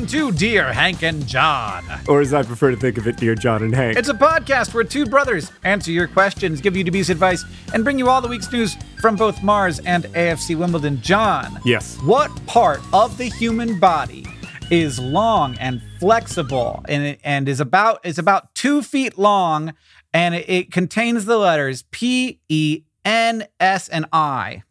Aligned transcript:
Welcome 0.00 0.18
to 0.18 0.32
Dear 0.32 0.72
Hank 0.72 1.02
and 1.02 1.26
John. 1.26 1.84
Or 2.08 2.22
as 2.22 2.32
I 2.32 2.42
prefer 2.42 2.70
to 2.70 2.76
think 2.76 2.96
of 2.96 3.06
it, 3.06 3.18
dear 3.18 3.34
John 3.34 3.62
and 3.62 3.74
Hank. 3.74 3.98
It's 3.98 4.08
a 4.08 4.14
podcast 4.14 4.72
where 4.72 4.82
two 4.82 5.04
brothers 5.04 5.52
answer 5.62 5.90
your 5.90 6.08
questions, 6.08 6.62
give 6.62 6.74
you 6.74 6.82
Debe's 6.82 7.10
advice, 7.10 7.44
and 7.74 7.84
bring 7.84 7.98
you 7.98 8.08
all 8.08 8.22
the 8.22 8.28
week's 8.28 8.50
news 8.50 8.78
from 8.98 9.14
both 9.14 9.42
Mars 9.42 9.78
and 9.80 10.04
AFC 10.04 10.56
Wimbledon. 10.56 11.02
John, 11.02 11.60
yes. 11.66 11.98
what 11.98 12.34
part 12.46 12.80
of 12.94 13.18
the 13.18 13.26
human 13.26 13.78
body 13.78 14.24
is 14.70 14.98
long 14.98 15.58
and 15.58 15.82
flexible 15.98 16.82
and 16.88 17.18
and 17.22 17.46
is 17.46 17.60
about 17.60 18.00
is 18.06 18.18
about 18.18 18.54
two 18.54 18.82
feet 18.82 19.18
long, 19.18 19.74
and 20.14 20.34
it, 20.34 20.48
it 20.48 20.72
contains 20.72 21.26
the 21.26 21.36
letters 21.36 21.84
P, 21.90 22.40
E, 22.48 22.84
N, 23.04 23.44
S, 23.58 23.90
and 23.90 24.06
I? 24.14 24.62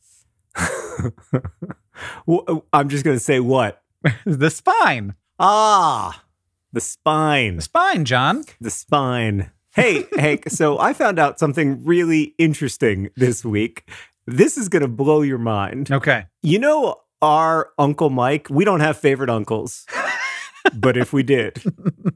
I'm 2.74 2.90
just 2.90 3.06
going 3.06 3.16
to 3.16 3.24
say 3.24 3.40
what? 3.40 3.84
the 4.26 4.50
spine. 4.50 5.16
Ah, 5.40 6.24
the 6.74 6.82
spine. 6.82 7.58
The 7.58 7.62
spine, 7.62 8.06
John. 8.06 8.44
The 8.62 8.70
spine. 8.70 9.52
Hey, 9.76 10.06
Hank, 10.18 10.50
so 10.50 10.80
I 10.80 10.94
found 10.94 11.20
out 11.20 11.40
something 11.40 11.84
really 11.86 12.34
interesting 12.38 13.10
this 13.16 13.46
week. 13.46 13.90
This 14.28 14.58
is 14.58 14.70
going 14.70 14.82
to 14.82 14.88
blow 14.88 15.22
your 15.22 15.38
mind. 15.38 15.92
Okay. 15.92 16.26
You 16.42 16.60
know, 16.60 16.96
our 17.22 17.70
Uncle 17.78 18.10
Mike, 18.10 18.48
we 18.50 18.66
don't 18.66 18.80
have 18.82 18.98
favorite 18.98 19.30
uncles. 19.30 19.86
but 20.74 20.98
if 20.98 21.14
we 21.14 21.24
did, 21.24 21.64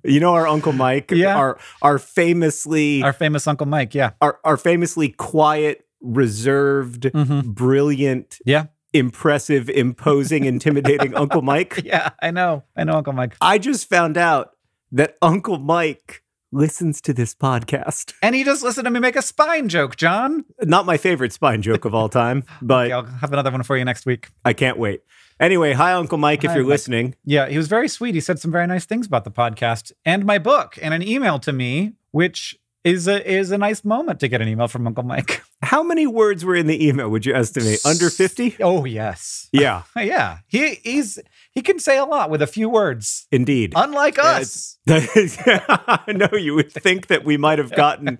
you 0.04 0.20
know, 0.20 0.34
our 0.34 0.48
Uncle 0.48 0.74
Mike, 0.74 1.12
Yeah. 1.12 1.36
our, 1.38 1.58
our 1.82 1.98
famously, 1.98 3.02
Our 3.02 3.14
famous 3.14 3.48
Uncle 3.48 3.66
Mike. 3.68 3.96
Yeah. 3.96 4.12
our, 4.22 4.40
our 4.44 4.58
famously 4.58 5.10
quiet, 5.10 5.86
reserved, 6.02 7.04
Mhm. 7.04 7.46
brilliant, 7.46 8.38
Yeah. 8.46 8.66
Impressive, 8.94 9.70
imposing, 9.70 10.46
intimidating 10.46 11.16
Uncle 11.24 11.42
Mike. 11.42 11.81
Yeah. 11.84 12.12
I 12.22 12.31
know. 12.31 12.64
I 12.76 12.84
know 12.84 12.94
Uncle 12.94 13.14
Mike. 13.14 13.36
I 13.42 13.58
just 13.58 13.90
found 13.90 14.18
out 14.18 14.52
that 14.92 15.18
Uncle 15.22 15.58
Mike 15.59 16.24
listens 16.52 17.02
to 17.02 17.14
this 17.14 17.34
podcast. 17.34 18.14
And 18.22 18.36
he 18.36 18.44
just 18.44 18.64
listened 18.64 18.86
to 18.86 18.92
me 18.92 19.00
make 19.00 19.16
a 19.16 19.22
spine 19.24 19.70
joke, 19.70 19.96
John. 19.96 20.46
Not 20.62 20.86
my 20.86 20.98
favorite 20.98 21.34
spine 21.34 21.62
joke 21.64 21.84
of 21.86 21.96
all 21.96 22.09
time, 22.09 22.44
but 22.62 22.86
Okay, 22.92 22.94
I'll 22.94 23.06
have 23.06 23.34
another 23.34 23.50
one 23.52 23.64
for 23.64 23.76
you 23.76 23.84
next 23.84 24.06
week. 24.06 24.30
I 24.46 24.53
can't 24.53 24.78
wait. 24.78 25.02
Anyway, 25.40 25.74
hi, 25.74 25.94
Uncle 25.94 26.20
Mike, 26.20 26.44
if 26.44 26.53
you're 26.53 26.64
Mike. 26.64 26.70
listening. 26.70 27.16
Yeah, 27.26 27.50
he 27.50 27.58
was 27.58 27.68
very 27.68 27.88
sweet. 27.90 28.14
He 28.14 28.22
said 28.22 28.38
some 28.40 28.52
very 28.52 28.68
nice 28.68 28.86
things 28.86 29.08
about 29.08 29.24
the 29.24 29.32
podcast 29.32 29.92
and 30.06 30.26
my 30.26 30.38
book 30.38 30.78
and 30.80 30.94
an 30.94 31.02
email 31.02 31.40
to 31.40 31.52
me, 31.52 31.94
which 32.12 32.59
is 32.84 33.08
a 33.08 33.26
is 33.30 33.52
a 33.52 33.58
nice 33.58 33.84
moment 33.86 34.20
to 34.20 34.28
get 34.28 34.42
an 34.42 34.48
email 34.48 34.68
from 34.68 34.86
Uncle 34.88 35.04
Mike. 35.04 35.42
How 35.64 35.82
many 35.82 36.06
words 36.06 36.44
were 36.44 36.56
in 36.56 36.68
the 36.68 36.86
email, 36.86 37.10
would 37.10 37.26
you 37.26 37.34
estimate? 37.34 37.80
Under 37.86 38.10
50? 38.10 38.58
Oh 38.62 38.84
yes. 38.86 39.48
Yeah, 39.54 39.84
Yeah. 39.98 40.40
He 40.48 40.76
he's 40.84 41.20
he 41.54 41.62
can 41.62 41.80
say 41.80 41.98
a 41.98 42.06
lot 42.06 42.30
with 42.30 42.42
a 42.42 42.48
few 42.48 42.68
words. 42.70 43.28
indeed. 43.32 43.74
Unlike 43.76 44.20
us. 44.20 44.78
I 44.90 46.04
know 46.10 46.30
you 46.38 46.56
would 46.56 46.72
think 46.72 47.08
that 47.08 47.24
we 47.24 47.38
might 47.38 47.60
have 47.60 47.72
gotten 47.72 48.20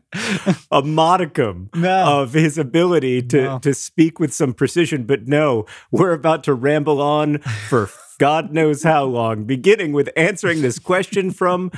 a 0.72 0.82
modicum 0.82 1.70
No. 1.76 2.22
of 2.22 2.34
his 2.34 2.58
ability 2.58 3.24
to, 3.24 3.42
No. 3.44 3.60
to 3.60 3.74
speak 3.74 4.20
with 4.20 4.34
some 4.34 4.54
precision, 4.54 5.06
but 5.06 5.28
no, 5.28 5.66
we're 5.92 6.14
about 6.14 6.44
to 6.46 6.54
ramble 6.54 7.02
on 7.02 7.40
for 7.68 7.90
God 8.20 8.54
knows 8.54 8.84
how 8.84 9.04
long, 9.04 9.44
beginning 9.46 9.92
with 9.92 10.10
answering 10.16 10.62
this 10.62 10.80
question 10.80 11.32
from 11.32 11.72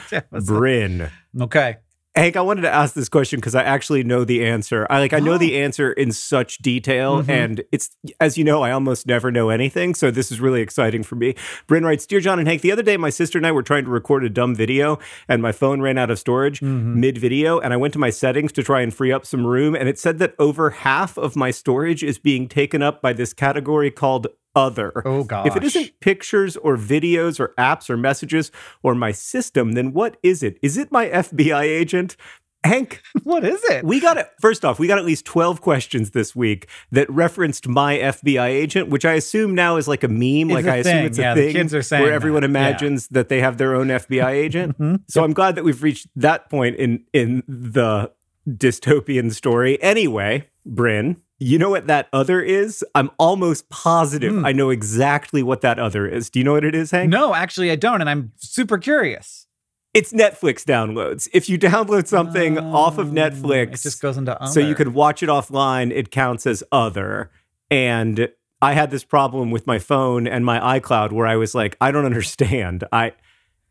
Bryn. 0.45 1.09
Okay. 1.41 1.77
Hank, 2.17 2.37
I 2.37 2.41
wanted 2.41 2.61
to 2.61 2.73
ask 2.73 2.93
this 2.93 3.09
question 3.09 3.39
because 3.41 3.55
I 3.55 3.63
actually 3.63 4.01
know 4.05 4.23
the 4.23 4.45
answer. 4.45 4.87
I 4.89 4.99
like 4.99 5.11
I 5.11 5.19
know 5.19 5.33
Oh. 5.33 5.37
the 5.37 5.57
answer 5.57 5.91
in 5.91 6.13
such 6.13 6.59
detail, 6.59 7.21
Mhm. 7.21 7.29
and 7.29 7.63
it's 7.73 7.89
as 8.21 8.37
you 8.37 8.45
know, 8.45 8.61
I 8.63 8.71
almost 8.71 9.05
never 9.05 9.31
know 9.31 9.49
anything. 9.49 9.93
So 9.93 10.11
this 10.11 10.31
is 10.31 10.39
really 10.39 10.61
exciting 10.61 11.03
for 11.03 11.15
me. 11.15 11.35
Bryn 11.67 11.83
writes, 11.83 12.05
Dear 12.05 12.21
John 12.21 12.39
and 12.39 12.47
Hank, 12.47 12.61
the 12.61 12.71
other 12.71 12.83
day 12.83 12.95
my 12.95 13.09
sister 13.09 13.37
and 13.37 13.45
I 13.45 13.51
were 13.51 13.63
trying 13.63 13.83
to 13.83 13.91
record 13.91 14.23
a 14.23 14.29
dumb 14.29 14.55
video, 14.55 14.97
and 15.27 15.41
my 15.41 15.51
phone 15.51 15.81
ran 15.81 15.97
out 15.97 16.09
of 16.09 16.17
storage 16.17 16.61
Mhm. 16.61 16.95
mid 16.95 17.17
video, 17.17 17.59
and 17.59 17.73
I 17.73 17.77
went 17.77 17.91
to 17.95 17.99
my 17.99 18.11
settings 18.11 18.53
to 18.53 18.63
try 18.63 18.79
and 18.79 18.93
free 18.93 19.11
up 19.11 19.25
some 19.25 19.45
room, 19.45 19.75
and 19.75 19.89
it 19.89 19.99
said 19.99 20.17
that 20.19 20.35
over 20.39 20.69
half 20.69 21.17
of 21.17 21.35
my 21.35 21.51
storage 21.51 22.01
is 22.01 22.17
being 22.17 22.47
taken 22.47 22.81
up 22.81 23.01
by 23.01 23.11
this 23.11 23.33
category 23.33 23.91
called 23.91 24.27
other. 24.55 25.01
Oh 25.05 25.23
gosh. 25.23 25.47
If 25.47 25.55
it 25.55 25.63
isn't 25.63 25.99
pictures 25.99 26.55
or 26.57 26.77
videos 26.77 27.39
or 27.39 27.53
apps 27.57 27.89
or 27.89 27.97
messages 27.97 28.51
or 28.83 28.95
my 28.95 29.11
system, 29.11 29.73
then 29.73 29.93
what 29.93 30.17
is 30.23 30.41
it? 30.43 30.57
Is 30.61 30.77
it 30.77 30.91
my 30.91 31.07
FBI 31.09 31.63
agent? 31.63 32.15
Hank, 32.63 33.03
what 33.23 33.43
is 33.45 33.63
it? 33.65 33.83
we 33.85 33.99
got 33.99 34.17
it. 34.17 34.27
First 34.41 34.65
off, 34.65 34.79
we 34.79 34.87
got 34.87 34.97
at 34.97 35.05
least 35.05 35.23
12 35.25 35.61
questions 35.61 36.11
this 36.11 36.35
week 36.35 36.67
that 36.91 37.07
referenced 37.11 37.67
my 37.67 37.97
FBI 37.97 38.47
agent, 38.47 38.89
which 38.89 39.05
I 39.05 39.13
assume 39.13 39.53
now 39.53 39.75
is 39.77 39.87
like 39.87 40.03
a 40.03 40.07
meme. 40.07 40.49
It's 40.49 40.53
like 40.53 40.65
a 40.65 40.71
I 40.71 40.75
assume 40.77 40.93
thing. 40.93 41.05
it's 41.05 41.19
a 41.19 41.21
Yeah, 41.21 41.33
the 41.35 41.41
thing 41.43 41.53
kids 41.53 41.75
are 41.75 41.83
saying 41.83 42.01
where 42.03 42.13
everyone 42.13 42.41
that. 42.41 42.47
Yeah. 42.49 42.67
imagines 42.69 43.07
that 43.09 43.29
they 43.29 43.39
have 43.41 43.57
their 43.59 43.75
own 43.75 43.89
FBI 43.89 44.31
agent. 44.31 44.79
Mhm. 44.79 45.01
So 45.07 45.23
I'm 45.23 45.33
glad 45.33 45.53
that 45.55 45.63
we've 45.63 45.83
reached 45.83 46.07
that 46.15 46.49
point 46.49 46.75
in 46.77 47.03
in 47.13 47.43
the 47.47 48.11
dystopian 48.49 49.31
story. 49.31 49.81
Anyway, 49.81 50.49
Bryn, 50.65 51.17
you 51.39 51.57
know 51.59 51.69
what 51.69 51.87
that 51.87 52.07
other 52.13 52.41
is? 52.41 52.83
I'm 52.95 53.11
almost 53.17 53.69
positive 53.69 54.33
Hmm. 54.33 54.45
I 54.45 54.51
know 54.51 54.69
exactly 54.69 55.43
what 55.43 55.61
that 55.61 55.79
other 55.79 56.07
is. 56.07 56.29
Do 56.29 56.39
you 56.39 56.45
know 56.45 56.53
what 56.53 56.63
it 56.65 56.75
is, 56.75 56.91
Hank? 56.91 57.09
No, 57.09 57.33
actually 57.33 57.71
I 57.71 57.75
don't, 57.75 58.01
and 58.01 58.09
I'm 58.09 58.31
super 58.37 58.77
curious. 58.77 59.47
It's 59.93 60.11
Netflix 60.11 60.63
downloads. 60.65 61.29
If 61.33 61.47
you 61.47 61.57
download 61.57 62.07
something 62.07 62.57
off 62.59 62.97
of 62.97 63.09
Oh, 63.09 63.11
Netflix, 63.13 63.73
It 63.75 63.81
just 63.81 64.01
goes 64.01 64.17
into 64.17 64.39
other. 64.41 64.51
so 64.51 64.59
you 64.59 64.75
could 64.75 64.89
watch 64.93 65.23
it 65.23 65.29
offline, 65.29 65.91
it 65.91 66.11
counts 66.11 66.45
as 66.45 66.63
other. 66.71 67.31
And 67.71 68.29
I 68.61 68.73
had 68.73 68.91
this 68.91 69.03
problem 69.03 69.51
with 69.51 69.65
my 69.67 69.79
phone 69.79 70.27
and 70.27 70.45
my 70.45 70.79
iCloud 70.79 71.11
where 71.11 71.27
I 71.27 71.35
was 71.37 71.55
like, 71.55 71.77
I 71.81 71.91
don't 71.91 72.05
understand. 72.05 72.83
I 72.91 73.13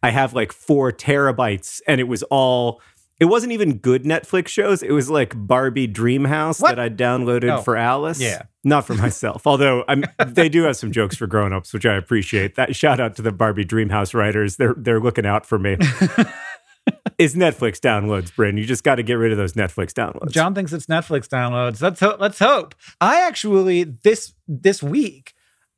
I 0.02 0.10
have 0.10 0.34
like 0.34 0.52
four 0.52 0.92
terabytes 0.92 1.80
and 1.86 1.98
it 2.00 2.04
was 2.04 2.22
all 2.24 2.80
it 3.24 3.30
wasn't 3.30 3.52
even 3.54 3.78
good 3.78 4.04
Netflix 4.04 4.48
shows. 4.48 4.82
It 4.82 4.90
was 4.92 5.08
like 5.08 5.32
Barbie 5.34 5.88
Dreamhouse 5.88 6.60
What? 6.60 6.76
that 6.76 6.78
I 6.78 6.90
downloaded 6.90 7.50
Oh, 7.58 7.62
for 7.62 7.74
Alice. 7.74 8.20
yeah. 8.20 8.42
Not 8.64 8.86
for 8.86 8.92
myself. 8.92 9.46
Although 9.46 9.82
I'm, 9.88 10.04
they 10.26 10.50
do 10.50 10.64
have 10.64 10.76
some 10.76 10.92
jokes 10.92 11.16
for 11.16 11.26
grown-ups, 11.26 11.72
which 11.72 11.86
I 11.86 11.94
appreciate. 11.94 12.56
That 12.56 12.76
shout 12.76 13.00
out 13.00 13.16
to 13.16 13.22
the 13.22 13.32
Barbie 13.32 13.64
Dreamhouse 13.64 14.12
writers. 14.12 14.56
They're 14.56 14.74
they're 14.76 15.00
looking 15.00 15.24
out 15.24 15.46
for 15.46 15.58
me. 15.58 15.76
it's 17.18 17.34
Netflix 17.34 17.78
downloads, 17.80 18.34
Bryn. 18.34 18.58
You 18.58 18.64
just 18.66 18.84
got 18.84 18.96
to 18.96 19.02
get 19.02 19.14
rid 19.14 19.32
of 19.32 19.38
those 19.38 19.54
Netflix 19.54 19.92
downloads. 19.92 20.32
John 20.32 20.54
thinks 20.54 20.72
it's 20.72 20.86
Netflix 20.86 21.28
downloads. 21.28 21.80
Let's 21.80 22.00
hope. 22.00 22.20
Let's 22.20 22.38
hope. 22.38 22.74
I 23.00 23.22
actually 23.26 23.84
this 23.84 24.34
this 24.46 24.82
week, 24.82 25.32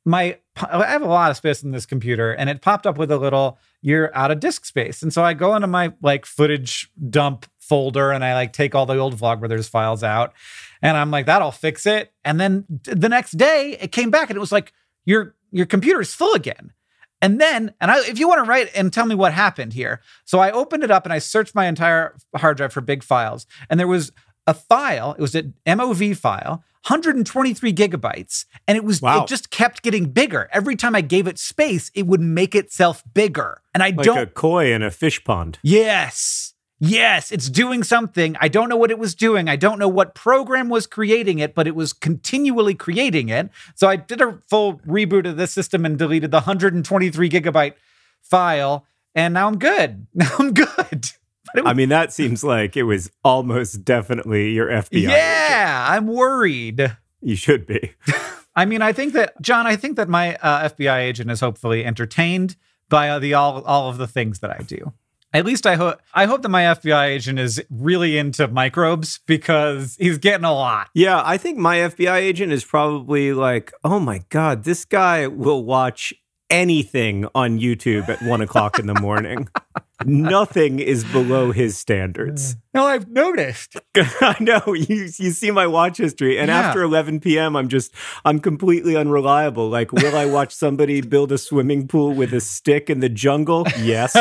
my 0.05 0.37
I 0.61 0.85
have 0.87 1.01
a 1.01 1.07
lot 1.07 1.31
of 1.31 1.37
space 1.37 1.63
in 1.63 1.71
this 1.71 1.85
computer, 1.85 2.31
and 2.31 2.49
it 2.49 2.61
popped 2.61 2.87
up 2.87 2.97
with 2.97 3.11
a 3.11 3.17
little 3.17 3.59
"you're 3.81 4.15
out 4.15 4.31
of 4.31 4.39
disk 4.39 4.65
space," 4.65 5.01
and 5.01 5.13
so 5.13 5.23
I 5.23 5.33
go 5.33 5.55
into 5.55 5.67
my 5.67 5.93
like 6.01 6.25
footage 6.25 6.89
dump 7.09 7.45
folder, 7.59 8.11
and 8.11 8.23
I 8.23 8.33
like 8.33 8.53
take 8.53 8.75
all 8.75 8.85
the 8.85 8.97
old 8.97 9.17
Vlogbrothers 9.17 9.69
files 9.69 10.03
out, 10.03 10.33
and 10.81 10.97
I'm 10.97 11.11
like, 11.11 11.25
that'll 11.25 11.51
fix 11.51 11.85
it. 11.85 12.13
And 12.23 12.39
then 12.39 12.65
the 12.83 13.09
next 13.09 13.33
day, 13.33 13.77
it 13.79 13.91
came 13.91 14.09
back, 14.09 14.29
and 14.29 14.37
it 14.37 14.39
was 14.39 14.51
like 14.51 14.73
your 15.05 15.35
your 15.51 15.65
computer 15.65 16.01
is 16.01 16.13
full 16.13 16.33
again. 16.33 16.73
And 17.21 17.41
then, 17.41 17.73
and 17.81 17.89
I, 17.89 17.99
if 18.01 18.19
you 18.19 18.27
want 18.27 18.43
to 18.43 18.49
write 18.49 18.69
and 18.75 18.93
tell 18.93 19.05
me 19.05 19.15
what 19.15 19.33
happened 19.33 19.73
here. 19.73 20.01
So 20.23 20.39
I 20.39 20.51
opened 20.51 20.83
it 20.83 20.91
up 20.91 21.03
and 21.03 21.11
I 21.11 21.17
searched 21.17 21.55
my 21.55 21.65
entire 21.65 22.15
hard 22.35 22.57
drive 22.57 22.73
for 22.73 22.81
big 22.81 23.03
files. 23.03 23.47
And 23.69 23.79
there 23.79 23.87
was 23.87 24.11
a 24.45 24.53
file, 24.53 25.15
it 25.17 25.21
was 25.21 25.33
an 25.33 25.55
MOV 25.65 26.15
file, 26.15 26.63
123 26.89 27.73
gigabytes. 27.73 28.45
And 28.67 28.77
it 28.77 28.83
was, 28.83 29.01
Wow. 29.01 29.23
it 29.23 29.27
just 29.27 29.49
kept 29.49 29.83
getting 29.83 30.05
bigger. 30.11 30.49
Every 30.53 30.75
time 30.75 30.95
I 30.95 31.01
gave 31.01 31.27
it 31.27 31.37
space, 31.37 31.91
it 31.93 32.07
would 32.07 32.21
make 32.21 32.55
itself 32.55 33.03
bigger. 33.13 33.61
And 33.73 33.83
I 33.83 33.87
like 33.87 34.05
don't, 34.05 34.15
Like 34.17 34.27
a 34.29 34.31
koi 34.31 34.73
in 34.73 34.81
a 34.83 34.91
fish 34.91 35.23
pond. 35.23 35.59
Yes. 35.63 36.53
Yes, 36.79 37.31
it's 37.31 37.49
doing 37.49 37.83
something. 37.83 38.37
I 38.39 38.47
don't 38.49 38.69
know 38.69 38.77
what 38.77 38.91
it 38.91 38.99
was 38.99 39.15
doing. 39.15 39.49
I 39.49 39.55
don't 39.55 39.79
know 39.79 39.87
what 39.87 40.13
program 40.13 40.69
was 40.69 40.85
creating 40.85 41.39
it, 41.39 41.55
but 41.55 41.65
it 41.67 41.73
was 41.75 41.91
continually 41.91 42.75
creating 42.75 43.29
it. 43.29 43.49
So 43.73 43.87
I 43.87 43.95
did 43.95 44.21
a 44.21 44.37
full 44.47 44.75
reboot 44.87 45.27
of 45.27 45.37
the 45.37 45.47
system 45.47 45.85
and 45.85 45.97
deleted 45.97 46.29
the 46.29 46.37
123 46.37 47.29
gigabyte 47.29 47.73
file, 48.21 48.85
and 49.15 49.33
now 49.33 49.47
I'm 49.47 49.57
good. 49.57 50.05
Now 50.13 50.29
I'm 50.37 50.53
good. 50.53 51.07
But 51.53 51.63
was, 51.63 51.71
I 51.71 51.73
mean, 51.73 51.89
that 51.89 52.13
seems 52.13 52.43
like 52.43 52.75
it 52.77 52.83
was 52.83 53.09
almost 53.23 53.83
definitely 53.85 54.51
your 54.51 54.67
FBI. 54.67 55.09
yeah, 55.09 55.87
I'm 55.89 56.07
worried. 56.07 56.95
You 57.21 57.35
should 57.35 57.65
be. 57.65 57.93
I 58.55 58.65
mean, 58.65 58.81
I 58.81 58.91
think 58.91 59.13
that 59.13 59.39
John, 59.41 59.67
I 59.67 59.75
think 59.75 59.97
that 59.97 60.09
my 60.09 60.35
uh, 60.35 60.69
FBI 60.69 60.99
agent 60.99 61.29
is 61.31 61.39
hopefully 61.39 61.85
entertained 61.85 62.55
by 62.89 63.09
uh, 63.09 63.19
the 63.19 63.33
all 63.33 63.61
all 63.63 63.89
of 63.89 63.97
the 63.97 64.07
things 64.07 64.39
that 64.39 64.51
I 64.51 64.63
do. 64.63 64.93
At 65.33 65.45
least 65.45 65.67
I 65.67 65.75
hope 65.75 65.99
I 66.13 66.25
hope 66.25 66.41
that 66.41 66.49
my 66.49 66.63
FBI 66.63 67.07
agent 67.07 67.37
is 67.37 67.61
really 67.69 68.17
into 68.17 68.47
microbes 68.47 69.19
because 69.27 69.95
he's 69.99 70.17
getting 70.17 70.45
a 70.45 70.53
lot. 70.53 70.89
Yeah, 70.93 71.21
I 71.23 71.37
think 71.37 71.57
my 71.57 71.77
FBI 71.77 72.15
agent 72.15 72.51
is 72.51 72.63
probably 72.63 73.33
like, 73.33 73.73
oh 73.83 73.99
my 73.99 74.23
God, 74.29 74.63
this 74.63 74.85
guy 74.85 75.27
will 75.27 75.63
watch 75.63 76.13
anything 76.49 77.27
on 77.35 77.59
YouTube 77.59 78.09
at 78.09 78.21
one 78.21 78.41
o'clock 78.41 78.79
in 78.79 78.87
the 78.87 78.99
morning. 78.99 79.49
Nothing 80.05 80.79
is 80.79 81.03
below 81.05 81.51
his 81.51 81.77
standards. 81.77 82.55
No, 82.77 82.85
I've 82.85 83.07
noticed. 83.09 83.75
I 83.95 84.35
know 84.39 84.61
you 84.75 85.09
you 85.17 85.31
see 85.31 85.49
my 85.49 85.65
watch 85.65 85.97
history, 85.97 86.37
and 86.37 86.49
Yeah. 86.49 86.59
after 86.59 86.83
11 86.83 87.21
p.m., 87.21 87.55
I'm 87.55 87.69
just 87.69 87.91
I'm 88.23 88.37
completely 88.39 88.95
unreliable. 88.95 89.67
Like, 89.67 89.91
will 89.91 90.15
I 90.15 90.27
watch 90.27 90.53
somebody 90.53 91.01
build 91.15 91.31
a 91.31 91.39
swimming 91.39 91.87
pool 91.87 92.13
with 92.13 92.35
a 92.35 92.39
stick 92.39 92.87
in 92.91 92.99
the 92.99 93.09
jungle? 93.09 93.65
Yes. 93.79 94.13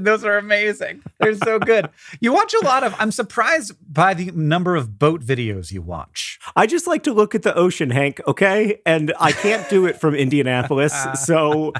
Those 0.00 0.24
are 0.24 0.38
amazing. 0.38 1.02
They're 1.20 1.36
so 1.36 1.60
good. 1.60 1.88
You 2.20 2.32
watch 2.32 2.52
a 2.52 2.64
lot 2.64 2.82
of. 2.82 2.96
I'm 2.98 3.12
surprised 3.12 3.74
by 3.88 4.14
the 4.14 4.32
number 4.32 4.74
of 4.74 4.98
boat 4.98 5.20
videos 5.22 5.70
you 5.70 5.82
watch. 5.82 6.40
I 6.56 6.66
just 6.66 6.88
like 6.88 7.04
to 7.04 7.12
look 7.12 7.32
at 7.36 7.42
the 7.42 7.54
ocean, 7.54 7.90
Hank. 7.90 8.20
Okay, 8.26 8.80
and 8.84 9.12
I 9.20 9.30
can't 9.30 9.68
do 9.70 9.86
it 9.86 10.00
from 10.00 10.16
Indianapolis, 10.16 10.92
so 11.24 11.74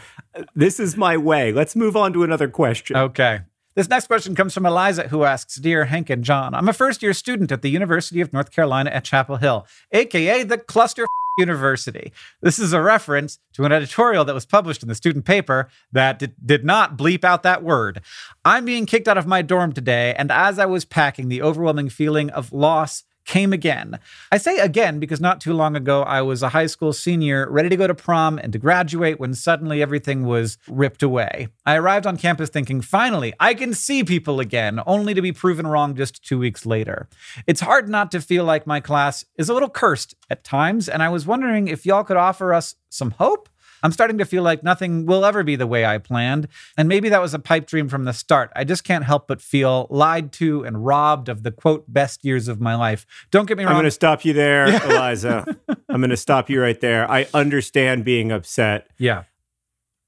this 0.54 0.78
is 0.78 0.96
my 0.96 1.16
way. 1.16 1.50
Let's 1.50 1.74
move 1.74 1.96
on 1.96 2.12
to 2.12 2.22
another 2.22 2.46
question. 2.46 2.91
Okay. 2.94 3.40
This 3.74 3.88
next 3.88 4.06
question 4.06 4.34
comes 4.34 4.52
from 4.52 4.66
Eliza, 4.66 5.08
who 5.08 5.24
asks 5.24 5.56
Dear 5.56 5.86
Hank 5.86 6.10
and 6.10 6.22
John, 6.22 6.54
I'm 6.54 6.68
a 6.68 6.74
first 6.74 7.02
year 7.02 7.14
student 7.14 7.50
at 7.50 7.62
the 7.62 7.70
University 7.70 8.20
of 8.20 8.32
North 8.32 8.50
Carolina 8.50 8.90
at 8.90 9.04
Chapel 9.04 9.36
Hill, 9.36 9.66
aka 9.92 10.42
the 10.42 10.58
Cluster 10.58 11.06
University. 11.38 12.12
This 12.42 12.58
is 12.58 12.74
a 12.74 12.82
reference 12.82 13.38
to 13.54 13.64
an 13.64 13.72
editorial 13.72 14.26
that 14.26 14.34
was 14.34 14.44
published 14.44 14.82
in 14.82 14.90
the 14.90 14.94
student 14.94 15.24
paper 15.24 15.68
that 15.90 16.18
did, 16.18 16.34
did 16.44 16.64
not 16.66 16.98
bleep 16.98 17.24
out 17.24 17.42
that 17.44 17.62
word. 17.62 18.02
I'm 18.44 18.66
being 18.66 18.84
kicked 18.84 19.08
out 19.08 19.16
of 19.16 19.26
my 19.26 19.40
dorm 19.40 19.72
today, 19.72 20.14
and 20.18 20.30
as 20.30 20.58
I 20.58 20.66
was 20.66 20.84
packing, 20.84 21.28
the 21.28 21.40
overwhelming 21.40 21.88
feeling 21.88 22.28
of 22.28 22.52
loss 22.52 23.04
came 23.24 23.52
again. 23.52 23.98
I 24.30 24.38
say 24.38 24.58
again 24.58 24.98
because 24.98 25.20
not 25.20 25.40
too 25.40 25.52
long 25.52 25.76
ago 25.76 26.02
I 26.02 26.22
was 26.22 26.42
a 26.42 26.50
high 26.50 26.66
school 26.66 26.92
senior 26.92 27.50
ready 27.50 27.68
to 27.68 27.76
go 27.76 27.86
to 27.86 27.94
prom 27.94 28.38
and 28.38 28.52
to 28.52 28.58
graduate 28.58 29.20
when 29.20 29.34
suddenly 29.34 29.82
everything 29.82 30.24
was 30.24 30.58
ripped 30.68 31.02
away. 31.02 31.48
I 31.64 31.76
arrived 31.76 32.06
on 32.06 32.16
campus 32.16 32.50
thinking, 32.50 32.80
finally, 32.80 33.32
I 33.38 33.54
can 33.54 33.74
see 33.74 34.04
people 34.04 34.40
again, 34.40 34.80
only 34.86 35.14
to 35.14 35.22
be 35.22 35.32
proven 35.32 35.66
wrong 35.66 35.94
just 35.94 36.24
two 36.24 36.38
weeks 36.38 36.66
later. 36.66 37.08
It's 37.46 37.60
hard 37.60 37.88
not 37.88 38.10
to 38.12 38.20
feel 38.20 38.44
like 38.44 38.66
my 38.66 38.80
class 38.80 39.24
is 39.36 39.48
a 39.48 39.54
little 39.54 39.68
cursed 39.68 40.14
at 40.30 40.44
times, 40.44 40.88
and 40.88 41.02
I 41.02 41.08
was 41.08 41.26
wondering 41.26 41.68
if 41.68 41.86
y'all 41.86 42.04
could 42.04 42.16
offer 42.16 42.52
us 42.52 42.76
some 42.88 43.12
hope? 43.12 43.48
I'm 43.82 43.92
starting 43.92 44.18
to 44.18 44.24
feel 44.24 44.42
like 44.42 44.62
nothing 44.62 45.06
will 45.06 45.24
ever 45.24 45.42
be 45.42 45.56
the 45.56 45.66
way 45.66 45.84
I 45.84 45.98
planned. 45.98 46.48
And 46.76 46.88
maybe 46.88 47.08
that 47.08 47.20
was 47.20 47.34
a 47.34 47.38
pipe 47.38 47.66
dream 47.66 47.88
from 47.88 48.04
the 48.04 48.12
start. 48.12 48.50
I 48.54 48.64
just 48.64 48.84
can't 48.84 49.04
help 49.04 49.26
but 49.28 49.40
feel 49.42 49.86
lied 49.90 50.32
to 50.34 50.64
and 50.64 50.84
robbed 50.84 51.28
of 51.28 51.42
the 51.42 51.50
quote 51.50 51.84
best 51.92 52.24
years 52.24 52.48
of 52.48 52.60
my 52.60 52.74
life. 52.74 53.06
Don't 53.30 53.46
get 53.46 53.56
me 53.58 53.64
wrong. 53.64 53.72
I'm 53.72 53.76
going 53.76 53.84
to 53.84 53.90
stop 53.90 54.24
you 54.24 54.32
there, 54.32 54.66
Eliza. 54.84 55.44
I'm 55.88 56.00
going 56.00 56.10
to 56.10 56.16
stop 56.16 56.48
you 56.48 56.60
right 56.60 56.80
there. 56.80 57.10
I 57.10 57.26
understand 57.34 58.04
being 58.04 58.30
upset. 58.32 58.88
yeah. 58.98 59.24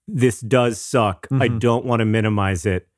This 0.06 0.41
does 0.41 0.79
suck. 0.81 1.27
I 1.32 1.49
Mhm. 1.49 1.61
don't 1.61 1.85
want 1.87 2.00
to 2.00 2.05
minimize 2.05 2.67
it. 2.67 2.88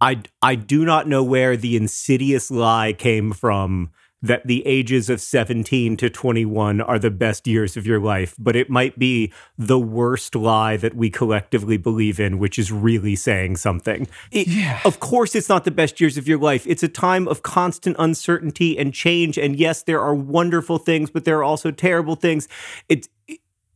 I 0.00 0.22
I 0.40 0.54
do 0.54 0.84
not 0.84 1.08
know 1.08 1.24
where 1.24 1.56
the 1.56 1.76
insidious 1.76 2.48
lie 2.48 2.92
came 2.92 3.32
from 3.32 3.90
that 4.20 4.46
the 4.46 4.66
ages 4.66 5.08
of 5.08 5.20
17 5.20 5.96
to 5.96 6.10
21 6.10 6.80
are 6.80 6.98
the 6.98 7.10
best 7.10 7.46
years 7.46 7.76
of 7.76 7.86
your 7.86 8.00
life, 8.00 8.34
but 8.38 8.56
it 8.56 8.68
might 8.68 8.98
be 8.98 9.32
the 9.56 9.78
worst 9.78 10.34
lie 10.34 10.76
that 10.76 10.94
we 10.94 11.08
collectively 11.10 11.76
believe 11.76 12.18
in, 12.18 12.38
which 12.38 12.58
is 12.58 12.72
really 12.72 13.14
saying 13.14 13.56
something. 13.56 14.08
It- 14.32 14.48
Yeah. 14.48 14.80
Of 14.84 14.98
course, 15.00 15.34
it's 15.34 15.48
not 15.48 15.64
the 15.64 15.70
best 15.70 16.00
years 16.00 16.16
of 16.18 16.26
your 16.26 16.38
life. 16.38 16.66
It's 16.66 16.82
a 16.82 16.88
time 16.88 17.28
of 17.28 17.42
constant 17.42 17.94
uncertainty 17.98 18.76
and 18.78 18.92
change. 18.92 19.38
And 19.38 19.54
yes, 19.56 19.82
there 19.82 20.00
are 20.00 20.14
wonderful 20.14 20.78
things, 20.78 21.10
but 21.10 21.24
there 21.24 21.38
are 21.38 21.44
also 21.44 21.70
terrible 21.70 22.16
things. 22.16 22.48
It's 22.88 23.08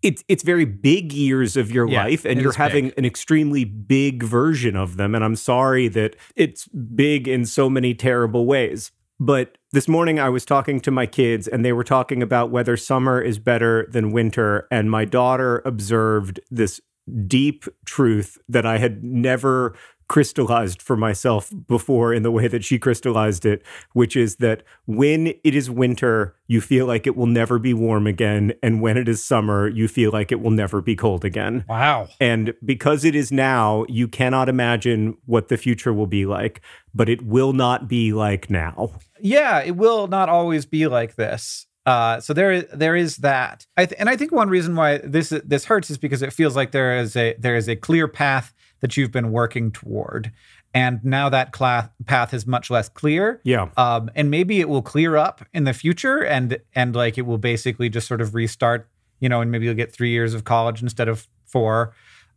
it's 0.02 0.24
it's 0.26 0.42
very 0.42 0.64
big 0.64 1.12
years 1.12 1.56
of 1.56 1.70
your 1.70 1.86
Yeah, 1.88 2.02
life, 2.02 2.24
and 2.24 2.40
you're 2.40 2.52
having 2.54 2.86
big. 2.86 2.98
an 2.98 3.04
extremely 3.04 3.62
big 3.64 4.24
version 4.24 4.74
of 4.74 4.96
them. 4.96 5.14
And 5.14 5.22
I'm 5.24 5.36
sorry 5.36 5.86
that 5.88 6.16
it's 6.34 6.66
big 6.66 7.28
in 7.28 7.46
so 7.46 7.70
many 7.70 7.94
terrible 7.94 8.44
ways. 8.44 8.90
But 9.20 9.58
this 9.72 9.88
morning 9.88 10.20
I 10.20 10.28
was 10.28 10.44
talking 10.44 10.80
to 10.80 10.90
my 10.90 11.06
kids 11.06 11.48
and 11.48 11.64
they 11.64 11.72
were 11.72 11.84
talking 11.84 12.22
about 12.22 12.50
whether 12.50 12.76
summer 12.76 13.20
is 13.20 13.38
better 13.38 13.86
than 13.90 14.12
winter. 14.12 14.68
And 14.70 14.90
my 14.90 15.06
daughter 15.06 15.62
observed 15.64 16.40
this 16.50 16.80
deep 17.26 17.64
truth 17.84 18.38
that 18.48 18.66
I 18.66 18.78
had 18.78 19.02
never 19.02 19.74
crystallized 20.12 20.82
for 20.82 20.94
myself 20.94 21.50
before 21.66 22.12
in 22.12 22.22
the 22.22 22.30
way 22.30 22.46
that 22.46 22.62
she 22.62 22.78
crystallized 22.78 23.46
it, 23.46 23.62
which 23.94 24.14
is 24.14 24.36
that 24.36 24.62
when 24.84 25.28
it 25.42 25.54
is 25.54 25.70
winter, 25.70 26.36
you 26.46 26.60
feel 26.60 26.84
like 26.84 27.06
it 27.06 27.16
will 27.16 27.26
never 27.26 27.58
be 27.58 27.72
warm 27.72 28.06
again. 28.06 28.52
And 28.62 28.82
when 28.82 28.98
it 28.98 29.08
is 29.08 29.24
summer, 29.24 29.68
you 29.68 29.88
feel 29.88 30.10
like 30.10 30.30
it 30.30 30.42
will 30.42 30.50
never 30.50 30.82
be 30.82 30.94
cold 30.94 31.24
again. 31.24 31.64
Wow. 31.66 32.08
And 32.20 32.52
because 32.62 33.06
it 33.06 33.14
is 33.14 33.32
now, 33.32 33.86
you 33.88 34.06
cannot 34.06 34.50
imagine 34.50 35.16
what 35.24 35.48
the 35.48 35.56
future 35.56 35.94
will 35.94 36.06
be 36.06 36.26
like, 36.26 36.60
but 36.94 37.08
it 37.08 37.22
will 37.22 37.54
not 37.54 37.88
be 37.88 38.12
like 38.12 38.50
now. 38.50 38.92
Yeah, 39.18 39.62
it 39.62 39.76
will 39.76 40.08
not 40.08 40.28
always 40.28 40.66
be 40.66 40.86
like 40.88 41.14
this. 41.14 41.66
Uh, 41.84 42.20
so 42.20 42.32
there, 42.32 42.62
there 42.62 42.94
is 42.94 43.16
that, 43.18 43.66
I 43.76 43.86
th- 43.86 43.98
and 43.98 44.08
I 44.08 44.16
think 44.16 44.30
one 44.30 44.48
reason 44.48 44.76
why 44.76 44.98
this 44.98 45.30
this 45.44 45.64
hurts 45.64 45.90
is 45.90 45.98
because 45.98 46.22
it 46.22 46.32
feels 46.32 46.54
like 46.54 46.70
there 46.70 46.96
is 46.98 47.16
a 47.16 47.34
there 47.38 47.56
is 47.56 47.68
a 47.68 47.74
clear 47.74 48.06
path 48.06 48.54
that 48.80 48.96
you've 48.96 49.10
been 49.10 49.32
working 49.32 49.72
toward, 49.72 50.30
and 50.72 51.04
now 51.04 51.28
that 51.28 51.52
cla- 51.52 51.90
path 52.06 52.32
is 52.32 52.46
much 52.46 52.70
less 52.70 52.88
clear. 52.88 53.40
Yeah. 53.42 53.68
um, 53.76 54.10
and 54.14 54.30
maybe 54.30 54.60
it 54.60 54.68
will 54.68 54.82
clear 54.82 55.16
up 55.16 55.44
in 55.52 55.64
the 55.64 55.72
future, 55.72 56.24
and 56.24 56.58
and 56.74 56.94
like 56.94 57.18
it 57.18 57.22
will 57.22 57.38
basically 57.38 57.88
just 57.88 58.06
sort 58.06 58.20
of 58.20 58.34
restart, 58.34 58.88
you 59.18 59.28
know, 59.28 59.40
and 59.40 59.50
maybe 59.50 59.64
you'll 59.64 59.74
get 59.74 59.92
three 59.92 60.10
years 60.10 60.34
of 60.34 60.44
college 60.44 60.82
instead 60.82 61.08
of 61.08 61.26
four, 61.46 61.94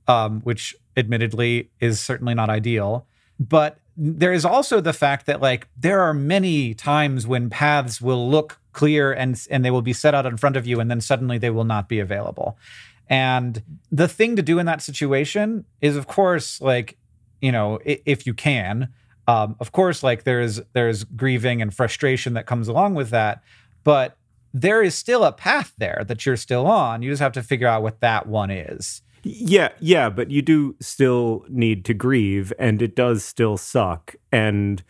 um, 0.08 0.42
which 0.42 0.75
admittedly 0.98 1.70
is 1.80 2.00
certainly 2.00 2.34
not 2.34 2.50
ideal. 2.50 3.06
But 3.40 3.78
there 3.98 4.34
is 4.34 4.46
also 4.46 4.82
the 4.82 4.94
fact 4.94 5.25
that 5.25 5.42
like 5.42 5.68
there 5.78 6.02
are 6.02 6.14
many 6.14 6.74
times 6.74 7.25
when 7.25 7.50
paths 7.50 8.02
will 8.02 8.30
look 8.30 8.60
clear 8.74 9.14
and 9.14 9.42
and 9.50 9.64
they 9.64 9.72
will 9.72 9.82
be 9.82 9.94
set 9.94 10.14
out 10.14 10.25
in 10.25 10.38
front 10.38 10.58
of 10.58 10.68
you, 10.68 10.80
and 10.80 10.90
then 10.92 11.02
suddenly 11.02 11.38
they 11.38 11.50
will 11.50 11.64
not 11.64 11.88
be 11.88 12.00
available. 12.00 12.58
And 13.10 13.62
the 13.92 14.08
thing 14.08 14.36
to 14.36 14.42
do 14.42 14.60
in 14.60 14.66
that 14.66 14.82
situation 14.82 15.66
is, 15.82 15.96
of 15.96 16.08
course, 16.08 16.62
like 16.62 16.98
you 17.42 17.52
know, 17.52 17.80
if 17.84 18.25
you 18.25 18.34
can, 18.34 18.90
Um, 19.28 19.56
of 19.60 19.72
course, 19.72 20.04
like 20.04 20.24
there's 20.24 20.62
there's 20.74 21.04
grieving 21.04 21.62
and 21.62 21.74
frustration 21.74 22.34
that 22.36 22.46
comes 22.46 22.68
along 22.68 22.96
with 22.96 23.10
that, 23.10 23.42
but 23.84 24.18
there 24.54 24.84
is 24.84 24.96
still 24.96 25.24
a 25.24 25.32
path 25.32 25.74
there 25.78 26.04
that 26.08 26.25
you're 26.25 26.38
still 26.38 26.68
on. 26.68 27.02
You 27.02 27.10
just 27.10 27.22
have 27.22 27.34
to 27.34 27.44
figure 27.44 27.68
out 27.68 27.82
what 27.84 28.00
that 28.02 28.28
one 28.28 28.52
is. 28.52 29.02
Yeah, 29.27 29.70
yeah, 29.79 30.12
but 30.12 30.29
you 30.29 30.44
do 30.44 30.75
still 30.79 31.46
need 31.50 31.84
to 31.86 31.96
grieve 31.96 32.53
and 32.60 32.79
it 32.79 32.96
does 32.96 33.25
still 33.25 33.58
suck. 33.58 34.15
And 34.32 34.84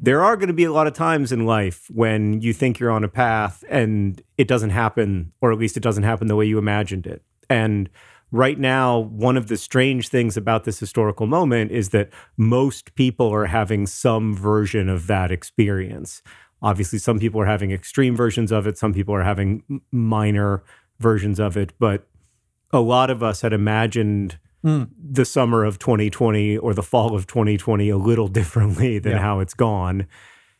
there 0.00 0.24
are 0.24 0.36
going 0.36 0.48
to 0.48 0.54
be 0.54 0.64
a 0.64 0.72
lot 0.72 0.88
of 0.88 0.92
times 0.92 1.30
in 1.30 1.46
life 1.46 1.86
when 1.94 2.40
you 2.40 2.52
think 2.52 2.80
you're 2.80 2.90
on 2.90 3.04
a 3.04 3.08
path 3.08 3.62
and 3.70 4.20
it 4.36 4.48
doesn't 4.48 4.70
happen, 4.70 5.32
or 5.40 5.52
at 5.52 5.58
least 5.58 5.76
it 5.76 5.84
doesn't 5.84 6.02
happen 6.02 6.26
the 6.26 6.34
way 6.34 6.44
you 6.44 6.58
imagined 6.58 7.06
it. 7.06 7.22
And 7.48 7.88
right 8.32 8.58
now, 8.58 8.98
one 8.98 9.36
of 9.36 9.46
the 9.46 9.56
strange 9.56 10.08
things 10.08 10.36
about 10.36 10.64
this 10.64 10.80
historical 10.80 11.28
moment 11.28 11.70
is 11.70 11.90
that 11.90 12.10
most 12.36 12.92
people 12.96 13.32
are 13.32 13.46
having 13.46 13.86
some 13.86 14.34
version 14.34 14.88
of 14.88 15.06
that 15.06 15.30
experience. 15.30 16.22
Obviously, 16.60 16.98
some 16.98 17.20
people 17.20 17.40
are 17.40 17.46
having 17.46 17.70
extreme 17.70 18.16
versions 18.16 18.50
of 18.50 18.66
it, 18.66 18.78
some 18.78 18.92
people 18.92 19.14
are 19.14 19.22
having 19.22 19.80
minor 19.92 20.64
versions 20.98 21.38
of 21.38 21.56
it, 21.56 21.72
but 21.78 22.08
a 22.76 22.80
lot 22.80 23.10
of 23.10 23.22
us 23.22 23.40
had 23.40 23.52
imagined 23.52 24.38
mm. 24.64 24.88
the 24.98 25.24
summer 25.24 25.64
of 25.64 25.78
2020 25.78 26.58
or 26.58 26.74
the 26.74 26.82
fall 26.82 27.14
of 27.14 27.26
2020 27.26 27.88
a 27.88 27.96
little 27.96 28.28
differently 28.40 28.98
than 28.98 29.12
yeah. 29.12 29.18
how 29.18 29.40
it's 29.40 29.54
gone. 29.54 30.06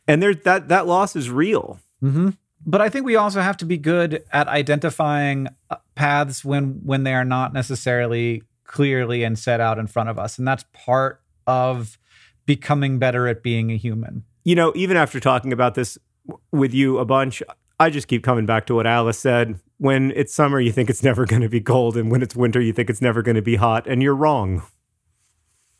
And 0.07 0.21
there 0.21 0.33
that 0.33 0.69
that 0.69 0.87
loss 0.87 1.15
is 1.15 1.29
real. 1.29 1.79
Mm-hmm. 2.03 2.29
But 2.65 2.81
I 2.81 2.89
think 2.89 3.05
we 3.05 3.15
also 3.15 3.41
have 3.41 3.57
to 3.57 3.65
be 3.65 3.77
good 3.77 4.23
at 4.31 4.47
identifying 4.47 5.47
uh, 5.69 5.77
paths 5.95 6.43
when 6.43 6.81
when 6.83 7.03
they 7.03 7.13
are 7.13 7.25
not 7.25 7.53
necessarily 7.53 8.43
clearly 8.63 9.23
and 9.23 9.37
set 9.37 9.61
out 9.61 9.79
in 9.79 9.87
front 9.87 10.09
of 10.09 10.17
us, 10.17 10.37
and 10.37 10.47
that's 10.47 10.65
part 10.73 11.21
of 11.45 11.97
becoming 12.45 12.99
better 12.99 13.27
at 13.27 13.43
being 13.43 13.71
a 13.71 13.77
human. 13.77 14.23
You 14.43 14.55
know, 14.55 14.73
even 14.75 14.97
after 14.97 15.19
talking 15.19 15.53
about 15.53 15.75
this 15.75 15.97
with 16.51 16.73
you 16.73 16.97
a 16.99 17.05
bunch, 17.05 17.43
I 17.79 17.91
just 17.91 18.07
keep 18.07 18.23
coming 18.23 18.47
back 18.47 18.65
to 18.67 18.75
what 18.75 18.87
Alice 18.87 19.19
said. 19.19 19.59
When 19.77 20.11
it's 20.15 20.33
summer, 20.33 20.59
you 20.59 20.71
think 20.71 20.89
it's 20.89 21.03
never 21.03 21.25
going 21.25 21.43
to 21.43 21.49
be 21.49 21.61
cold, 21.61 21.95
and 21.95 22.09
when 22.09 22.23
it's 22.23 22.35
winter, 22.35 22.59
you 22.59 22.73
think 22.73 22.89
it's 22.89 23.01
never 23.01 23.21
going 23.21 23.35
to 23.35 23.41
be 23.43 23.57
hot, 23.57 23.85
and 23.85 24.01
you're 24.01 24.15
wrong. 24.15 24.63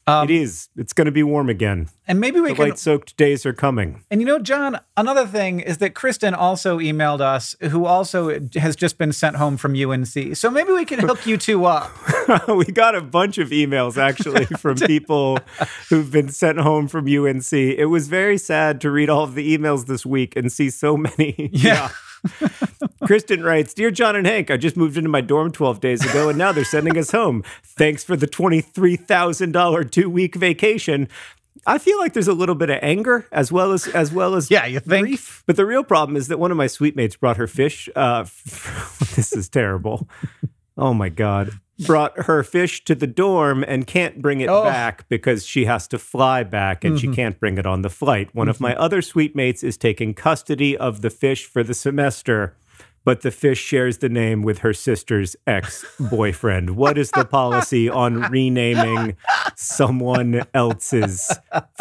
Um, 0.08 0.24
it 0.24 0.32
is. 0.32 0.70
It's 0.78 0.94
going 0.94 1.06
to 1.06 1.12
be 1.12 1.22
warm 1.22 1.50
again. 1.50 1.90
And 2.08 2.22
maybe 2.22 2.40
we 2.40 2.50
the 2.50 2.56
can. 2.56 2.70
Light 2.70 2.80
soaked 2.80 3.18
days 3.18 3.46
are 3.46 3.52
coming. 3.52 4.06
And 4.10 4.22
you 4.22 4.26
know, 4.26 4.40
John, 4.40 4.80
another 4.96 5.28
thing 5.28 5.60
is 5.60 5.80
that 5.80 5.96
Kristen 5.96 6.34
also 6.34 6.80
emailed 6.80 7.20
us, 7.20 7.58
who 7.60 7.86
also 7.86 8.40
has 8.56 8.78
just 8.78 8.98
been 8.98 9.12
sent 9.12 9.36
home 9.36 9.58
from 9.58 9.76
UNC. 9.76 10.38
So 10.38 10.50
maybe 10.50 10.72
we 10.72 10.86
can 10.86 11.00
hook 11.00 11.26
you 11.28 11.36
two 11.36 11.66
up. 11.66 11.92
we 12.48 12.66
got 12.66 12.96
a 12.96 13.02
bunch 13.02 13.38
of 13.38 13.50
emails 13.50 13.98
actually 13.98 14.46
from 14.58 14.78
people 14.78 15.40
who've 15.90 16.10
been 16.10 16.30
sent 16.30 16.60
home 16.60 16.88
from 16.88 17.06
UNC. 17.06 17.52
It 17.52 17.88
was 17.88 18.08
very 18.08 18.38
sad 18.38 18.80
to 18.82 18.90
read 18.92 19.10
all 19.10 19.24
of 19.24 19.36
the 19.36 19.58
emails 19.58 19.88
this 19.88 20.06
week 20.06 20.38
and 20.38 20.50
see 20.50 20.70
so 20.70 20.96
many. 20.96 21.50
yeah. 21.52 21.90
yeah. 22.42 22.87
Kristen 23.06 23.44
writes 23.44 23.74
Dear 23.74 23.92
John 23.92 24.16
and 24.16 24.26
Hank, 24.26 24.50
I 24.50 24.58
just 24.58 24.78
moved 24.78 24.98
into 24.98 25.10
my 25.10 25.22
dorm 25.22 25.52
12 25.52 25.80
days 25.80 26.06
ago 26.06 26.30
and 26.30 26.38
now 26.38 26.52
they're 26.52 26.66
sending 26.66 26.98
us 26.98 27.12
home. 27.12 27.44
Thanks 27.64 28.04
for 28.04 28.16
the 28.16 28.28
$23,000 28.28 29.92
two 29.92 30.10
week 30.10 30.36
vacation. 30.36 31.08
I 31.66 31.80
feel 31.80 32.00
like 32.00 32.14
there's 32.14 32.28
a 32.28 32.34
little 32.34 32.56
bit 32.56 32.70
of 32.70 32.80
anger 32.82 33.28
as 33.32 33.52
well 33.52 33.74
as 33.74 33.88
as 33.88 34.12
well 34.14 34.36
as 34.36 34.50
yeah, 34.50 34.66
you 34.66 34.80
think. 34.80 35.08
Grief. 35.08 35.44
But 35.46 35.58
the 35.58 35.66
real 35.66 35.84
problem 35.84 36.16
is 36.16 36.30
that 36.30 36.40
one 36.40 36.50
of 36.50 36.58
my 36.58 36.68
suite 36.68 36.96
mates 36.96 37.18
brought 37.18 37.38
her 37.38 37.48
fish. 37.48 37.90
Uh, 37.96 38.24
this 39.16 39.34
is 39.34 39.50
terrible. 39.50 40.08
Oh 40.78 40.94
my 40.94 41.10
god! 41.10 41.60
Brought 41.86 42.26
her 42.26 42.42
fish 42.44 42.86
to 42.86 42.96
the 42.96 43.08
dorm 43.08 43.66
and 43.68 43.86
can't 43.86 44.22
bring 44.22 44.40
it 44.40 44.48
oh. 44.48 44.64
back 44.64 45.10
because 45.10 45.46
she 45.46 45.66
has 45.66 45.88
to 45.90 46.00
fly 46.00 46.44
back 46.44 46.86
and 46.86 46.96
mm-hmm. 46.96 47.12
she 47.12 47.16
can't 47.16 47.40
bring 47.40 47.58
it 47.58 47.66
on 47.66 47.82
the 47.82 47.90
flight. 47.90 48.34
One 48.34 48.46
mm-hmm. 48.46 48.52
of 48.52 48.62
my 48.62 48.76
other 48.76 49.02
suite 49.02 49.36
mates 49.36 49.62
is 49.62 49.76
taking 49.76 50.14
custody 50.14 50.78
of 50.78 51.02
the 51.02 51.10
fish 51.10 51.46
for 51.46 51.64
the 51.64 51.74
semester 51.74 52.56
but 53.08 53.22
the 53.22 53.32
fish 53.32 53.58
shares 53.58 54.00
the 54.00 54.10
name 54.10 54.42
with 54.42 54.58
her 54.58 54.74
sister's 54.74 55.34
ex 55.48 55.86
boyfriend. 55.98 56.72
what 56.72 56.98
is 56.98 57.10
the 57.12 57.24
policy 57.24 57.88
on 57.88 58.20
renaming 58.30 59.16
someone 59.56 60.44
else's 60.54 61.32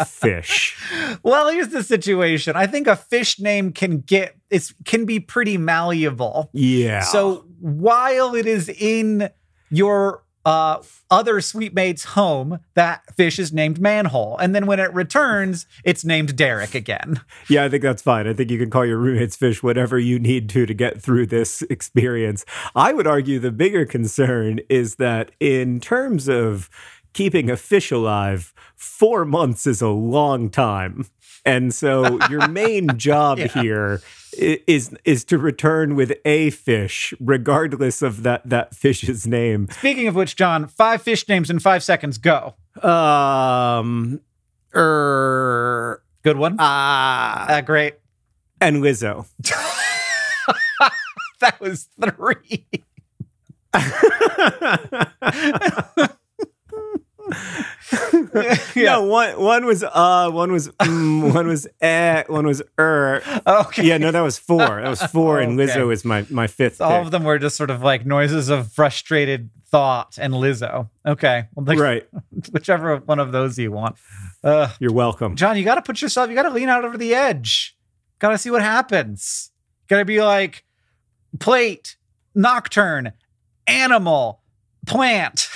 fish? 0.05 0.81
Well, 1.23 1.49
here's 1.49 1.67
the 1.67 1.83
situation. 1.83 2.55
I 2.55 2.65
think 2.65 2.87
a 2.87 2.95
fish 2.95 3.41
name 3.41 3.73
can 3.73 3.99
get 3.99 4.37
it 4.49 4.71
can 4.85 5.03
be 5.03 5.19
pretty 5.19 5.57
malleable. 5.57 6.49
Yeah. 6.53 7.01
So 7.01 7.45
while 7.59 8.33
it 8.33 8.45
is 8.45 8.69
in 8.69 9.29
your 9.69 10.23
uh, 10.47 10.81
other 11.11 11.41
suite 11.41 11.73
mate's 11.73 12.05
home, 12.05 12.59
that 12.73 13.03
fish 13.17 13.37
is 13.37 13.51
named 13.51 13.81
Manhole. 13.81 14.37
And 14.37 14.55
then 14.55 14.65
when 14.65 14.79
it 14.79 14.93
returns, 14.93 15.65
it's 15.83 16.05
named 16.05 16.37
Derek 16.37 16.73
again. 16.73 17.19
Yeah, 17.49 17.63
I 17.63 17.69
think 17.69 17.83
that's 17.83 18.01
fine. 18.01 18.27
I 18.27 18.33
think 18.33 18.51
you 18.51 18.57
can 18.57 18.69
call 18.69 18.85
your 18.85 18.97
roommate's 18.97 19.35
fish 19.35 19.63
whatever 19.63 19.97
you 19.97 20.19
need 20.19 20.49
to 20.49 20.65
to 20.65 20.73
get 20.73 21.01
through 21.01 21.27
this 21.27 21.61
experience. 21.69 22.45
I 22.75 22.93
would 22.93 23.07
argue 23.07 23.39
the 23.39 23.51
bigger 23.51 23.85
concern 23.85 24.59
is 24.69 24.95
that 24.95 25.31
in 25.39 25.79
terms 25.79 26.27
of 26.27 26.69
keeping 27.13 27.49
a 27.49 27.55
fish 27.57 27.91
alive, 27.91 28.53
four 28.75 29.23
months 29.23 29.65
is 29.65 29.81
a 29.81 29.89
long 29.89 30.49
time. 30.49 31.05
And 31.45 31.73
so 31.73 32.19
your 32.29 32.47
main 32.47 32.89
job 32.97 33.39
yeah. 33.39 33.47
here 33.47 34.01
is 34.37 34.95
is 35.05 35.23
to 35.25 35.37
return 35.37 35.95
with 35.95 36.13
a 36.25 36.49
fish, 36.51 37.13
regardless 37.19 38.01
of 38.01 38.23
that 38.23 38.47
that 38.47 38.75
fish's 38.75 39.27
name. 39.27 39.67
Speaking 39.71 40.07
of 40.07 40.15
which, 40.15 40.35
John, 40.35 40.67
five 40.67 41.01
fish 41.01 41.27
names 41.27 41.49
in 41.49 41.59
five 41.59 41.83
seconds. 41.83 42.17
Go. 42.17 42.55
Um, 42.81 44.21
er, 44.75 46.01
good 46.23 46.37
one. 46.37 46.55
Ah, 46.59 47.49
uh, 47.49 47.53
uh, 47.53 47.61
great. 47.61 47.95
And 48.61 48.77
Lizzo. 48.77 49.25
that 51.39 51.59
was 51.59 51.89
three. 51.99 52.65
yeah. 58.33 58.57
No, 58.75 59.03
one 59.03 59.39
one 59.39 59.65
was 59.65 59.83
uh, 59.83 60.29
one 60.31 60.51
was 60.51 60.69
mm, 60.69 61.33
one 61.35 61.47
was 61.47 61.67
eh, 61.81 62.23
one 62.27 62.45
was 62.45 62.61
er. 62.79 63.21
Okay. 63.45 63.85
Yeah, 63.85 63.97
no, 63.97 64.11
that 64.11 64.21
was 64.21 64.37
four. 64.37 64.57
That 64.59 64.89
was 64.89 65.01
four, 65.03 65.39
okay. 65.39 65.49
and 65.49 65.59
Lizzo 65.59 65.91
is 65.91 66.05
my 66.05 66.25
my 66.29 66.47
fifth. 66.47 66.77
So 66.77 66.85
all 66.85 67.01
of 67.01 67.11
them 67.11 67.23
were 67.23 67.37
just 67.39 67.55
sort 67.55 67.69
of 67.69 67.81
like 67.81 68.05
noises 68.05 68.49
of 68.49 68.71
frustrated 68.71 69.49
thought 69.67 70.17
and 70.19 70.33
Lizzo. 70.33 70.89
Okay, 71.05 71.47
well, 71.55 71.65
like, 71.65 71.79
right. 71.79 72.07
Whichever 72.51 72.97
one 72.97 73.19
of 73.19 73.31
those 73.31 73.57
you 73.57 73.71
want. 73.71 73.97
Uh, 74.43 74.69
You're 74.79 74.93
welcome, 74.93 75.35
John. 75.35 75.57
You 75.57 75.63
got 75.63 75.75
to 75.75 75.81
put 75.81 76.01
yourself. 76.01 76.29
You 76.29 76.35
got 76.35 76.43
to 76.43 76.51
lean 76.51 76.69
out 76.69 76.85
over 76.85 76.97
the 76.97 77.13
edge. 77.13 77.75
Got 78.19 78.31
to 78.31 78.37
see 78.37 78.51
what 78.51 78.61
happens. 78.61 79.51
Got 79.87 79.99
to 79.99 80.05
be 80.05 80.21
like 80.21 80.63
plate, 81.39 81.97
nocturne, 82.33 83.13
animal, 83.67 84.41
plant, 84.85 85.49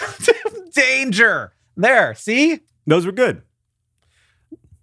danger 0.74 1.54
there, 1.76 2.14
see? 2.14 2.60
Those 2.86 3.06
were 3.06 3.12
good. 3.12 3.42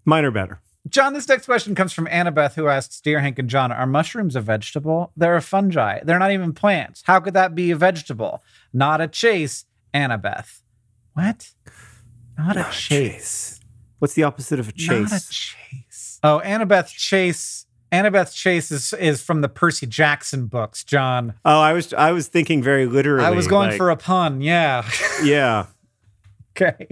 Mine 0.05 0.25
are 0.25 0.31
better. 0.31 0.61
John, 0.89 1.13
this 1.13 1.29
next 1.29 1.47
question 1.47 1.75
comes 1.75 1.93
from 1.93 2.07
Annabeth, 2.07 2.55
who 2.55 2.69
asks 2.69 3.01
Dear 3.01 3.21
Hank 3.21 3.39
and 3.39 3.49
John, 3.51 3.71
are 3.71 3.87
mushrooms 3.87 4.37
a 4.37 4.41
vegetable? 4.41 5.13
They're 5.17 5.37
a 5.37 5.43
fungi. 5.43 6.01
They're 6.03 6.19
not 6.19 6.33
even 6.33 6.53
plants. 6.55 7.03
How 7.05 7.21
could 7.21 7.35
that 7.35 7.55
be 7.55 7.71
a 7.71 7.77
vegetable? 7.77 8.43
Not 8.73 9.01
a 9.01 9.09
chase, 9.09 9.67
Annabeth. 9.93 10.63
What? 11.13 11.51
Not, 12.39 12.57
not 12.57 12.69
a, 12.69 12.71
chase. 12.71 12.87
chase. 12.89 13.61
What's 13.99 14.15
the 14.15 14.23
opposite 14.23 14.61
of 14.61 14.69
a 14.69 14.73
chase? 14.73 15.11
Not 15.11 15.21
a 15.21 15.29
chase. 15.29 16.21
Oh, 16.23 16.41
Annabeth 16.45 16.89
Chase. 16.89 17.67
Annabeth 17.91 18.35
Chase 18.35 18.71
is, 18.71 18.93
is 18.95 19.23
from 19.23 19.41
the 19.41 19.49
Percy 19.49 19.87
Jackson 19.87 20.47
books, 20.47 20.85
John. 20.85 21.35
Oh, 21.45 21.59
I 21.59 21.73
was 21.73 21.93
I 21.95 22.13
was 22.13 22.29
thinking 22.29 22.63
very 22.63 22.87
literally. 22.87 23.25
I 23.25 23.31
was 23.31 23.47
going 23.47 23.71
like, 23.71 23.79
for 23.79 23.91
a 23.91 23.97
pun, 23.97 24.41
yeah. 24.41 24.89
yeah. 25.23 25.67
Okay. 26.61 26.89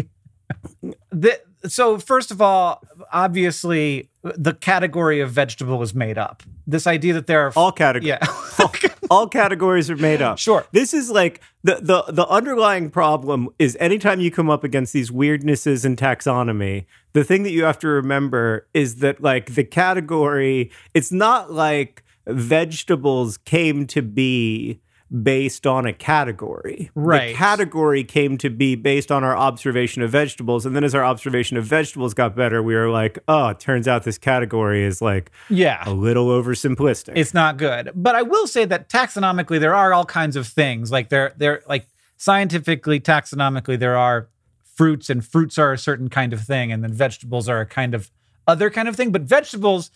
the, 1.11 1.41
so 1.67 1.99
first 1.99 2.31
of 2.31 2.41
all, 2.41 2.83
obviously 3.13 4.11
the 4.23 4.55
category 4.55 5.21
of 5.21 5.31
vegetable 5.31 5.83
is 5.83 5.95
made 5.95 6.19
up. 6.19 6.43
This 6.67 6.87
idea 6.87 7.13
that 7.15 7.27
there 7.27 7.47
are 7.47 7.53
all 7.57 7.73
categories. 7.73 8.09
Yeah. 8.09 8.27
all, 8.59 8.73
all 9.11 9.29
categories 9.29 9.91
are 9.91 9.97
made 9.97 10.23
up. 10.23 10.39
Sure. 10.39 10.65
This 10.73 10.93
is 10.93 11.11
like 11.11 11.41
the, 11.63 11.77
the 11.81 12.13
the 12.13 12.27
underlying 12.29 12.91
problem 12.91 13.49
is 13.59 13.77
anytime 13.81 14.21
you 14.21 14.31
come 14.31 14.51
up 14.51 14.65
against 14.65 14.93
these 14.93 15.11
weirdnesses 15.11 15.85
in 15.85 15.97
taxonomy, 15.97 16.87
the 17.13 17.25
thing 17.25 17.43
that 17.45 17.53
you 17.53 17.65
have 17.65 17.79
to 17.81 17.89
remember 17.89 18.67
is 18.75 18.97
that 18.97 19.23
like 19.23 19.55
the 19.55 19.65
category, 19.65 20.71
it's 20.95 21.13
not 21.13 21.53
like 21.53 22.03
vegetables 22.27 23.39
came 23.39 23.87
to 23.87 24.03
be 24.03 24.81
based 25.23 25.67
on 25.67 25.87
a 25.87 25.93
category. 25.93 26.91
Right. 26.95 27.29
The 27.29 27.35
category 27.35 28.03
came 28.03 28.37
to 28.39 28.51
be 28.51 28.75
based 28.75 29.13
on 29.13 29.23
our 29.23 29.37
observation 29.37 30.03
of 30.03 30.11
vegetables. 30.11 30.67
And 30.67 30.75
then 30.75 30.83
as 30.83 30.95
our 30.95 31.05
observation 31.05 31.57
of 31.57 31.65
vegetables 31.65 32.13
got 32.13 32.35
better, 32.35 32.63
we 32.63 32.75
were 32.75 32.91
like, 32.91 33.19
oh, 33.29 33.49
it 33.49 33.61
turns 33.61 33.87
out 33.87 34.03
this 34.03 34.19
category 34.19 34.85
is 34.85 35.01
like 35.01 35.31
yeah. 35.49 35.83
a 35.87 35.93
little 35.93 36.27
oversimplistic. 36.27 37.13
It's 37.15 37.33
not 37.33 37.57
good. 37.57 37.91
But 37.95 38.17
I 38.17 38.23
will 38.23 38.49
say 38.49 38.65
that 38.65 38.89
taxonomically 38.89 39.61
there 39.61 39.75
are 39.75 39.93
all 39.93 40.05
kinds 40.05 40.35
of 40.35 40.47
things. 40.47 40.91
Like 40.91 41.09
there 41.09 41.33
there 41.37 41.63
like 41.69 41.87
scientifically, 42.17 42.99
taxonomically, 42.99 43.79
there 43.79 43.97
are 43.97 44.29
fruits 44.75 45.09
and 45.09 45.25
fruits 45.25 45.57
are 45.57 45.73
a 45.73 45.79
certain 45.79 46.09
kind 46.09 46.33
of 46.33 46.41
thing, 46.41 46.73
and 46.73 46.83
then 46.83 46.93
vegetables 46.93 47.49
are 47.49 47.61
a 47.61 47.67
kind 47.67 47.95
of 47.95 48.11
other 48.49 48.71
kind 48.71 48.89
of 48.89 48.97
thing. 48.97 49.13
But 49.13 49.23
vegetables 49.23 49.91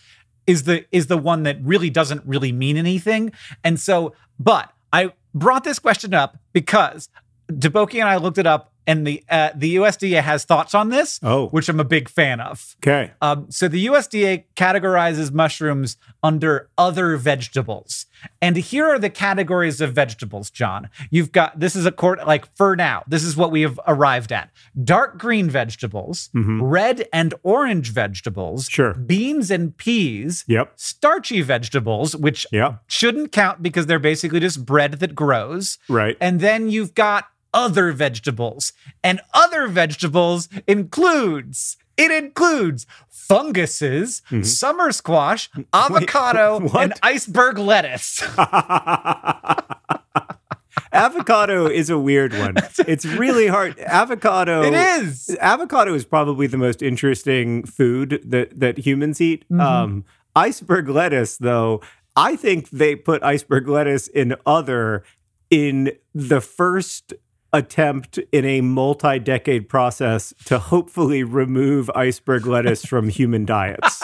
is 0.47 0.63
the 0.63 0.85
is 0.91 1.07
the 1.07 1.17
one 1.17 1.43
that 1.43 1.57
really 1.61 1.89
doesn't 1.89 2.25
really 2.25 2.51
mean 2.51 2.77
anything. 2.77 3.31
And 3.63 3.79
so, 3.79 4.13
but 4.39 4.71
I 4.93 5.13
brought 5.33 5.63
this 5.63 5.79
question 5.79 6.13
up 6.13 6.37
because 6.53 7.09
Deboki 7.49 7.99
and 7.99 8.09
I 8.09 8.17
looked 8.17 8.37
it 8.37 8.47
up 8.47 8.70
and 8.87 9.05
the 9.05 9.23
uh, 9.29 9.49
the 9.55 9.75
USDA 9.75 10.21
has 10.21 10.43
thoughts 10.45 10.73
on 10.73 10.89
this, 10.89 11.19
Oh. 11.23 11.47
which 11.49 11.69
I'm 11.69 11.79
a 11.79 11.83
big 11.85 12.09
fan 12.09 12.39
of. 12.39 12.75
Okay. 12.81 13.11
Um, 13.21 13.45
so 13.49 13.67
the 13.67 13.85
USDA 13.87 14.45
categorizes 14.55 15.31
mushrooms 15.31 15.97
under 16.23 16.69
other 16.77 17.17
vegetables, 17.17 18.05
and 18.41 18.55
here 18.57 18.85
are 18.87 18.99
the 18.99 19.09
categories 19.09 19.81
of 19.81 19.93
vegetables. 19.93 20.49
John, 20.49 20.89
you've 21.09 21.31
got 21.31 21.59
this 21.59 21.75
is 21.75 21.85
a 21.85 21.91
court 21.91 22.25
like 22.27 22.53
for 22.55 22.75
now. 22.75 23.03
This 23.07 23.23
is 23.23 23.35
what 23.37 23.51
we 23.51 23.61
have 23.61 23.79
arrived 23.87 24.31
at: 24.31 24.49
dark 24.83 25.17
green 25.17 25.49
vegetables, 25.49 26.29
red 26.33 27.07
and 27.11 27.33
orange 27.43 27.91
vegetables, 27.91 28.65
Sure. 28.69 28.93
beans 28.93 29.49
and 29.51 29.75
peas, 29.77 30.43
Yep. 30.47 30.73
starchy 30.75 31.41
vegetables, 31.41 32.15
which 32.15 32.45
Yep. 32.51 32.81
shouldn't 32.87 33.31
count 33.31 33.61
because 33.63 33.85
they're 33.85 33.99
basically 33.99 34.39
just 34.39 34.65
bread 34.65 34.93
that 34.93 35.15
grows. 35.15 35.77
Right. 35.89 36.17
And 36.21 36.39
then 36.39 36.69
you've 36.69 36.93
got 36.95 37.25
other 37.53 37.91
vegetables. 37.91 38.73
And 39.03 39.21
other 39.33 39.67
vegetables 39.67 40.49
includes 40.67 41.77
it 41.97 42.11
includes 42.11 42.87
funguses, 43.09 44.21
summer 44.41 44.91
squash, 44.91 45.49
avocado, 45.73 46.59
Mm-hmm. 46.59 46.77
and 46.77 46.93
iceberg 47.03 47.59
lettuce. 47.59 48.21
avocado 50.93 51.67
is 51.67 51.89
a 51.89 51.97
weird 51.97 52.33
one. 52.33 52.55
It's 52.87 53.05
really 53.05 53.47
hard. 53.47 53.79
Avocado. 53.79 54.63
It 54.63 54.73
is. 54.73 55.35
Avocado 55.39 55.93
is 55.93 56.05
probably 56.05 56.47
the 56.47 56.57
most 56.57 56.81
interesting 56.81 57.63
food 57.65 58.21
that 58.25 58.59
that 58.59 58.79
humans 58.79 59.21
eat. 59.21 59.43
Mm-hmm. 59.51 59.61
Um, 59.61 60.05
iceberg 60.35 60.89
lettuce, 60.89 61.37
though, 61.37 61.81
I 62.15 62.35
think 62.35 62.69
they 62.69 62.95
put 62.95 63.23
iceberg 63.23 63.67
lettuce 63.67 64.07
in 64.07 64.35
other 64.45 65.03
in 65.49 65.91
the 66.15 66.41
first 66.41 67.13
attempt 67.53 68.17
in 68.31 68.45
a 68.45 68.61
multi-decade 68.61 69.67
process 69.69 70.33
to 70.45 70.57
hopefully 70.59 71.23
remove 71.23 71.89
iceberg 71.95 72.45
lettuce 72.45 72.85
from 72.85 73.09
human 73.09 73.45
diets. 73.45 74.01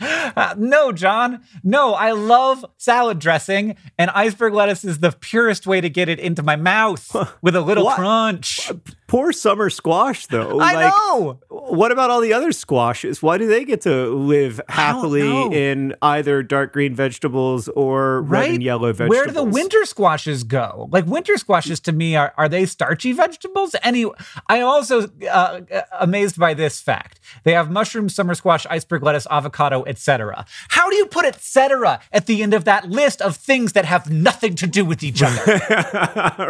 Uh, 0.00 0.54
no, 0.58 0.92
John. 0.92 1.42
No, 1.64 1.94
I 1.94 2.12
love 2.12 2.64
salad 2.76 3.18
dressing, 3.18 3.76
and 3.98 4.10
iceberg 4.10 4.52
lettuce 4.52 4.84
is 4.84 4.98
the 4.98 5.12
purest 5.12 5.66
way 5.66 5.80
to 5.80 5.88
get 5.88 6.08
it 6.08 6.20
into 6.20 6.42
my 6.42 6.56
mouth 6.56 7.14
with 7.40 7.56
a 7.56 7.60
little 7.62 7.84
What? 7.84 7.96
crunch. 7.96 8.70
Poor 9.06 9.32
summer 9.32 9.70
squash, 9.70 10.26
though. 10.26 10.58
I 10.60 10.74
Like, 10.74 10.92
know. 10.92 11.38
What 11.48 11.92
about 11.92 12.10
all 12.10 12.20
the 12.20 12.32
other 12.32 12.50
squashes? 12.52 13.22
Why 13.22 13.38
do 13.38 13.46
they 13.46 13.64
get 13.64 13.82
to 13.82 14.08
live 14.08 14.60
happily 14.68 15.42
in 15.52 15.94
either 16.02 16.42
dark 16.42 16.72
green 16.72 16.94
vegetables 16.94 17.68
or 17.68 18.22
red 18.22 18.50
and 18.50 18.62
yellow 18.62 18.92
vegetables? 18.92 19.10
Where 19.16 19.26
do 19.26 19.32
the 19.32 19.44
winter 19.44 19.84
squashes 19.84 20.42
go? 20.44 20.88
Like 20.90 21.06
winter 21.06 21.36
squashes 21.38 21.78
to 21.80 21.92
me 21.92 22.16
are 22.16 22.32
are 22.36 22.48
they 22.48 22.66
starchy 22.66 23.12
vegetables? 23.12 23.76
Any 23.82 24.06
I 24.48 24.58
am 24.58 24.66
also 24.66 25.08
uh, 25.30 25.60
amazed 26.00 26.38
by 26.38 26.54
this 26.54 26.80
fact. 26.80 27.20
They 27.44 27.52
have 27.52 27.70
mushroom, 27.70 28.08
summer 28.08 28.34
squash, 28.34 28.66
iceberg 28.68 29.02
lettuce, 29.02 29.26
avocado, 29.30 29.84
etc. 29.84 30.44
How 30.68 30.90
do 30.90 30.96
you 30.96 31.06
put 31.06 31.24
etc. 31.24 32.00
at 32.12 32.26
the 32.26 32.42
end 32.42 32.54
of 32.54 32.64
that 32.64 32.88
list 32.88 33.22
of 33.22 33.36
things 33.36 33.72
that 33.74 33.84
have 33.84 34.10
nothing 34.10 34.54
to 34.56 34.66
do 34.66 34.84
with 34.84 35.02
each 35.02 35.22
other? 35.22 35.60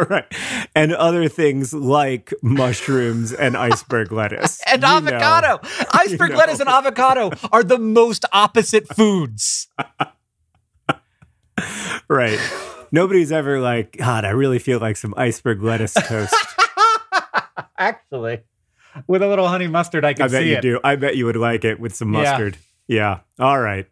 right. 0.09 0.25
And 0.75 0.93
other 0.93 1.27
things 1.27 1.73
like 1.73 2.33
mushrooms 2.47 3.33
and 3.33 3.55
iceberg 3.57 4.11
lettuce. 4.11 4.61
and 4.67 4.81
You 4.81 4.87
know. 4.87 4.97
avocado. 4.97 5.59
Iceberg 5.93 6.31
know. 6.31 6.37
lettuce 6.37 6.59
and 6.59 6.69
avocado 6.69 7.31
are 7.51 7.63
the 7.63 7.77
most 7.79 8.25
opposite 8.31 8.87
foods. 8.87 9.67
Right. 12.09 12.39
Nobody's 12.91 13.31
ever 13.31 13.59
like, 13.59 13.97
God, 13.97 14.23
I 14.23 14.29
really 14.29 14.59
feel 14.59 14.79
like 14.79 14.95
some 14.95 15.13
iceberg 15.17 15.61
lettuce 15.61 15.93
toast. 15.93 16.33
Actually, 17.77 18.41
with 19.07 19.21
a 19.21 19.27
little 19.27 19.47
honey 19.47 19.67
mustard, 19.67 20.05
I 20.05 20.13
can 20.13 20.25
I 20.25 20.27
bet 20.29 20.45
you 20.45 20.55
it. 20.55 20.61
do. 20.61 20.79
I 20.83 20.95
bet 20.95 21.17
you 21.17 21.25
would 21.25 21.35
like 21.35 21.65
it 21.65 21.79
with 21.79 21.95
some 21.95 22.13
Yeah. 22.13 22.21
mustard. 22.21 22.57
Yeah. 22.87 23.19
All 23.39 23.59
right. 23.59 23.87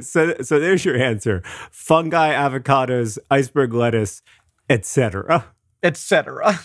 so 0.00 0.34
so 0.40 0.58
there's 0.58 0.84
your 0.84 0.96
answer. 0.96 1.42
Fungi, 1.70 2.32
avocados, 2.32 3.18
iceberg 3.30 3.74
lettuce, 3.74 4.22
etc. 4.70 5.44
Etc. 5.82 6.58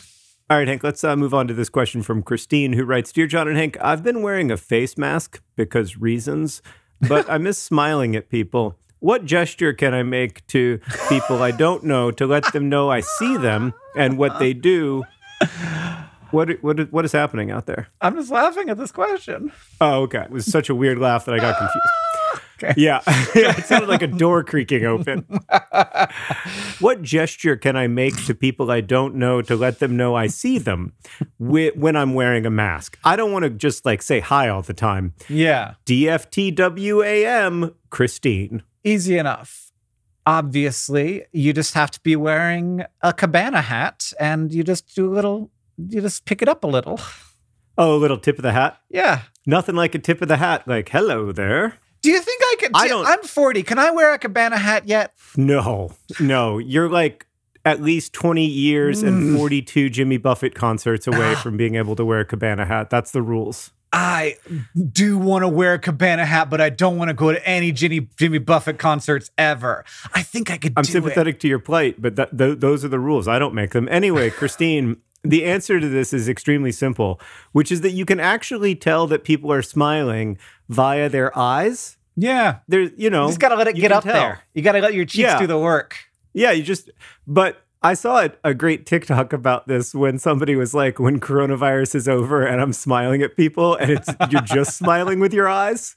All 0.52 0.58
right, 0.58 0.68
Hank, 0.68 0.84
let's 0.84 1.04
uh, 1.04 1.16
move 1.16 1.32
on 1.36 1.48
to 1.48 1.54
this 1.54 1.70
question 1.70 2.02
from 2.02 2.24
Christine, 2.24 2.74
who 2.74 2.84
writes 2.84 3.12
Dear 3.12 3.28
John 3.28 3.48
and 3.48 3.56
Hank, 3.56 3.78
I've 3.82 4.02
been 4.02 4.24
wearing 4.24 4.50
a 4.50 4.58
face 4.58 4.98
mask 4.98 5.44
because 5.56 5.98
reasons, 5.98 6.64
but 7.08 7.30
I 7.30 7.38
miss 7.38 7.60
smiling 7.60 8.16
at 8.16 8.30
people. 8.30 8.76
What 8.98 9.26
gesture 9.26 9.74
can 9.74 9.94
I 9.94 10.02
make 10.02 10.48
to 10.48 10.80
people 11.08 11.44
I 11.44 11.52
don't 11.52 11.84
know 11.84 12.10
to 12.10 12.26
let 12.26 12.52
them 12.52 12.68
know 12.68 12.90
I 12.90 13.02
see 13.02 13.38
them 13.38 13.76
and 13.96 14.18
what 14.18 14.40
they 14.40 14.54
do? 14.54 15.04
What, 16.32 16.64
what, 16.64 16.92
what 16.92 17.06
is 17.06 17.12
happening 17.12 17.50
out 17.52 17.66
there? 17.68 17.90
I'm 18.02 18.16
just 18.16 18.32
laughing 18.32 18.70
at 18.70 18.78
this 18.78 18.92
question. 18.92 19.52
Oh, 19.82 20.02
okay. 20.02 20.22
It 20.22 20.32
was 20.32 20.46
such 20.46 20.70
a 20.70 20.76
weird 20.76 20.98
laugh 20.98 21.26
that 21.26 21.34
I 21.36 21.40
got 21.40 21.58
confused. 21.58 22.44
Okay. 22.62 22.74
Yeah. 22.80 23.02
it 23.08 23.66
sounded 23.66 23.90
like 23.90 24.02
a 24.02 24.08
door 24.08 24.44
creaking 24.44 24.86
open. 24.86 25.26
what 26.80 27.02
gesture 27.02 27.56
can 27.56 27.76
I 27.76 27.88
make 27.88 28.26
to 28.26 28.36
people 28.36 28.70
I 28.72 28.82
don't 28.82 29.16
know 29.16 29.42
to 29.42 29.56
let 29.56 29.80
them 29.80 29.96
know 29.98 30.16
I 30.16 30.28
see 30.28 30.58
them 30.58 30.94
when 31.38 31.96
I'm 31.96 32.14
wearing 32.14 32.46
a 32.46 32.50
mask? 32.50 32.98
I 33.04 33.16
don't 33.16 33.32
want 33.32 33.44
to 33.44 33.50
just 33.50 33.86
like 33.86 34.02
say 34.02 34.20
hi 34.20 34.50
all 34.50 34.62
the 34.62 34.74
time. 34.74 35.14
Yeah. 35.28 35.76
DFTWAM, 35.86 37.74
Christine. 37.90 38.64
Easy 38.84 39.18
enough. 39.18 39.72
Obviously, 40.26 41.26
you 41.32 41.54
just 41.54 41.74
have 41.74 41.92
to 41.92 42.00
be 42.02 42.16
wearing 42.16 42.84
a 43.02 43.14
cabana 43.14 43.62
hat 43.62 44.12
and 44.20 44.54
you 44.54 44.64
just 44.64 44.96
do 44.96 45.12
a 45.12 45.14
little, 45.14 45.50
you 45.78 46.02
just 46.02 46.26
pick 46.26 46.42
it 46.42 46.50
up 46.50 46.64
a 46.64 46.68
little. 46.68 47.00
Oh, 47.78 47.96
a 47.96 47.98
little 47.98 48.18
tip 48.18 48.38
of 48.38 48.44
the 48.44 48.52
hat. 48.52 48.78
Yeah. 48.90 49.22
Nothing 49.46 49.76
like 49.76 49.96
a 49.96 50.00
tip 50.00 50.22
of 50.22 50.28
the 50.28 50.38
hat. 50.38 50.68
Like, 50.68 50.90
hello 50.90 51.32
there. 51.32 51.76
Do 52.02 52.10
you 52.12 52.22
think 52.22 52.42
I 52.44 52.56
could? 52.60 52.72
I 52.74 52.88
don't- 52.88 53.06
I'm 53.06 53.24
40. 53.24 53.64
Can 53.64 53.80
I 53.80 53.92
wear 53.92 54.14
a 54.14 54.20
cabana 54.20 54.58
hat 54.58 54.88
yet? 54.88 55.14
No, 55.36 55.92
no. 56.20 56.58
You're 56.58 56.90
like 56.90 57.28
at 57.66 57.82
least 57.82 58.14
20 58.14 58.46
years 58.46 59.04
and 59.04 59.36
mm. 59.36 59.38
42 59.38 59.90
Jimmy 59.90 60.18
Buffett 60.18 60.56
concerts 60.56 61.08
away 61.08 61.34
ah. 61.34 61.42
from 61.42 61.58
being 61.58 61.76
able 61.76 61.96
to 61.96 62.06
wear 62.06 62.22
a 62.22 62.26
cabana 62.26 62.66
hat. 62.66 62.90
That's 62.90 63.12
the 63.12 63.22
rules. 63.22 63.72
I 63.92 64.38
do 64.92 65.18
want 65.18 65.44
to 65.44 65.48
wear 65.48 65.74
a 65.74 65.80
cabana 65.80 66.26
hat, 66.26 66.50
but 66.50 66.62
I 66.62 66.70
don't 66.70 66.98
want 66.98 67.10
to 67.10 67.14
go 67.14 67.32
to 67.32 67.48
any 67.48 67.72
Jimmy 67.72 68.08
Jimmy 68.18 68.38
Buffett 68.38 68.78
concerts 68.78 69.32
ever. 69.38 69.84
I 70.14 70.22
think 70.22 70.52
I 70.52 70.58
could. 70.58 70.74
I'm 70.78 70.84
do 70.84 70.92
sympathetic 70.92 71.40
to 71.40 71.48
your 71.48 71.58
plight, 71.58 72.00
but 72.00 72.16
that, 72.16 72.38
th- 72.38 72.60
those 72.60 72.86
are 72.86 72.88
the 72.88 73.00
rules. 73.00 73.28
I 73.28 73.40
don't 73.40 73.56
make 73.56 73.72
them. 73.72 73.88
Anyway, 73.90 74.30
Christine, 74.30 74.98
the 75.24 75.46
answer 75.46 75.80
to 75.80 75.90
this 75.90 76.14
is 76.14 76.30
extremely 76.30 76.72
simple, 76.72 77.20
which 77.52 77.72
is 77.72 77.82
that 77.82 77.92
you 77.92 78.06
can 78.06 78.20
actually 78.20 78.76
tell 78.76 79.08
that 79.08 79.24
people 79.24 79.52
are 79.52 79.62
smiling 79.62 80.38
via 80.70 81.10
their 81.10 81.38
eyes. 81.38 81.98
Yeah, 82.16 82.60
There's, 82.68 82.92
you 82.98 83.10
know, 83.10 83.24
you 83.24 83.30
just 83.30 83.40
gotta 83.40 83.56
let 83.56 83.68
it 83.68 83.76
get 83.76 83.92
up 83.92 84.04
tell. 84.04 84.14
there. 84.14 84.42
You 84.54 84.62
gotta 84.62 84.80
let 84.80 84.94
your 84.94 85.06
cheeks 85.06 85.18
Yeah. 85.24 85.40
do 85.40 85.48
the 85.48 85.58
work. 85.60 85.96
Yeah, 86.34 86.52
you 86.52 86.64
just, 86.64 86.90
but 87.26 87.64
I 87.82 87.94
saw 87.94 88.26
a, 88.26 88.32
a 88.44 88.54
great 88.54 88.86
TikTok 88.86 89.32
about 89.32 89.68
this 89.68 89.96
when 89.96 90.20
somebody 90.20 90.56
was 90.56 90.74
like, 90.74 91.00
when 91.00 91.20
coronavirus 91.22 91.96
is 91.96 92.08
over 92.10 92.46
and 92.46 92.62
I'm 92.62 92.74
smiling 92.74 93.22
at 93.22 93.38
people 93.38 93.76
and 93.76 93.92
it's, 93.92 94.10
you're 94.30 94.42
just 94.42 94.78
smiling 94.78 95.20
with 95.22 95.34
your 95.34 95.48
eyes. 95.48 95.96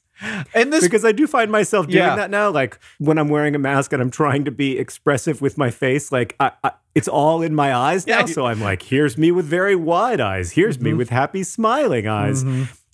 And 0.55 0.73
this 0.73 0.85
Because 0.85 1.05
I 1.05 1.13
do 1.13 1.27
find 1.27 1.51
myself 1.51 1.87
doing 1.87 1.99
Yeah. 2.05 2.17
that 2.17 2.31
now. 2.31 2.51
Like 2.51 2.79
when 2.99 3.19
I'm 3.19 3.29
wearing 3.29 3.55
a 3.55 3.59
mask 3.59 3.93
and 3.93 4.01
I'm 4.03 4.11
trying 4.11 4.45
to 4.45 4.51
be 4.51 4.79
expressive 4.79 5.41
with 5.41 5.59
my 5.59 5.71
face, 5.71 6.13
like 6.13 6.37
I, 6.39 6.53
I, 6.63 6.73
it's 6.95 7.09
all 7.09 7.43
in 7.43 7.55
my 7.55 7.75
eyes 7.75 8.07
now. 8.07 8.21
Yeah, 8.21 8.25
so 8.27 8.47
I'm 8.47 8.61
like, 8.61 8.83
here's 8.83 9.17
me 9.19 9.33
with 9.33 9.47
very 9.47 9.75
wide 9.77 10.21
eyes. 10.21 10.53
Here's 10.53 10.77
Mm-hmm. 10.77 10.85
me 10.87 10.95
with 10.95 11.09
happy 11.11 11.43
smiling 11.43 12.07
eyes. 12.07 12.45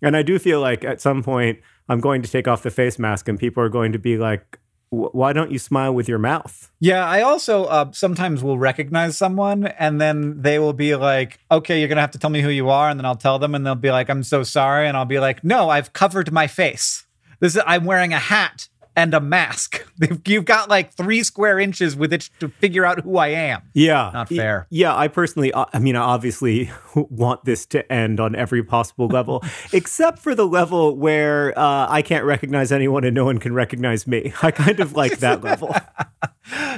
And 0.01 0.17
I 0.17 0.23
do 0.23 0.39
feel 0.39 0.61
like 0.61 0.85
at 0.85 1.01
some 1.01 1.23
point 1.23 1.59
I'm 1.89 2.01
going 2.01 2.23
to 2.23 2.31
take 2.31 2.47
off 2.47 2.63
the 2.63 2.71
face 2.71 2.99
mask 2.99 3.29
and 3.29 3.39
people 3.39 3.63
are 3.63 3.69
going 3.69 3.93
to 3.93 3.99
be 3.99 4.17
like, 4.17 4.59
why 4.91 5.35
don't 5.35 5.51
you 5.51 5.59
smile 5.59 5.93
with 5.95 6.09
your 6.09 6.19
mouth? 6.19 6.71
Yeah, 6.81 7.05
I 7.05 7.21
also 7.21 7.65
uh, 7.65 7.93
sometimes 7.93 8.43
will 8.43 8.59
recognize 8.59 9.19
someone 9.19 9.67
and 9.67 10.01
then 10.01 10.41
they 10.41 10.59
will 10.59 10.73
be 10.73 10.95
like, 10.97 11.41
okay, 11.51 11.79
you're 11.79 11.89
going 11.89 11.97
to 11.97 12.01
have 12.01 12.13
to 12.13 12.19
tell 12.19 12.31
me 12.31 12.41
who 12.41 12.49
you 12.49 12.71
are. 12.71 12.89
And 12.89 12.99
then 12.99 13.05
I'll 13.05 13.15
tell 13.17 13.39
them 13.39 13.55
and 13.55 13.67
they'll 13.67 13.75
be 13.75 13.91
like, 13.91 14.09
I'm 14.09 14.23
so 14.23 14.43
sorry. 14.45 14.89
And 14.89 14.97
I'll 14.97 15.05
be 15.05 15.19
like, 15.19 15.45
no, 15.45 15.69
I've 15.69 15.93
covered 15.93 16.33
my 16.33 16.47
face. 16.47 17.05
This 17.41 17.57
is, 17.57 17.63
I'm 17.67 17.85
wearing 17.85 18.13
a 18.13 18.19
hat 18.19 18.69
and 18.97 19.15
a 19.15 19.21
mask. 19.21 19.87
You've 20.27 20.45
got 20.45 20.69
like 20.69 20.93
three 20.93 21.23
square 21.23 21.61
inches 21.61 21.95
with 21.95 22.11
which 22.11 22.33
to 22.41 22.49
figure 22.49 22.85
out 22.85 23.01
who 23.05 23.17
I 23.17 23.29
am. 23.29 23.63
Yeah. 23.73 24.11
Not 24.13 24.29
fair. 24.29 24.67
Yeah, 24.71 24.97
I 24.97 25.07
personally, 25.07 25.53
uh, 25.53 25.67
I 25.73 25.79
mean, 25.79 25.95
I 25.95 26.01
obviously 26.01 26.73
want 26.97 27.45
this 27.45 27.65
to 27.67 27.93
end 27.93 28.19
on 28.19 28.35
every 28.35 28.65
possible 28.65 29.07
level, 29.07 29.45
except 29.73 30.19
for 30.19 30.35
the 30.35 30.47
level 30.49 30.97
where 30.97 31.57
uh, 31.57 31.87
I 31.89 32.03
can't 32.03 32.25
recognize 32.25 32.73
anyone 32.73 33.05
and 33.05 33.15
no 33.15 33.25
one 33.25 33.39
can 33.39 33.55
recognize 33.55 34.09
me. 34.09 34.33
I 34.43 34.51
kind 34.51 34.81
of 34.81 34.95
like 34.95 35.19
that 35.19 35.45
level. 35.45 35.73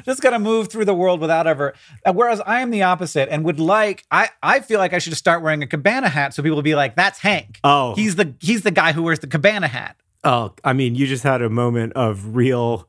Just 0.05 0.21
gotta 0.21 0.39
move 0.39 0.69
through 0.69 0.85
the 0.85 0.95
world 0.95 1.21
without 1.21 1.47
ever. 1.47 1.75
uh, 2.05 2.13
Whereas 2.13 2.41
I 2.45 2.61
am 2.61 2.71
the 2.71 2.83
opposite 2.83 3.29
and 3.31 3.45
would 3.45 3.61
like. 3.61 4.05
I 4.11 4.29
I 4.43 4.61
feel 4.61 4.79
like 4.79 4.93
I 4.93 4.99
should 4.99 5.17
start 5.17 5.43
wearing 5.43 5.63
a 5.63 5.67
cabana 5.67 6.09
hat 6.09 6.35
so 6.35 6.43
people 6.43 6.57
will 6.57 6.63
be 6.63 6.75
like, 6.75 6.97
"That's 6.97 7.21
Hank. 7.21 7.61
Oh. 7.63 7.95
he's 7.95 8.17
the 8.17 8.35
he's 8.41 8.63
the 8.63 8.73
guy 8.73 8.93
who 8.93 9.03
wears 9.05 9.21
the 9.21 9.27
cabana 9.29 9.69
hat." 9.69 9.97
Oh, 10.23 10.55
I 10.65 10.73
mean, 10.73 10.95
you 10.95 11.07
just 11.07 11.23
had 11.23 11.41
a 11.43 11.49
moment 11.49 11.95
of 11.95 12.37
real, 12.37 12.89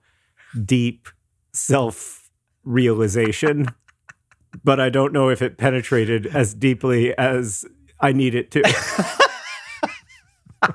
deep 0.65 1.07
self 1.53 2.29
realization, 2.63 3.67
but 4.63 4.79
I 4.79 4.89
don't 4.89 5.13
know 5.13 5.29
if 5.29 5.41
it 5.41 5.57
penetrated 5.57 6.27
as 6.27 6.53
deeply 6.53 7.17
as 7.17 7.65
I 8.01 8.13
need 8.13 8.35
it 8.35 8.51
to. 8.51 8.63
Yeah, 10.63 10.73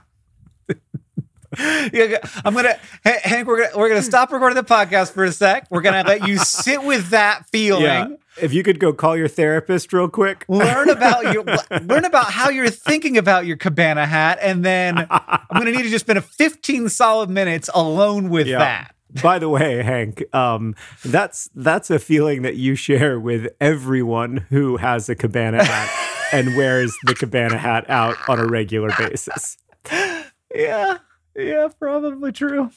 I'm 1.59 2.55
gonna 2.55 2.79
Hank. 3.05 3.47
We're 3.47 3.65
gonna 3.65 3.79
we're 3.79 3.89
gonna 3.89 4.03
stop 4.03 4.33
recording 4.33 4.57
the 4.57 4.65
podcast 4.65 5.13
for 5.13 5.25
a 5.25 5.33
sec. 5.33 5.67
We're 5.71 5.81
gonna 5.83 6.07
let 6.07 6.27
you 6.27 6.39
sit 6.39 6.83
with 6.83 7.11
that 7.11 7.47
feeling. 7.51 7.83
yeah. 7.85 8.09
If 8.39 8.53
you 8.53 8.63
could 8.63 8.79
go 8.79 8.93
call 8.93 9.17
your 9.17 9.29
therapist 9.29 9.93
real 9.95 10.09
quick. 10.11 10.45
learn 10.49 10.91
about 10.91 11.33
your 11.33 11.43
learn 11.83 12.05
about 12.05 12.27
how 12.27 12.51
you're 12.51 12.69
thinking 12.69 13.17
about 13.17 13.47
your 13.47 13.57
cabana 13.57 14.05
hat 14.05 14.39
and 14.43 14.63
then 14.63 15.07
i'm 15.11 15.41
going 15.55 15.65
to 15.65 15.71
need 15.73 15.79
you 15.79 15.85
to 15.85 15.89
just 15.91 16.05
spend 16.05 16.19
a 16.19 16.23
15 16.23 16.91
solid 16.91 17.31
minutes 17.31 17.71
alone 17.75 18.29
with 18.29 18.47
Yeah. 18.47 18.59
that 18.59 18.95
By 19.23 19.39
the 19.39 19.49
way, 19.49 19.83
Hank, 19.83 20.23
um, 20.35 20.75
that's 21.03 21.49
that's 21.55 21.89
a 21.91 21.99
feeling 21.99 22.43
that 22.43 22.57
you 22.57 22.75
share 22.75 23.19
with 23.19 23.47
everyone 23.59 24.45
who 24.51 24.77
has 24.77 25.09
a 25.09 25.15
cabana 25.15 25.65
hat 25.65 25.89
and 26.33 26.57
wears 26.59 26.95
the 27.05 27.15
cabana 27.15 27.57
hat 27.57 27.89
out 27.89 28.17
on 28.29 28.39
a 28.39 28.47
regular 28.47 28.91
basis. 28.99 29.57
yeah 30.55 30.99
yeah 31.37 31.69
probably 31.79 32.33
true 32.33 32.71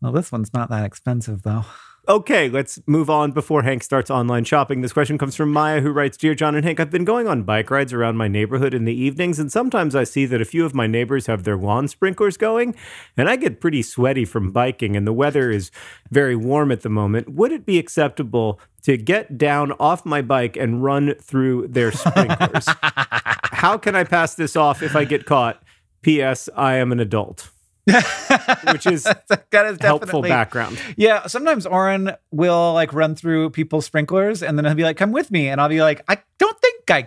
well 0.00 0.12
this 0.12 0.30
one's 0.30 0.52
not 0.52 0.70
that 0.70 0.84
expensive 0.84 1.42
though 1.42 1.64
Okay, 2.06 2.50
let's 2.50 2.78
move 2.86 3.08
on 3.08 3.32
before 3.32 3.62
Hank 3.62 3.82
starts 3.82 4.10
online 4.10 4.44
shopping. 4.44 4.82
This 4.82 4.92
question 4.92 5.16
comes 5.16 5.34
from 5.34 5.50
Maya, 5.50 5.80
who 5.80 5.90
writes 5.90 6.18
Dear 6.18 6.34
John 6.34 6.54
and 6.54 6.62
Hank, 6.62 6.78
I've 6.78 6.90
been 6.90 7.06
going 7.06 7.26
on 7.26 7.44
bike 7.44 7.70
rides 7.70 7.94
around 7.94 8.18
my 8.18 8.28
neighborhood 8.28 8.74
in 8.74 8.84
the 8.84 8.92
evenings, 8.92 9.38
and 9.38 9.50
sometimes 9.50 9.94
I 9.94 10.04
see 10.04 10.26
that 10.26 10.42
a 10.42 10.44
few 10.44 10.66
of 10.66 10.74
my 10.74 10.86
neighbors 10.86 11.28
have 11.28 11.44
their 11.44 11.56
lawn 11.56 11.88
sprinklers 11.88 12.36
going, 12.36 12.74
and 13.16 13.26
I 13.26 13.36
get 13.36 13.58
pretty 13.58 13.80
sweaty 13.80 14.26
from 14.26 14.52
biking, 14.52 14.96
and 14.96 15.06
the 15.06 15.14
weather 15.14 15.50
is 15.50 15.70
very 16.10 16.36
warm 16.36 16.70
at 16.70 16.82
the 16.82 16.90
moment. 16.90 17.30
Would 17.30 17.52
it 17.52 17.64
be 17.64 17.78
acceptable 17.78 18.60
to 18.82 18.98
get 18.98 19.38
down 19.38 19.72
off 19.80 20.04
my 20.04 20.20
bike 20.20 20.58
and 20.58 20.84
run 20.84 21.14
through 21.22 21.68
their 21.68 21.90
sprinklers? 21.90 22.66
How 22.82 23.78
can 23.78 23.96
I 23.96 24.04
pass 24.04 24.34
this 24.34 24.56
off 24.56 24.82
if 24.82 24.94
I 24.94 25.04
get 25.04 25.24
caught? 25.24 25.62
P.S. 26.02 26.50
I 26.54 26.74
am 26.74 26.92
an 26.92 27.00
adult. 27.00 27.48
Which 28.72 28.86
is 28.86 29.02
that 29.04 29.66
is 29.66 29.78
helpful 29.80 30.22
background. 30.22 30.78
yeah 30.96 31.26
sometimes 31.26 31.66
oren 31.66 32.12
will 32.30 32.72
like 32.72 32.92
run 32.94 33.14
through 33.14 33.50
people's 33.50 33.84
sprinklers 33.86 34.42
and 34.42 34.56
then 34.56 34.64
he'll 34.64 34.74
be 34.74 34.82
like 34.84 34.96
come 34.96 35.12
with 35.12 35.30
me 35.30 35.48
and 35.48 35.60
i'll 35.60 35.68
be 35.68 35.82
like 35.82 36.02
i 36.08 36.18
don't 36.38 36.58
think 36.60 36.90
i 36.90 37.02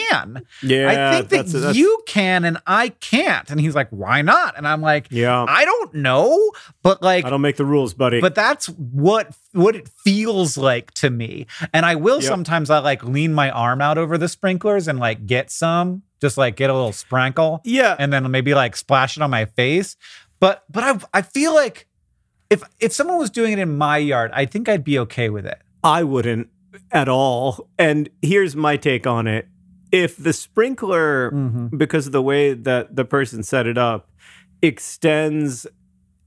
can 0.00 0.42
Yeah, 0.62 0.88
i 0.88 1.12
think 1.16 1.28
that 1.30 1.30
that's- 1.30 1.52
that's- 1.52 1.76
you 1.76 1.98
can 2.06 2.44
and 2.44 2.58
i 2.66 2.90
can't 2.90 3.50
and 3.50 3.60
he's 3.60 3.74
like 3.74 3.88
why 3.90 4.22
not 4.22 4.56
and 4.56 4.68
i'm 4.68 4.80
like 4.80 5.08
Yeah. 5.10 5.44
i 5.48 5.64
don't 5.64 5.94
know 5.94 6.52
but 6.82 7.02
like 7.02 7.24
I 7.24 7.30
don't 7.30 7.40
make 7.42 7.56
the 7.56 7.64
rules, 7.64 7.92
buddy. 7.94 8.20
but 8.20 8.34
that's 8.36 8.66
what 8.68 9.34
what 9.52 9.74
it 9.74 9.88
feels 9.88 10.56
like 10.56 10.92
to 10.94 11.10
me 11.10 11.46
and 11.72 11.84
i 11.84 11.96
will 11.96 12.20
Yep. 12.22 12.28
sometimes 12.28 12.70
i 12.70 12.78
like 12.78 13.02
lean 13.02 13.34
my 13.34 13.50
arm 13.50 13.80
out 13.80 13.98
over 13.98 14.16
the 14.16 14.28
sprinklers 14.28 14.86
and 14.86 14.98
like 15.00 15.26
get 15.26 15.50
some 15.50 16.02
just 16.20 16.36
like 16.36 16.56
get 16.56 16.70
a 16.70 16.72
little 16.74 16.92
sprinkle 16.92 17.60
yeah, 17.64 17.96
and 17.98 18.12
then 18.12 18.30
maybe 18.30 18.54
like 18.54 18.76
splash 18.76 19.16
it 19.16 19.22
on 19.22 19.30
my 19.30 19.44
face 19.44 19.96
but 20.38 20.64
but 20.70 20.84
i 20.84 21.18
i 21.18 21.22
feel 21.22 21.54
like 21.54 21.86
if 22.50 22.62
if 22.80 22.92
someone 22.92 23.18
was 23.18 23.30
doing 23.30 23.52
it 23.52 23.58
in 23.58 23.76
my 23.78 23.96
yard 23.98 24.30
i 24.34 24.44
think 24.44 24.68
i'd 24.68 24.84
be 24.84 24.98
okay 24.98 25.30
with 25.30 25.46
it 25.46 25.58
I 25.82 26.02
wouldn't 26.04 26.48
at 26.92 27.08
all. 27.08 27.70
And 27.78 28.10
here's 28.20 28.54
my 28.54 28.76
take 28.76 29.06
on 29.06 29.26
it. 29.26 29.48
If 29.90 30.18
the 30.18 30.34
sprinkler, 30.34 31.30
Mm-hmm. 31.30 31.78
because 31.78 32.06
of 32.06 32.12
the 32.12 32.20
way 32.20 32.52
that 32.52 32.94
the 32.96 33.06
person 33.06 33.42
set 33.42 33.66
it 33.66 33.78
up, 33.78 34.10
extends 34.60 35.66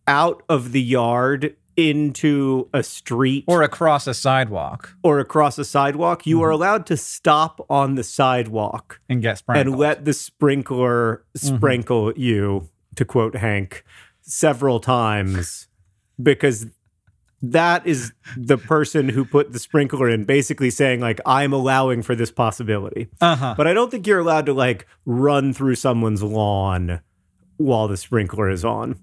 out 0.08 0.42
of 0.50 0.72
the 0.72 0.82
yard 0.82 1.56
into 1.76 2.70
a 2.74 2.84
street 2.84 3.44
or 3.48 3.62
across 3.64 4.08
a 4.08 4.14
sidewalk 4.14 4.96
or 5.04 5.20
across 5.20 5.58
a 5.58 5.66
sidewalk, 5.66 6.26
you 6.26 6.42
are 6.42 6.50
allowed 6.50 6.86
to 6.88 6.98
stop 6.98 7.66
on 7.70 7.96
the 7.96 8.04
sidewalk 8.04 9.00
and 9.10 9.22
get 9.22 9.38
sprinkled 9.40 9.68
and 9.68 9.78
let 9.80 10.06
the 10.06 10.14
sprinkler 10.14 11.24
Mm-hmm. 11.38 11.56
sprinkle 11.58 12.14
you, 12.16 12.70
to 12.96 13.06
quote 13.06 13.36
Hank, 13.36 13.84
several 14.22 14.80
times 14.80 15.68
because 16.22 16.68
that 17.42 17.86
is 17.88 18.14
the 18.38 18.58
person 18.58 19.10
who 19.10 19.26
put 19.26 19.52
the 19.52 19.60
sprinkler 19.60 20.08
in 20.10 20.24
basically 20.26 20.70
saying 20.70 21.02
like 21.02 21.20
I'm 21.26 21.52
allowing 21.52 22.04
for 22.04 22.16
this 22.16 22.32
possibility. 22.32 23.08
uh-huh 23.20 23.56
But 23.58 23.68
I 23.68 23.74
don't 23.74 23.90
think 23.92 24.08
you're 24.08 24.20
allowed 24.20 24.46
to 24.46 24.54
like 24.54 24.86
run 25.06 25.54
through 25.54 25.76
someone's 25.76 26.22
lawn 26.24 27.02
while 27.58 27.88
the 27.88 27.98
sprinkler 27.98 28.50
is 28.50 28.64
on. 28.64 28.98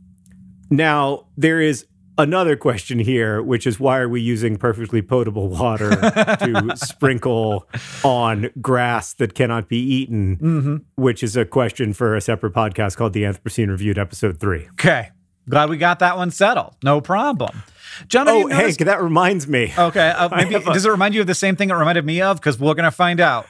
Now, 0.71 1.27
there 1.37 1.61
is 1.61 1.85
another 2.21 2.57
question 2.57 2.99
here, 2.99 3.43
which 3.43 3.67
is 3.67 3.81
why 3.81 3.99
are 3.99 4.09
we 4.09 4.21
using 4.21 4.57
perfectly 4.57 5.03
potable 5.03 5.49
water 5.49 5.91
to 5.91 6.73
sprinkle 6.77 7.67
on 8.05 8.51
grass 8.61 9.15
that 9.15 9.35
cannot 9.35 9.69
be 9.69 9.79
eaten? 9.79 10.37
Mm-hmm. 10.37 10.77
Which 11.03 11.23
is 11.23 11.37
a 11.37 11.45
question 11.45 11.93
for 11.93 12.15
a 12.15 12.21
separate 12.21 12.53
podcast 12.55 12.97
called 12.97 13.13
The 13.13 13.23
Anthropocene 13.25 13.69
Reviewed, 13.69 13.99
episode 13.99 14.39
three. 14.41 14.69
okay 14.73 15.11
glad 15.49 15.69
we 15.69 15.77
got 15.77 15.99
that 15.99 16.17
one 16.17 16.31
settled 16.31 16.77
no 16.85 17.01
problem 17.01 17.63
john 18.07 18.29
Oh, 18.29 18.43
noticed- 18.43 18.61
Hank, 18.61 18.79
that 18.87 19.03
reminds 19.03 19.49
me. 19.49 19.73
okay 19.77 20.11
uh, 20.11 20.29
maybe 20.37 20.55
a- 20.55 20.61
does 20.61 20.85
it 20.87 20.91
remind 20.91 21.15
you 21.15 21.23
of 21.23 21.27
the 21.27 21.35
same 21.35 21.57
thing 21.57 21.71
it 21.71 21.75
reminded 21.75 22.05
me 22.05 22.21
of 22.23 22.37
because 22.37 22.57
we're 22.61 22.75
gonna 22.75 22.91
find 22.93 23.19
out 23.19 23.47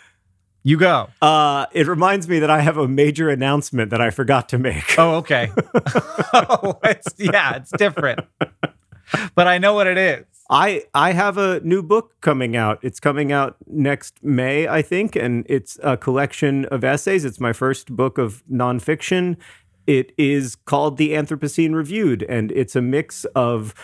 you 0.63 0.77
go 0.77 1.09
Uh, 1.23 1.67
it 1.73 1.87
reminds 1.87 2.29
me 2.29 2.39
that 2.39 2.51
I 2.51 2.61
have 2.61 2.77
a 2.77 2.89
major 2.89 3.29
announcement 3.31 3.91
that 3.91 4.01
I 4.01 4.11
forgot 4.11 4.49
to 4.51 4.59
make. 4.59 4.99
Oh, 4.99 5.17
okay. 5.17 5.51
oh, 6.35 6.79
it's 6.85 7.09
yeah, 7.19 7.57
it's 7.57 7.71
different. 7.73 8.21
But 9.35 9.47
I 9.49 9.59
know 9.59 9.75
what 9.75 9.87
it 9.87 9.99
is. 9.99 10.25
I 10.51 10.85
I 10.95 11.13
have 11.13 11.39
a 11.39 11.61
new 11.61 11.83
book 11.83 12.21
coming 12.21 12.57
out. 12.57 12.79
It's 12.83 13.01
coming 13.01 13.33
out 13.33 13.57
next 13.67 14.23
May, 14.23 14.67
I 14.69 14.83
think, 14.83 15.15
and 15.17 15.47
it's 15.49 15.79
a 15.83 15.97
collection 15.97 16.65
of 16.67 16.83
essays. 16.85 17.25
It's 17.25 17.41
my 17.41 17.53
first 17.53 17.95
book 17.95 18.19
of 18.19 18.43
nonfiction. 18.51 19.37
It 19.87 20.13
is 20.19 20.57
called 20.57 20.97
The 20.97 21.13
Anthropocene 21.13 21.75
Reviewed, 21.75 22.25
and 22.25 22.53
it's 22.53 22.77
a 22.77 22.83
mix 22.83 23.25
of 23.35 23.75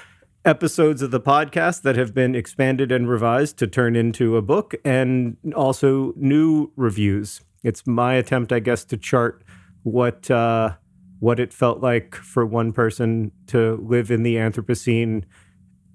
episodes 0.46 1.02
of 1.02 1.10
the 1.10 1.20
podcast 1.20 1.82
that 1.82 1.96
have 1.96 2.14
been 2.14 2.36
expanded 2.36 2.92
and 2.92 3.10
revised 3.10 3.58
to 3.58 3.66
turn 3.66 3.96
into 3.96 4.36
a 4.36 4.42
book, 4.42 4.74
and 4.84 5.36
also 5.54 6.14
new 6.16 6.72
reviews. 6.76 7.40
It's 7.64 7.86
my 7.86 8.14
attempt, 8.14 8.52
I 8.52 8.60
guess, 8.60 8.84
to 8.84 8.96
chart 8.96 9.42
what 9.82 10.30
uh, 10.30 10.76
what 11.18 11.40
it 11.40 11.52
felt 11.52 11.80
like 11.80 12.14
for 12.14 12.46
one 12.46 12.72
person 12.72 13.32
to 13.48 13.84
live 13.84 14.10
in 14.10 14.22
the 14.22 14.36
Anthropocene 14.36 15.24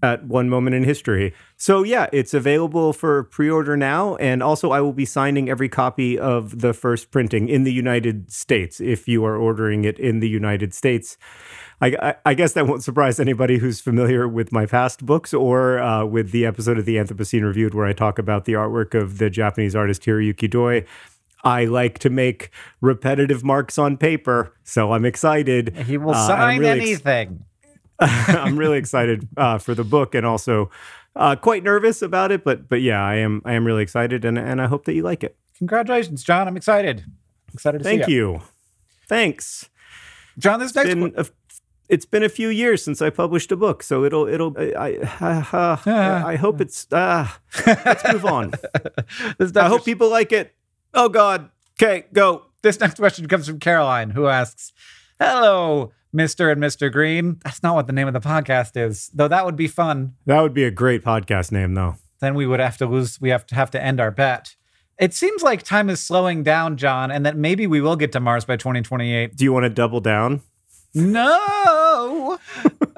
at 0.03 0.25
one 0.25 0.49
moment 0.49 0.75
in 0.75 0.83
history. 0.83 1.33
So 1.57 1.83
yeah, 1.83 2.07
it's 2.11 2.33
available 2.33 2.93
for 2.93 3.23
pre-order 3.23 3.77
now 3.77 4.15
and 4.15 4.41
also 4.41 4.71
I 4.71 4.81
will 4.81 4.93
be 4.93 5.05
signing 5.05 5.49
every 5.49 5.69
copy 5.69 6.17
of 6.17 6.61
the 6.61 6.73
first 6.73 7.11
printing 7.11 7.47
in 7.49 7.63
the 7.63 7.73
United 7.73 8.31
States 8.31 8.79
if 8.81 9.07
you 9.07 9.23
are 9.25 9.35
ordering 9.37 9.83
it 9.83 9.99
in 9.99 10.19
the 10.19 10.29
United 10.29 10.73
States. 10.73 11.17
I, 11.81 11.87
I, 12.01 12.15
I 12.27 12.33
guess 12.33 12.53
that 12.53 12.67
won't 12.67 12.83
surprise 12.83 13.19
anybody 13.19 13.57
who's 13.57 13.81
familiar 13.81 14.27
with 14.27 14.51
my 14.51 14.65
past 14.65 15.05
books 15.05 15.33
or 15.33 15.79
uh, 15.79 16.05
with 16.05 16.31
the 16.31 16.45
episode 16.45 16.77
of 16.77 16.85
the 16.85 16.95
Anthropocene 16.97 17.43
Reviewed 17.43 17.73
where 17.73 17.85
I 17.87 17.93
talk 17.93 18.19
about 18.19 18.45
the 18.45 18.53
artwork 18.53 18.93
of 18.93 19.17
the 19.17 19.29
Japanese 19.29 19.75
artist 19.75 20.03
Hiroyuki 20.03 20.49
Doi. 20.49 20.85
I 21.43 21.65
like 21.65 21.97
to 21.99 22.11
make 22.11 22.51
repetitive 22.81 23.43
marks 23.43 23.79
on 23.79 23.97
paper, 23.97 24.53
so 24.63 24.91
I'm 24.93 25.05
excited. 25.05 25.75
He 25.87 25.97
will 25.97 26.11
Uh, 26.13 26.27
sign 26.27 26.59
really 26.59 26.79
ex- 26.79 26.89
anything. 26.89 27.45
I'm 28.27 28.57
really 28.57 28.77
excited 28.77 29.27
uh, 29.37 29.57
for 29.57 29.75
the 29.75 29.83
book 29.83 30.15
and 30.15 30.25
also 30.25 30.71
uh, 31.15 31.35
quite 31.35 31.63
nervous 31.63 32.01
about 32.01 32.31
it. 32.31 32.43
But 32.43 32.67
but 32.67 32.81
yeah, 32.81 33.03
I 33.03 33.15
am 33.15 33.41
I 33.45 33.53
am 33.53 33.65
really 33.65 33.83
excited 33.83 34.25
and 34.25 34.37
and 34.37 34.61
I 34.61 34.67
hope 34.67 34.85
that 34.85 34.93
you 34.93 35.03
like 35.03 35.23
it. 35.23 35.37
Congratulations, 35.57 36.23
John. 36.23 36.47
I'm 36.47 36.57
excited. 36.57 37.05
Excited 37.53 37.79
to 37.79 37.83
Thank 37.83 38.05
see 38.05 38.13
you. 38.13 38.31
Thank 38.31 38.41
you. 38.41 38.47
Thanks. 39.07 39.69
John, 40.39 40.59
this 40.59 40.73
next 40.73 40.93
a, 40.93 41.25
it's 41.89 42.05
been 42.05 42.23
a 42.23 42.29
few 42.29 42.47
years 42.47 42.83
since 42.83 43.01
I 43.01 43.09
published 43.09 43.51
a 43.51 43.57
book, 43.57 43.83
so 43.83 44.03
it'll 44.05 44.27
it'll 44.27 44.55
I 44.57 44.97
I, 45.19 45.33
uh, 45.51 45.77
I 46.25 46.35
hope 46.37 46.61
it's 46.61 46.87
uh, 46.91 47.27
let's 47.65 48.11
move 48.11 48.25
on. 48.25 48.53
I 49.55 49.67
hope 49.67 49.85
people 49.85 50.09
like 50.09 50.31
it. 50.31 50.55
Oh 50.93 51.09
God. 51.09 51.49
Okay, 51.81 52.05
go. 52.13 52.45
this 52.61 52.79
next 52.79 52.97
question 52.97 53.27
comes 53.27 53.47
from 53.47 53.59
Caroline, 53.59 54.11
who 54.11 54.27
asks, 54.27 54.71
"Hello, 55.19 55.91
Mr. 56.15 56.51
and 56.51 56.61
Mr. 56.61 56.91
Green. 56.91 57.39
That's 57.43 57.63
not 57.63 57.75
what 57.75 57.87
the 57.87 57.93
name 57.93 58.07
of 58.07 58.13
the 58.13 58.19
podcast 58.19 58.75
is, 58.75 59.09
though 59.13 59.27
that 59.27 59.45
would 59.45 59.55
be 59.55 59.67
fun. 59.67 60.15
That 60.25 60.41
would 60.41 60.53
be 60.53 60.63
a 60.63 60.71
great 60.71 61.03
podcast 61.03 61.51
name, 61.51 61.73
though. 61.73 61.95
Then 62.19 62.35
we 62.35 62.45
would 62.45 62.59
have 62.59 62.77
to 62.77 62.85
lose, 62.85 63.19
we 63.19 63.29
have 63.29 63.45
to 63.47 63.55
have 63.55 63.71
to 63.71 63.81
end 63.81 63.99
our 63.99 64.11
bet. 64.11 64.55
It 64.99 65.13
seems 65.13 65.41
like 65.41 65.63
time 65.63 65.89
is 65.89 65.99
slowing 65.99 66.43
down, 66.43 66.77
John, 66.77 67.09
and 67.09 67.25
that 67.25 67.35
maybe 67.35 67.65
we 67.65 67.81
will 67.81 67.95
get 67.95 68.11
to 68.11 68.19
Mars 68.19 68.45
by 68.45 68.57
2028. 68.57 69.35
Do 69.35 69.43
you 69.43 69.51
want 69.51 69.63
to 69.63 69.69
double 69.69 69.99
down? 69.99 70.41
No. 70.93 72.37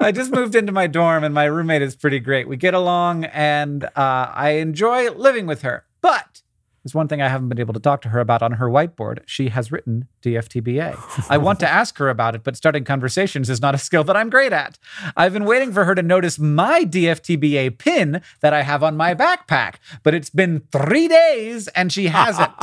I 0.00 0.12
just 0.12 0.32
moved 0.32 0.54
into 0.54 0.72
my 0.72 0.86
dorm 0.86 1.24
and 1.24 1.32
my 1.32 1.44
roommate 1.44 1.80
is 1.80 1.96
pretty 1.96 2.20
great. 2.20 2.48
We 2.48 2.56
get 2.56 2.74
along 2.74 3.24
and 3.26 3.84
uh, 3.84 3.90
I 3.96 4.56
enjoy 4.58 5.10
living 5.12 5.46
with 5.46 5.62
her. 5.62 5.84
But 6.00 6.42
there's 6.84 6.94
one 6.94 7.08
thing 7.08 7.22
I 7.22 7.28
haven't 7.28 7.48
been 7.48 7.60
able 7.60 7.72
to 7.72 7.80
talk 7.80 8.02
to 8.02 8.10
her 8.10 8.20
about 8.20 8.42
on 8.42 8.52
her 8.52 8.68
whiteboard. 8.68 9.20
She 9.24 9.48
has 9.48 9.72
written 9.72 10.06
DFTBA. 10.22 11.30
I 11.30 11.38
want 11.38 11.58
to 11.60 11.68
ask 11.68 11.96
her 11.96 12.10
about 12.10 12.34
it, 12.34 12.44
but 12.44 12.58
starting 12.58 12.84
conversations 12.84 13.48
is 13.48 13.62
not 13.62 13.74
a 13.74 13.78
skill 13.78 14.04
that 14.04 14.16
I'm 14.16 14.28
great 14.28 14.52
at. 14.52 14.78
I've 15.16 15.32
been 15.32 15.46
waiting 15.46 15.72
for 15.72 15.86
her 15.86 15.94
to 15.94 16.02
notice 16.02 16.38
my 16.38 16.84
DFTBA 16.84 17.78
pin 17.78 18.20
that 18.42 18.52
I 18.52 18.62
have 18.62 18.82
on 18.82 18.98
my 18.98 19.14
backpack, 19.14 19.76
but 20.02 20.12
it's 20.12 20.28
been 20.28 20.60
three 20.70 21.08
days 21.08 21.68
and 21.68 21.90
she 21.90 22.08
hasn't. 22.08 22.52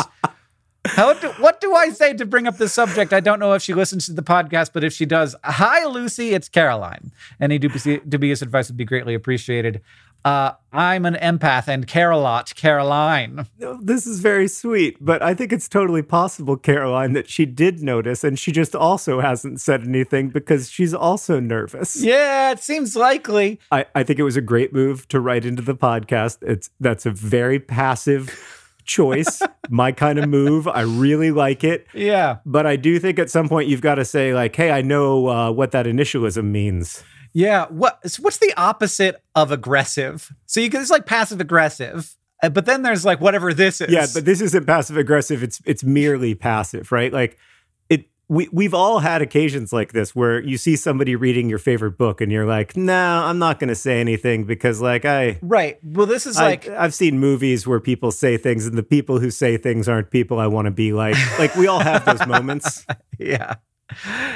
How 0.85 1.13
do, 1.13 1.29
what 1.39 1.61
do 1.61 1.75
I 1.75 1.89
say 1.89 2.13
to 2.13 2.25
bring 2.25 2.47
up 2.47 2.57
the 2.57 2.67
subject? 2.67 3.13
I 3.13 3.19
don't 3.19 3.39
know 3.39 3.53
if 3.53 3.61
she 3.61 3.73
listens 3.73 4.07
to 4.07 4.13
the 4.13 4.23
podcast, 4.23 4.71
but 4.73 4.83
if 4.83 4.93
she 4.93 5.05
does, 5.05 5.35
hi, 5.43 5.85
Lucy, 5.85 6.33
it's 6.33 6.49
Caroline. 6.49 7.11
Any 7.39 7.59
dubious, 7.59 7.99
dubious 8.07 8.41
advice 8.41 8.67
would 8.67 8.77
be 8.77 8.85
greatly 8.85 9.13
appreciated. 9.13 9.81
Uh, 10.23 10.51
I'm 10.71 11.05
an 11.05 11.15
empath 11.15 11.67
and 11.67 11.87
care 11.87 12.11
a 12.11 12.17
lot, 12.17 12.53
Caroline. 12.55 13.47
This 13.81 14.05
is 14.05 14.19
very 14.19 14.47
sweet, 14.47 14.97
but 15.01 15.21
I 15.21 15.33
think 15.33 15.51
it's 15.51 15.67
totally 15.67 16.01
possible, 16.01 16.55
Caroline, 16.57 17.13
that 17.13 17.29
she 17.29 17.45
did 17.45 17.81
notice 17.81 18.23
and 18.23 18.37
she 18.37 18.51
just 18.51 18.75
also 18.75 19.19
hasn't 19.19 19.59
said 19.59 19.81
anything 19.81 20.29
because 20.29 20.69
she's 20.69 20.93
also 20.93 21.39
nervous. 21.39 22.01
Yeah, 22.01 22.51
it 22.51 22.59
seems 22.59 22.95
likely. 22.95 23.59
I, 23.71 23.85
I 23.95 24.03
think 24.03 24.19
it 24.19 24.23
was 24.23 24.37
a 24.37 24.41
great 24.41 24.73
move 24.73 25.07
to 25.09 25.19
write 25.19 25.45
into 25.45 25.61
the 25.61 25.75
podcast. 25.75 26.37
It's 26.41 26.69
that's 26.79 27.05
a 27.05 27.11
very 27.11 27.59
passive 27.59 28.61
choice, 28.85 29.41
my 29.69 29.91
kind 29.91 30.19
of 30.19 30.29
move. 30.29 30.67
I 30.67 30.81
really 30.81 31.31
like 31.31 31.63
it. 31.63 31.87
Yeah. 31.93 32.37
But 32.45 32.65
I 32.65 32.75
do 32.75 32.99
think 32.99 33.19
at 33.19 33.29
some 33.29 33.49
point 33.49 33.69
you've 33.69 33.81
got 33.81 33.95
to 33.95 34.05
say, 34.05 34.33
like, 34.33 34.55
hey, 34.55 34.71
I 34.71 34.81
know 34.81 35.27
uh, 35.27 35.51
what 35.51 35.71
that 35.71 35.85
initialism 35.85 36.45
means. 36.45 37.03
Yeah. 37.33 37.67
What 37.69 37.99
what's 38.19 38.37
the 38.37 38.53
opposite 38.57 39.21
of 39.35 39.51
aggressive? 39.51 40.31
So 40.45 40.59
you 40.59 40.69
can 40.69 40.81
it's 40.81 40.89
like 40.91 41.05
passive 41.05 41.39
aggressive. 41.39 42.15
uh, 42.43 42.49
But 42.49 42.65
then 42.65 42.81
there's 42.83 43.05
like 43.05 43.21
whatever 43.21 43.53
this 43.53 43.81
is. 43.81 43.89
Yeah, 43.91 44.07
but 44.13 44.25
this 44.25 44.41
isn't 44.41 44.65
passive 44.65 44.97
aggressive. 44.97 45.43
It's 45.43 45.61
it's 45.65 45.83
merely 45.83 46.35
passive, 46.35 46.91
right? 46.91 47.11
Like 47.13 47.37
it 47.89 48.09
we 48.27 48.49
we've 48.51 48.73
all 48.73 48.99
had 48.99 49.21
occasions 49.21 49.71
like 49.71 49.93
this 49.93 50.13
where 50.15 50.41
you 50.41 50.57
see 50.57 50.75
somebody 50.75 51.15
reading 51.15 51.49
your 51.49 51.59
favorite 51.59 51.97
book 51.97 52.19
and 52.21 52.31
you're 52.31 52.45
like, 52.45 52.75
"No, 52.75 53.23
I'm 53.25 53.39
not 53.39 53.59
going 53.59 53.69
to 53.69 53.75
say 53.75 53.99
anything 54.01 54.43
because 54.45 54.81
like 54.81 55.05
I 55.05 55.39
right. 55.41 55.77
Well, 55.83 56.05
this 56.07 56.25
is 56.25 56.37
like 56.37 56.67
I've 56.67 56.93
seen 56.93 57.19
movies 57.19 57.65
where 57.67 57.79
people 57.79 58.11
say 58.11 58.37
things 58.37 58.65
and 58.65 58.77
the 58.77 58.83
people 58.83 59.19
who 59.19 59.31
say 59.31 59.57
things 59.57 59.87
aren't 59.87 60.11
people 60.11 60.39
I 60.39 60.47
want 60.47 60.65
to 60.65 60.71
be 60.71 60.91
like. 60.93 61.15
Like 61.39 61.55
we 61.55 61.67
all 61.67 61.79
have 61.79 62.03
those 62.05 62.25
moments. 62.27 62.85
yeah. 63.19 63.55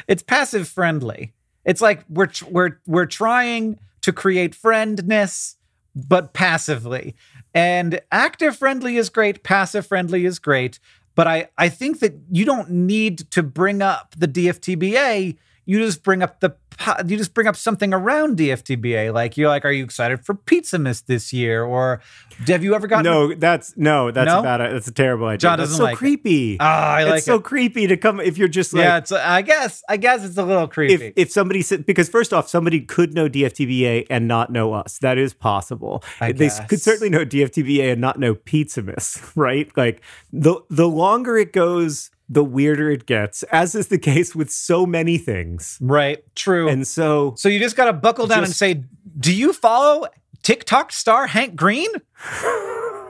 It's 0.07 0.21
passive 0.23 0.67
friendly. 0.67 1.33
It's 1.65 1.81
like 1.81 2.05
we're 2.09 2.29
we're 2.49 2.79
we're 2.85 3.05
trying 3.05 3.79
to 4.01 4.13
create 4.13 4.55
friendness 4.55 5.55
but 5.95 6.33
passively. 6.33 7.15
And 7.53 8.01
active 8.11 8.57
friendly 8.57 8.97
is 8.97 9.09
great, 9.09 9.43
passive 9.43 9.87
friendly 9.87 10.25
is 10.25 10.39
great, 10.39 10.79
but 11.15 11.27
I 11.27 11.49
I 11.57 11.69
think 11.69 11.99
that 11.99 12.13
you 12.31 12.45
don't 12.45 12.69
need 12.69 13.31
to 13.31 13.43
bring 13.43 13.81
up 13.81 14.15
the 14.17 14.27
DFTBA. 14.27 15.37
You 15.65 15.79
just 15.79 16.03
bring 16.03 16.21
up 16.23 16.39
the 16.39 16.55
you 17.07 17.15
just 17.15 17.33
bring 17.33 17.47
up 17.47 17.55
something 17.55 17.93
around 17.93 18.37
DFTBA. 18.37 19.13
Like 19.13 19.37
you're 19.37 19.47
like, 19.47 19.63
are 19.63 19.71
you 19.71 19.85
excited 19.85 20.25
for 20.25 20.35
Pizzamas 20.35 21.05
this 21.05 21.31
year? 21.31 21.63
Or 21.63 22.01
have 22.47 22.65
you 22.65 22.75
ever 22.75 22.85
gotten 22.85 23.05
No, 23.05 23.33
that's 23.33 23.75
no, 23.77 24.11
that's 24.11 24.27
No? 24.27 24.39
a 24.39 24.43
bad. 24.43 24.57
That's 24.59 24.87
a 24.87 24.91
terrible 24.91 25.27
idea. 25.27 25.37
John 25.37 25.57
doesn't 25.57 25.77
so 25.77 25.83
like 25.83 25.93
it. 25.93 25.97
creepy. 25.97 26.57
Ah, 26.59 26.95
I 26.95 27.03
like 27.05 27.17
it's 27.19 27.25
so 27.25 27.39
creepy 27.39 27.87
to 27.87 27.95
come 27.95 28.19
if 28.19 28.37
you're 28.37 28.49
just 28.49 28.73
like 28.73 28.83
yeah, 28.83 28.97
it's 28.97 29.11
I 29.13 29.41
guess 29.41 29.83
I 29.87 29.95
guess 29.97 30.25
it's 30.25 30.37
a 30.37 30.43
little 30.43 30.67
creepy. 30.67 30.93
if 31.05 31.13
if 31.15 31.31
somebody 31.31 31.61
said 31.61 31.85
because 31.85 32.09
first 32.09 32.33
off, 32.33 32.49
somebody 32.49 32.81
could 32.81 33.13
know 33.13 33.29
DFTBA 33.29 34.07
and 34.09 34.27
not 34.27 34.51
know 34.51 34.73
us. 34.73 34.97
That 34.99 35.17
is 35.17 35.33
possible. 35.33 36.03
I 36.19 36.33
they 36.33 36.47
guess. 36.47 36.59
could 36.67 36.81
certainly 36.81 37.09
know 37.09 37.25
DFTBA 37.25 37.93
and 37.93 38.01
not 38.01 38.19
know 38.19 38.35
Pizzamas, 38.35 39.31
right? 39.35 39.71
Like 39.77 40.01
the 40.33 40.59
the 40.69 40.89
longer 40.89 41.37
it 41.37 41.53
goes, 41.53 42.11
the 42.27 42.43
weirder 42.43 42.89
it 42.89 43.05
gets, 43.05 43.43
as 43.43 43.75
is 43.75 43.87
the 43.87 43.97
case 43.97 44.35
with 44.35 44.49
so 44.51 44.85
many 44.85 45.17
things. 45.17 45.77
right, 45.81 46.23
true. 46.35 46.67
And 46.67 46.87
so 46.87 47.33
So 47.37 47.49
you 47.49 47.59
just 47.59 47.75
got 47.75 47.85
to 47.85 47.93
buckle 47.93 48.27
down 48.27 48.43
and 48.43 48.53
say, 48.53 48.83
"Do 49.19 49.33
you 49.33 49.53
follow 49.53 50.07
TikTok 50.43 50.91
star 50.91 51.27
Hank 51.27 51.55
Green?" 51.55 51.89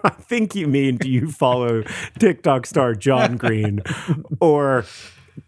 I 0.06 0.12
think 0.20 0.54
you 0.54 0.68
mean 0.68 0.98
do 0.98 1.10
you 1.10 1.32
follow 1.32 1.84
TikTok 2.20 2.68
star 2.68 2.94
John 2.94 3.38
Green 3.38 3.82
or 4.40 4.86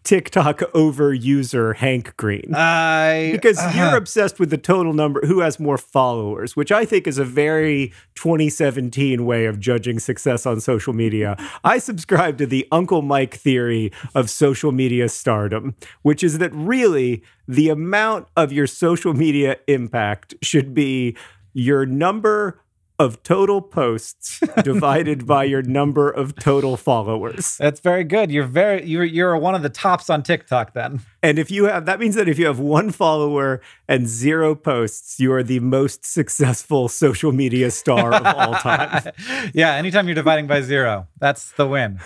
TikTok 0.03 0.63
over 0.73 1.13
user 1.13 1.73
Hank 1.73 2.15
Green? 2.17 2.53
I 2.55 3.29
because 3.31 3.57
uh, 3.59 3.71
you're 3.75 3.97
obsessed 3.97 4.39
with 4.39 4.49
the 4.49 4.57
total 4.57 4.93
number 4.93 5.25
who 5.25 5.39
has 5.39 5.59
more 5.59 5.77
followers 5.77 6.55
which 6.55 6.71
i 6.71 6.85
think 6.85 7.07
is 7.07 7.17
a 7.17 7.25
very 7.25 7.93
2017 8.15 9.25
way 9.25 9.45
of 9.45 9.59
judging 9.59 9.99
success 9.99 10.45
on 10.45 10.59
social 10.59 10.93
media 10.93 11.35
i 11.63 11.77
subscribe 11.77 12.37
to 12.37 12.45
the 12.45 12.67
uncle 12.71 13.01
mike 13.01 13.35
theory 13.35 13.91
of 14.15 14.29
social 14.29 14.71
media 14.71 15.09
stardom 15.09 15.75
which 16.01 16.23
is 16.23 16.37
that 16.37 16.53
really 16.53 17.23
the 17.47 17.69
amount 17.69 18.27
of 18.35 18.51
your 18.51 18.67
social 18.67 19.13
media 19.13 19.57
impact 19.67 20.33
should 20.41 20.73
be 20.73 21.15
your 21.53 21.85
number 21.85 22.61
of 22.99 23.21
total 23.23 23.61
posts 23.61 24.41
divided 24.63 25.25
by 25.27 25.43
your 25.43 25.61
number 25.61 26.09
of 26.09 26.35
total 26.35 26.77
followers 26.77 27.57
that's 27.57 27.79
very 27.81 28.03
good. 28.03 28.31
You're 28.31 28.45
very 28.45 28.85
you're 28.85 29.03
you're 29.03 29.37
one 29.37 29.55
of 29.55 29.61
the 29.61 29.69
tops 29.69 30.09
on 30.09 30.23
TikTok. 30.23 30.73
Then 30.73 31.01
And 31.21 31.37
if 31.37 31.51
you 31.51 31.65
have, 31.65 31.85
that 31.85 31.99
means 31.99 32.15
that 32.15 32.27
if 32.29 32.39
you 32.39 32.45
have 32.45 32.59
one 32.59 32.91
follower 32.91 33.61
and 33.87 34.07
zero 34.07 34.55
posts, 34.55 35.19
you 35.19 35.33
are 35.33 35.43
the 35.43 35.59
most 35.59 36.05
successful 36.05 36.87
social 36.87 37.31
media 37.31 37.71
star 37.71 38.13
of 38.13 38.25
all 38.25 38.53
time. 38.53 39.11
yeah, 39.53 39.73
anytime 39.73 40.07
you're 40.07 40.15
dividing 40.15 40.47
by 40.47 40.61
zero, 40.61 41.07
that's 41.19 41.51
the 41.51 41.67
win. 41.67 41.99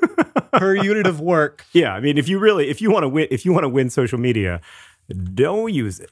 per 0.52 0.74
unit 0.74 1.06
of 1.06 1.20
work. 1.20 1.66
Yeah, 1.72 1.92
I 1.94 2.00
mean, 2.00 2.16
if 2.18 2.28
you 2.28 2.38
really, 2.38 2.68
if 2.68 2.80
you 2.80 2.90
want 2.90 3.04
to 3.04 3.08
win, 3.08 3.28
if 3.30 3.44
you 3.44 3.52
want 3.52 3.64
to 3.64 3.68
win 3.68 3.90
social 3.90 4.18
media, 4.18 4.60
don't 5.34 5.72
use 5.72 6.00
it. 6.00 6.10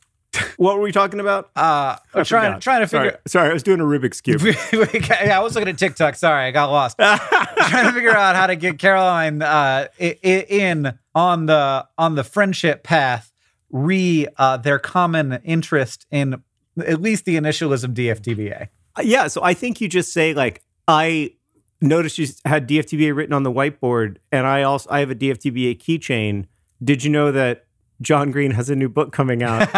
What 0.61 0.77
were 0.77 0.83
we 0.83 0.93
talking 0.93 1.21
about? 1.21 1.47
Uh, 1.57 1.97
I 2.15 2.23
trying 2.23 2.25
forgot. 2.51 2.61
trying 2.61 2.83
to 2.83 2.87
Sorry. 2.89 3.09
figure. 3.09 3.21
Sorry, 3.27 3.49
I 3.49 3.53
was 3.55 3.63
doing 3.63 3.81
a 3.81 3.85
Rubik's 3.85 4.21
cube. 4.23 4.43
yeah, 4.43 5.39
I 5.39 5.43
was 5.43 5.55
looking 5.55 5.71
at 5.71 5.79
TikTok. 5.79 6.17
Sorry, 6.17 6.45
I 6.45 6.51
got 6.51 6.71
lost. 6.71 6.99
trying 6.99 7.87
to 7.87 7.93
figure 7.93 8.15
out 8.15 8.37
how 8.37 8.47
to 8.47 8.57
get 8.57 8.79
Caroline 8.79 9.41
uh, 9.41 9.89
in 9.99 10.93
on 11.15 11.47
the 11.47 11.87
on 11.97 12.15
the 12.15 12.23
friendship 12.25 12.83
path. 12.83 13.33
Re 13.71 14.27
uh, 14.37 14.59
their 14.59 14.79
common 14.79 15.41
interest 15.45 16.05
in 16.11 16.43
at 16.87 17.01
least 17.01 17.25
the 17.25 17.37
initialism 17.37 17.95
DFTBA. 17.95 18.69
yeah, 19.03 19.29
so 19.29 19.43
I 19.43 19.55
think 19.55 19.81
you 19.81 19.89
just 19.89 20.13
say 20.13 20.35
like, 20.35 20.63
I 20.87 21.37
noticed 21.81 22.19
you 22.19 22.27
had 22.45 22.69
DFTBA 22.69 23.17
written 23.17 23.33
on 23.33 23.45
the 23.45 23.53
whiteboard, 23.53 24.19
and 24.31 24.47
I 24.47 24.65
also 24.65 24.91
I 24.91 25.01
have 25.01 25.11
a 25.11 25.15
DFTBA 25.15 25.79
keychain. 25.79 26.45
Did 26.85 27.03
you 27.03 27.11
know 27.11 27.33
that 27.33 27.65
John 28.01 28.31
Green 28.31 28.53
has 28.53 28.71
a 28.71 28.77
new 28.77 28.89
book 28.89 29.13
coming 29.13 29.43
out 29.43 29.69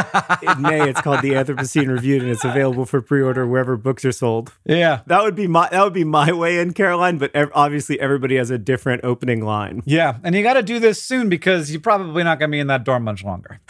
in 0.42 0.62
May? 0.62 0.88
It's 0.88 1.00
called 1.00 1.22
The 1.22 1.30
Anthropocene 1.30 1.88
Reviewed, 1.88 2.22
and 2.22 2.30
it's 2.30 2.44
available 2.44 2.86
for 2.86 3.00
pre-order 3.00 3.46
wherever 3.46 3.76
books 3.76 4.04
are 4.04 4.12
sold. 4.12 4.52
Yeah. 4.64 5.00
That 5.06 5.22
would 5.22 5.34
be 5.34 5.46
my 5.46 5.68
that 5.70 5.82
would 5.82 5.92
be 5.92 6.04
my 6.04 6.32
way 6.32 6.58
in 6.60 6.72
Caroline, 6.72 7.18
but 7.18 7.34
ev- 7.34 7.50
obviously 7.54 7.98
everybody 8.00 8.36
has 8.36 8.50
a 8.50 8.58
different 8.58 9.04
opening 9.04 9.44
line. 9.44 9.82
Yeah, 9.84 10.18
and 10.22 10.34
you 10.34 10.42
got 10.42 10.54
to 10.54 10.62
do 10.62 10.78
this 10.78 11.02
soon 11.02 11.28
because 11.28 11.70
you're 11.70 11.80
probably 11.80 12.22
not 12.22 12.38
going 12.38 12.50
to 12.50 12.54
be 12.54 12.60
in 12.60 12.68
that 12.68 12.84
dorm 12.84 13.04
much 13.04 13.24
longer. 13.24 13.60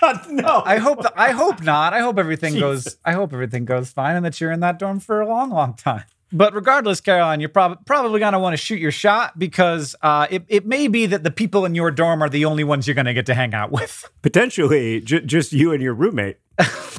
God 0.00 0.28
no. 0.30 0.62
I 0.64 0.78
hope 0.78 1.04
I 1.16 1.30
hope 1.30 1.62
not. 1.62 1.94
I 1.94 2.00
hope 2.00 2.18
everything 2.18 2.58
goes. 2.58 2.96
I 3.04 3.12
hope 3.12 3.32
everything 3.32 3.64
goes 3.64 3.90
fine, 3.90 4.16
and 4.16 4.24
that 4.24 4.40
you're 4.40 4.50
in 4.50 4.60
that 4.60 4.78
dorm 4.78 4.98
for 4.98 5.20
a 5.20 5.28
long, 5.28 5.50
long 5.50 5.74
time. 5.74 6.04
But 6.32 6.54
regardless, 6.54 7.00
Caroline, 7.00 7.40
you're 7.40 7.48
prob- 7.48 7.84
probably 7.84 8.20
going 8.20 8.32
to 8.32 8.38
want 8.38 8.54
to 8.54 8.56
shoot 8.56 8.78
your 8.78 8.90
shot 8.90 9.38
because 9.38 9.94
uh, 10.02 10.26
it, 10.30 10.44
it 10.48 10.66
may 10.66 10.88
be 10.88 11.06
that 11.06 11.22
the 11.24 11.30
people 11.30 11.64
in 11.64 11.74
your 11.74 11.90
dorm 11.90 12.22
are 12.22 12.28
the 12.28 12.44
only 12.44 12.64
ones 12.64 12.86
you're 12.86 12.94
going 12.94 13.06
to 13.06 13.14
get 13.14 13.26
to 13.26 13.34
hang 13.34 13.54
out 13.54 13.70
with. 13.70 14.10
Potentially 14.22 15.00
j- 15.00 15.20
just 15.20 15.52
you 15.52 15.72
and 15.72 15.82
your 15.82 15.94
roommate. 15.94 16.38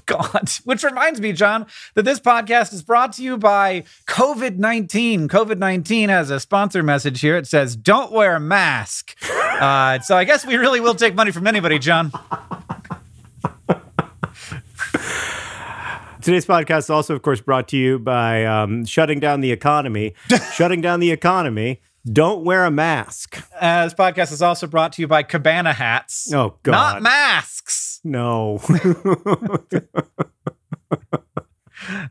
God. 0.06 0.50
Which 0.65 0.84
reminds 0.84 1.22
me, 1.22 1.32
John, 1.32 1.65
that 1.93 2.04
this 2.04 2.19
podcast 2.19 2.74
is 2.74 2.84
brought 2.84 3.13
to 3.13 3.24
you 3.24 3.38
by 3.38 3.84
COVID 4.08 4.58
19. 4.58 5.28
COVID 5.30 5.58
19 5.58 6.10
has 6.10 6.30
a 6.30 6.39
sponsor 6.39 6.84
message 6.84 7.22
here. 7.22 7.38
It 7.38 7.48
says, 7.48 7.76
Don't 7.76 8.12
wear 8.12 8.36
a 8.36 8.39
mask. 8.39 9.15
Uh, 9.54 10.00
so 10.00 10.17
I 10.17 10.24
guess 10.24 10.46
we 10.46 10.56
really 10.56 10.80
will 10.82 10.96
take 10.96 11.13
money 11.13 11.32
from 11.32 11.46
anybody, 11.46 11.78
John. 11.78 12.12
Today's 16.24 16.46
podcast 16.46 16.80
is 16.80 16.90
also, 16.90 17.14
of 17.14 17.22
course, 17.22 17.42
brought 17.42 17.68
to 17.68 17.78
you 17.78 18.00
by 18.00 18.46
um, 18.46 18.86
shutting 18.86 19.20
down 19.20 19.42
the 19.42 19.52
economy. 19.52 20.16
shutting 20.54 20.80
down 20.80 21.02
the 21.02 21.12
economy 21.12 21.82
Don't 22.06 22.46
wear 22.46 22.64
a 22.64 22.72
mask. 22.72 23.44
Uh, 23.60 23.84
this 23.84 23.94
podcast 23.94 24.32
is 24.32 24.42
also 24.42 24.66
brought 24.66 24.94
to 24.94 25.02
you 25.02 25.08
by 25.10 25.24
Cabana 25.24 25.74
hats. 25.74 26.32
Oh, 26.34 26.58
God. 26.64 26.72
Not 26.72 27.02
masks. 27.02 28.00
No. 28.06 28.62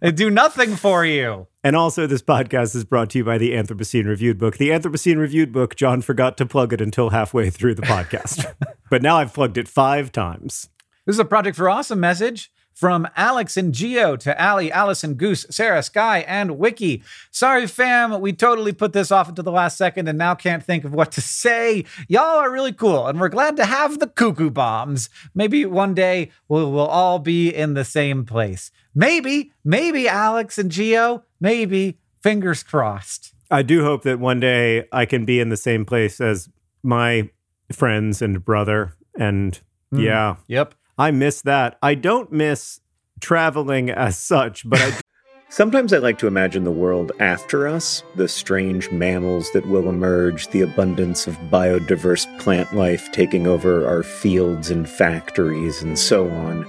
They 0.03 0.13
do 0.13 0.29
nothing 0.29 0.77
for 0.77 1.03
you. 1.07 1.47
and 1.65 1.75
also, 1.75 2.07
this 2.07 2.21
podcast 2.21 2.77
is 2.77 2.85
brought 2.85 3.09
to 3.11 3.19
you 3.19 3.25
by 3.25 3.39
the 3.39 3.53
Anthropocene 3.53 4.05
Reviewed 4.07 4.37
book. 4.37 4.59
The 4.59 4.69
Anthropocene 4.69 5.17
Reviewed 5.17 5.51
book, 5.51 5.77
John 5.77 6.03
forgot 6.03 6.37
to 6.39 6.45
plug 6.47 6.75
it 6.75 6.83
until 6.83 7.09
halfway 7.09 7.49
through 7.49 7.77
the 7.77 7.83
podcast. 7.83 8.53
but 8.91 9.01
now 9.01 9.17
I've 9.17 9.33
plugged 9.33 9.57
it 9.57 9.69
five 9.69 10.13
times. 10.13 10.69
This 11.07 11.15
is 11.17 11.21
a 11.21 11.25
Project 11.25 11.57
for 11.57 11.71
Awesome 11.71 12.01
message 12.01 12.53
from 12.75 13.09
Alex 13.17 13.57
and 13.57 13.73
Geo 13.73 14.17
to 14.17 14.45
Ali, 14.45 14.73
Allison, 14.73 15.15
Goose, 15.15 15.47
Sarah, 15.51 15.83
Sky, 15.83 16.21
and 16.21 16.59
Wiki. 16.59 17.03
Sorry, 17.31 17.67
fam, 17.67 18.21
we 18.21 18.33
totally 18.33 18.73
put 18.73 18.93
this 18.93 19.11
off 19.11 19.29
until 19.29 19.45
the 19.45 19.53
last 19.53 19.77
second 19.77 20.09
and 20.09 20.19
now 20.19 20.35
can't 20.35 20.65
think 20.65 20.85
of 20.85 20.93
what 20.93 21.13
to 21.13 21.21
say. 21.21 21.85
Y'all 22.09 22.39
are 22.39 22.51
really 22.51 22.73
cool, 22.73 23.07
and 23.07 23.21
we're 23.21 23.29
glad 23.29 23.57
to 23.57 23.65
have 23.65 23.99
the 23.99 24.07
cuckoo 24.07 24.51
bombs. 24.51 25.11
Maybe 25.35 25.65
one 25.65 25.95
day 25.95 26.31
we'll, 26.49 26.73
we'll 26.73 26.87
all 26.87 27.19
be 27.19 27.55
in 27.55 27.75
the 27.75 27.85
same 27.85 28.25
place. 28.25 28.71
Maybe, 28.95 29.53
maybe 29.65 30.09
Alex 30.09 30.59
and 30.59 30.71
Geo, 30.71 31.25
maybe. 31.41 31.99
Fingers 32.23 32.63
crossed. 32.63 33.35
I 33.51 33.63
do 33.63 33.83
hope 33.83 34.05
that 34.05 34.21
one 34.21 34.39
day 34.39 34.87
I 34.93 35.07
can 35.07 35.25
be 35.25 35.41
in 35.41 35.49
the 35.49 35.57
same 35.57 35.85
place 35.85 36.21
as 36.21 36.49
my 36.83 37.31
friends 37.73 38.23
and 38.23 38.45
brother. 38.45 38.95
And 39.19 39.59
hmm. 39.91 40.01
yeah, 40.01 40.37
Yep. 40.47 40.75
I 40.99 41.11
miss 41.11 41.43
that. 41.43 41.79
I 41.83 41.95
don't 41.95 42.31
miss 42.33 42.81
traveling 43.21 43.91
as 43.91 44.19
such, 44.19 44.69
but 44.69 44.81
I. 44.81 44.93
Sometimes 45.49 45.93
I 45.93 45.99
like 45.99 46.19
to 46.21 46.27
imagine 46.27 46.65
the 46.65 46.71
world 46.71 47.13
after 47.21 47.69
us, 47.69 48.03
the 48.17 48.27
strange 48.27 48.91
mammals 48.91 49.51
that 49.53 49.67
will 49.67 49.87
emerge, 49.87 50.49
the 50.49 50.63
abundance 50.63 51.27
of 51.27 51.37
biodiverse 51.51 52.27
plant 52.39 52.75
life 52.75 53.13
taking 53.13 53.47
over 53.47 53.87
our 53.87 54.03
fields 54.03 54.71
and 54.71 54.89
factories, 54.89 55.83
and 55.83 55.99
so 55.99 56.31
on. 56.31 56.67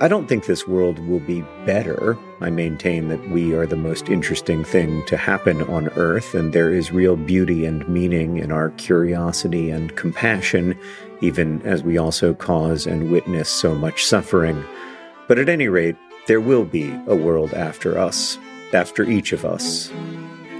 I 0.00 0.06
don't 0.06 0.28
think 0.28 0.46
this 0.46 0.66
world 0.66 1.00
will 1.08 1.20
be 1.20 1.44
better. 1.64 2.16
I 2.40 2.50
maintain 2.50 3.08
that 3.08 3.30
we 3.30 3.52
are 3.54 3.66
the 3.66 3.76
most 3.76 4.08
interesting 4.08 4.62
thing 4.62 5.04
to 5.06 5.16
happen 5.16 5.62
on 5.62 5.88
Earth, 5.90 6.34
and 6.34 6.52
there 6.52 6.72
is 6.72 6.92
real 6.92 7.16
beauty 7.16 7.64
and 7.64 7.88
meaning 7.88 8.38
in 8.38 8.52
our 8.52 8.70
curiosity 8.70 9.70
and 9.70 9.94
compassion, 9.96 10.78
even 11.20 11.62
as 11.62 11.82
we 11.82 11.98
also 11.98 12.34
cause 12.34 12.86
and 12.86 13.10
witness 13.10 13.48
so 13.48 13.74
much 13.74 14.04
suffering. 14.04 14.62
But 15.26 15.38
at 15.38 15.48
any 15.48 15.68
rate, 15.68 15.96
there 16.26 16.40
will 16.40 16.64
be 16.64 16.90
a 17.06 17.16
world 17.16 17.54
after 17.54 17.98
us, 17.98 18.38
after 18.72 19.02
each 19.04 19.32
of 19.32 19.44
us. 19.44 19.90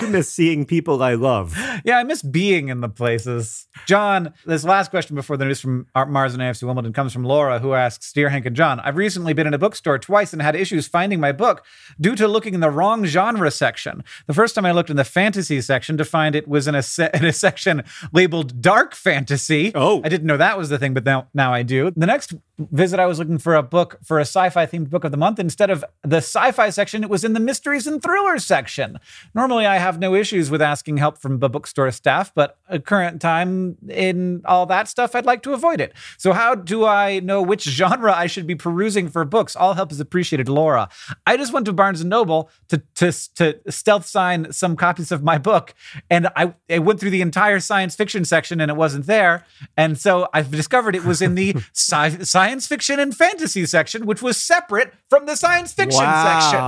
I 0.00 0.06
miss 0.06 0.30
seeing 0.32 0.64
people 0.64 1.02
I 1.02 1.14
love. 1.14 1.54
Yeah, 1.84 1.98
I 1.98 2.04
miss 2.04 2.22
being 2.22 2.68
in 2.68 2.80
the 2.80 2.88
places. 2.88 3.66
John, 3.86 4.32
this 4.46 4.64
last 4.64 4.90
question 4.90 5.14
before 5.14 5.36
the 5.36 5.44
news 5.44 5.60
from 5.60 5.86
Art 5.94 6.08
Mars 6.08 6.32
and 6.32 6.42
AFC 6.42 6.62
Wimbledon 6.62 6.92
comes 6.92 7.12
from 7.12 7.24
Laura, 7.24 7.58
who 7.58 7.74
asks 7.74 8.12
Dear 8.12 8.30
Hank 8.30 8.46
and 8.46 8.56
John, 8.56 8.80
I've 8.80 8.96
recently 8.96 9.32
been 9.32 9.46
in 9.46 9.54
a 9.54 9.58
bookstore 9.58 9.98
twice 9.98 10.32
and 10.32 10.40
had 10.40 10.56
issues 10.56 10.88
finding 10.88 11.20
my 11.20 11.32
book 11.32 11.64
due 12.00 12.16
to 12.16 12.26
looking 12.26 12.54
in 12.54 12.60
the 12.60 12.70
wrong 12.70 13.04
genre 13.04 13.50
section. 13.50 14.02
The 14.26 14.34
first 14.34 14.54
time 14.54 14.64
I 14.64 14.72
looked 14.72 14.90
in 14.90 14.96
the 14.96 15.04
fantasy 15.04 15.60
section 15.60 15.96
to 15.98 16.04
find 16.04 16.34
it 16.34 16.48
was 16.48 16.66
in 16.66 16.74
a, 16.74 16.82
se- 16.82 17.10
in 17.14 17.24
a 17.24 17.32
section 17.32 17.82
labeled 18.12 18.62
dark 18.62 18.94
fantasy. 18.94 19.72
Oh. 19.74 20.00
I 20.04 20.08
didn't 20.08 20.26
know 20.26 20.36
that 20.36 20.56
was 20.56 20.68
the 20.68 20.78
thing, 20.78 20.94
but 20.94 21.04
now, 21.04 21.28
now 21.34 21.52
I 21.52 21.62
do. 21.62 21.90
The 21.94 22.06
next 22.06 22.34
visit, 22.58 23.00
I 23.00 23.06
was 23.06 23.18
looking 23.18 23.38
for 23.38 23.54
a 23.54 23.62
book 23.62 23.98
for 24.04 24.18
a 24.18 24.22
sci 24.22 24.50
fi 24.50 24.66
themed 24.66 24.90
book 24.90 25.04
of 25.04 25.10
the 25.10 25.16
month. 25.16 25.38
Instead 25.38 25.70
of 25.70 25.84
the 26.02 26.18
sci 26.18 26.52
fi 26.52 26.70
section, 26.70 27.02
it 27.02 27.10
was 27.10 27.24
in 27.24 27.32
the 27.32 27.40
mysteries 27.40 27.86
and 27.86 28.02
thrillers 28.02 28.44
section. 28.44 28.98
Normally, 29.34 29.66
I 29.66 29.78
have 29.78 29.89
no 29.98 30.14
issues 30.14 30.50
with 30.50 30.62
asking 30.62 30.98
help 30.98 31.18
from 31.18 31.38
the 31.38 31.48
bookstore 31.48 31.90
staff, 31.90 32.32
but 32.34 32.58
at 32.68 32.84
current 32.84 33.20
time 33.20 33.76
in 33.88 34.42
all 34.44 34.66
that 34.66 34.88
stuff, 34.88 35.14
I'd 35.14 35.26
like 35.26 35.42
to 35.42 35.52
avoid 35.52 35.80
it. 35.80 35.92
So, 36.18 36.32
how 36.32 36.54
do 36.54 36.84
I 36.84 37.20
know 37.20 37.42
which 37.42 37.62
genre 37.80 38.12
I 38.14 38.26
should 38.26 38.46
be 38.46 38.54
perusing 38.54 39.08
for 39.08 39.24
books? 39.24 39.56
All 39.56 39.74
help 39.74 39.92
is 39.92 40.00
appreciated, 40.00 40.48
Laura. 40.48 40.88
I 41.26 41.36
just 41.36 41.52
went 41.52 41.66
to 41.66 41.72
Barnes 41.72 42.00
and 42.00 42.10
Noble 42.10 42.50
to 42.68 42.82
to 42.96 43.12
to 43.36 43.60
stealth 43.70 44.06
sign 44.06 44.52
some 44.52 44.76
copies 44.76 45.10
of 45.12 45.22
my 45.22 45.38
book, 45.38 45.74
and 46.08 46.28
I, 46.36 46.54
I 46.68 46.78
went 46.78 47.00
through 47.00 47.10
the 47.10 47.22
entire 47.22 47.60
science 47.60 47.96
fiction 47.96 48.24
section, 48.24 48.60
and 48.60 48.70
it 48.70 48.76
wasn't 48.76 49.06
there. 49.06 49.44
And 49.76 49.98
so 49.98 50.28
I've 50.32 50.50
discovered 50.50 50.94
it 50.94 51.04
was 51.04 51.22
in 51.22 51.34
the 51.34 51.54
sci- 51.74 52.24
science 52.24 52.66
fiction 52.66 53.00
and 53.00 53.16
fantasy 53.16 53.66
section, 53.66 54.06
which 54.06 54.22
was 54.22 54.36
separate 54.36 54.92
from 55.08 55.26
the 55.26 55.36
science 55.36 55.72
fiction 55.72 56.00
section. 56.00 56.60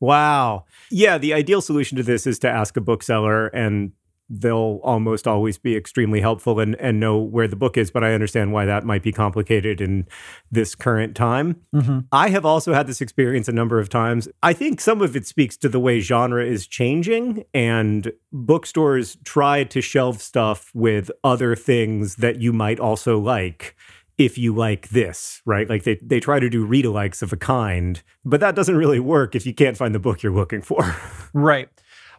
Wow. 0.00 0.64
Yeah, 0.90 1.18
the 1.18 1.34
ideal 1.34 1.60
solution 1.60 1.96
to 1.96 2.02
this 2.02 2.26
is 2.26 2.38
to 2.40 2.48
ask 2.48 2.76
a 2.76 2.80
bookseller 2.80 3.48
and 3.48 3.92
they'll 4.28 4.80
almost 4.82 5.26
always 5.26 5.58
be 5.58 5.76
extremely 5.76 6.20
helpful 6.20 6.58
and, 6.58 6.74
and 6.76 6.98
know 6.98 7.18
where 7.18 7.46
the 7.46 7.56
book 7.56 7.76
is, 7.76 7.90
but 7.90 8.02
I 8.02 8.12
understand 8.12 8.52
why 8.52 8.64
that 8.64 8.84
might 8.84 9.02
be 9.02 9.12
complicated 9.12 9.80
in 9.80 10.06
this 10.50 10.74
current 10.74 11.14
time. 11.14 11.60
Mm-hmm. 11.74 12.00
I 12.10 12.30
have 12.30 12.44
also 12.44 12.74
had 12.74 12.86
this 12.86 13.00
experience 13.00 13.48
a 13.48 13.52
number 13.52 13.78
of 13.78 13.88
times. 13.88 14.28
I 14.42 14.52
think 14.52 14.80
some 14.80 15.00
of 15.00 15.14
it 15.14 15.26
speaks 15.26 15.56
to 15.58 15.68
the 15.68 15.80
way 15.80 16.00
genre 16.00 16.44
is 16.44 16.66
changing, 16.66 17.44
and 17.54 18.12
bookstores 18.32 19.16
try 19.24 19.64
to 19.64 19.80
shelve 19.80 20.20
stuff 20.20 20.70
with 20.74 21.10
other 21.22 21.54
things 21.54 22.16
that 22.16 22.40
you 22.40 22.52
might 22.52 22.80
also 22.80 23.18
like 23.18 23.76
if 24.18 24.38
you 24.38 24.54
like 24.54 24.88
this, 24.88 25.42
right? 25.44 25.68
Like 25.68 25.84
they, 25.84 25.98
they 26.02 26.20
try 26.20 26.40
to 26.40 26.48
do 26.48 26.64
read 26.64 26.84
alikes 26.84 27.22
of 27.22 27.32
a 27.32 27.36
kind, 27.36 28.02
but 28.24 28.40
that 28.40 28.54
doesn't 28.54 28.76
really 28.76 29.00
work 29.00 29.34
if 29.34 29.44
you 29.46 29.54
can't 29.54 29.76
find 29.76 29.94
the 29.94 29.98
book 29.98 30.22
you're 30.22 30.32
looking 30.34 30.62
for. 30.62 30.96
Right. 31.34 31.68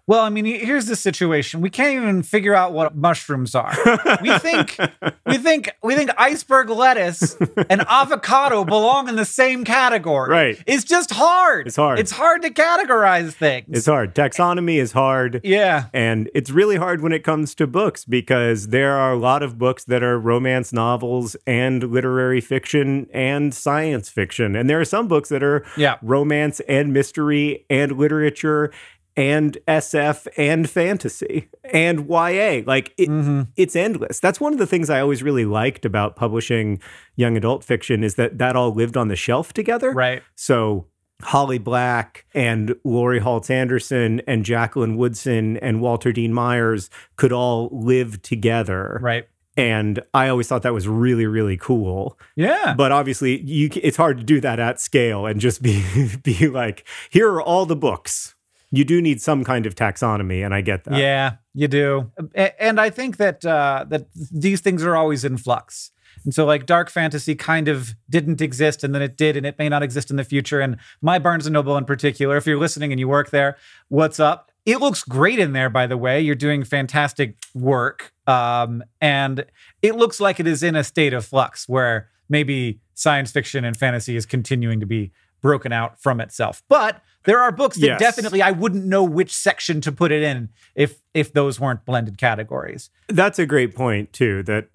Well, 0.07 0.21
I 0.21 0.29
mean, 0.29 0.45
here's 0.45 0.85
the 0.85 0.95
situation. 0.95 1.59
We 1.59 1.69
can't 1.69 1.93
even 2.01 2.23
figure 2.23 2.55
out 2.55 2.71
what 2.71 2.95
mushrooms 2.95 3.53
are. 3.55 3.75
We 4.21 4.37
think 4.39 4.77
we 5.25 5.37
think 5.37 5.69
we 5.83 5.95
think 5.95 6.11
iceberg 6.17 6.69
lettuce 6.69 7.35
and 7.69 7.81
avocado 7.89 8.63
belong 8.63 9.09
in 9.09 9.17
the 9.17 9.25
same 9.25 9.65
category. 9.65 10.29
Right. 10.29 10.63
It's 10.65 10.85
just 10.85 11.11
hard. 11.11 11.67
It's 11.67 11.75
hard. 11.75 11.99
It's 11.99 12.11
hard 12.11 12.41
to 12.43 12.49
categorize 12.49 13.33
things. 13.33 13.65
It's 13.69 13.85
hard. 13.85 14.15
Taxonomy 14.15 14.77
is 14.79 14.93
hard. 14.93 15.41
yeah. 15.43 15.87
And 15.93 16.29
it's 16.33 16.51
really 16.51 16.77
hard 16.77 17.01
when 17.01 17.11
it 17.11 17.25
comes 17.25 17.53
to 17.55 17.67
books 17.67 18.05
because 18.05 18.67
there 18.69 18.93
are 18.93 19.11
a 19.11 19.17
lot 19.17 19.43
of 19.43 19.57
books 19.57 19.83
that 19.85 20.03
are 20.03 20.17
romance 20.17 20.71
novels 20.71 21.35
and 21.45 21.83
literary 21.83 22.39
fiction 22.39 23.07
and 23.13 23.53
science 23.53 24.07
fiction. 24.09 24.55
And 24.55 24.69
there 24.69 24.79
are 24.79 24.85
some 24.85 25.09
books 25.09 25.27
that 25.29 25.43
are 25.43 25.65
Yeah. 25.75 25.97
romance 26.01 26.61
and 26.61 26.93
mystery 26.93 27.65
and 27.69 27.91
literature 27.97 28.71
and 29.17 29.57
SF 29.67 30.27
and 30.37 30.69
fantasy 30.69 31.49
and 31.73 32.07
YA. 32.07 32.61
Like 32.65 32.93
it, 32.97 33.09
mm-hmm. 33.09 33.41
it's 33.57 33.75
endless. 33.75 34.19
That's 34.19 34.39
one 34.39 34.53
of 34.53 34.59
the 34.59 34.67
things 34.67 34.89
I 34.89 35.01
always 35.01 35.23
really 35.23 35.43
liked 35.43 35.83
about 35.83 36.15
publishing 36.15 36.79
young 37.15 37.35
adult 37.35 37.63
fiction 37.63 38.03
is 38.03 38.15
that 38.15 38.37
that 38.37 38.55
all 38.55 38.71
lived 38.71 38.95
on 38.95 39.07
the 39.07 39.15
shelf 39.15 39.51
together. 39.51 39.91
Right. 39.91 40.21
So 40.35 40.85
Holly 41.23 41.57
Black 41.57 42.25
and 42.35 42.75
Laurie 42.83 43.19
Halse 43.19 43.49
Anderson 43.49 44.21
and 44.27 44.45
Jacqueline 44.45 44.95
Woodson 44.97 45.57
and 45.57 45.81
Walter 45.81 46.11
Dean 46.11 46.31
Myers 46.31 46.91
could 47.15 47.33
all 47.33 47.69
live 47.71 48.21
together. 48.21 48.99
Right. 49.01 49.27
And 49.57 50.03
I 50.13 50.27
always 50.27 50.47
thought 50.47 50.61
that 50.61 50.73
was 50.75 50.87
really, 50.87 51.25
really 51.25 51.57
cool. 51.57 52.19
Yeah. 52.35 52.75
But 52.77 52.91
obviously, 52.91 53.41
you 53.41 53.71
it's 53.73 53.97
hard 53.97 54.19
to 54.19 54.23
do 54.23 54.39
that 54.41 54.59
at 54.59 54.79
scale 54.79 55.25
and 55.25 55.41
just 55.41 55.63
be 55.63 55.83
be 56.23 56.47
like, 56.47 56.87
here 57.09 57.27
are 57.29 57.41
all 57.41 57.65
the 57.65 57.75
books. 57.75 58.35
You 58.71 58.83
do 58.83 59.01
need 59.01 59.21
some 59.21 59.43
kind 59.43 59.65
of 59.65 59.75
taxonomy, 59.75 60.43
and 60.43 60.53
I 60.53 60.61
get 60.61 60.83
that. 60.85 60.97
Yeah, 60.97 61.35
you 61.53 61.67
do. 61.67 62.11
And 62.59 62.79
I 62.79 62.89
think 62.89 63.17
that 63.17 63.45
uh, 63.45 63.85
that 63.89 64.07
these 64.13 64.61
things 64.61 64.83
are 64.83 64.95
always 64.95 65.23
in 65.23 65.37
flux. 65.37 65.91
And 66.25 66.33
so, 66.33 66.45
like, 66.45 66.65
dark 66.65 66.89
fantasy 66.89 67.35
kind 67.35 67.67
of 67.67 67.95
didn't 68.09 68.41
exist, 68.41 68.83
and 68.83 68.93
then 68.93 69.01
it 69.01 69.15
did, 69.15 69.37
and 69.37 69.45
it 69.45 69.57
may 69.57 69.69
not 69.69 69.83
exist 69.83 70.09
in 70.09 70.17
the 70.17 70.23
future. 70.23 70.59
And 70.59 70.77
my 71.01 71.19
Barnes 71.19 71.45
and 71.45 71.53
Noble 71.53 71.77
in 71.77 71.85
particular, 71.85 72.35
if 72.35 72.45
you're 72.45 72.59
listening 72.59 72.91
and 72.91 72.99
you 72.99 73.07
work 73.07 73.29
there, 73.29 73.57
what's 73.87 74.19
up? 74.19 74.51
It 74.65 74.81
looks 74.81 75.03
great 75.03 75.39
in 75.39 75.53
there, 75.53 75.69
by 75.69 75.87
the 75.87 75.95
way. 75.95 76.19
You're 76.19 76.35
doing 76.35 76.65
fantastic 76.65 77.37
work. 77.53 78.13
Um, 78.25 78.83
and 78.99 79.45
it 79.81 79.95
looks 79.95 80.19
like 80.19 80.41
it 80.41 80.47
is 80.47 80.61
in 80.63 80.75
a 80.75 80.83
state 80.83 81.13
of 81.13 81.25
flux 81.25 81.69
where 81.69 82.09
maybe 82.27 82.81
science 82.93 83.31
fiction 83.31 83.63
and 83.63 83.77
fantasy 83.77 84.17
is 84.17 84.25
continuing 84.25 84.81
to 84.81 84.85
be 84.85 85.13
broken 85.41 85.71
out 85.71 85.99
from 86.01 86.19
itself. 86.19 86.63
But 86.69 87.01
there 87.25 87.39
are 87.39 87.51
books 87.51 87.77
that 87.77 87.85
Yes. 87.85 87.99
definitely 87.99 88.41
I 88.41 88.51
wouldn't 88.51 88.85
know 88.85 89.03
which 89.03 89.33
section 89.35 89.81
to 89.81 89.91
put 89.91 90.11
it 90.11 90.23
in 90.23 90.49
if 90.75 91.01
if 91.13 91.33
those 91.33 91.59
weren't 91.59 91.85
blended 91.85 92.17
categories. 92.17 92.89
That's 93.07 93.39
a 93.39 93.45
great 93.45 93.75
point 93.75 94.13
too. 94.13 94.43
That 94.43 94.69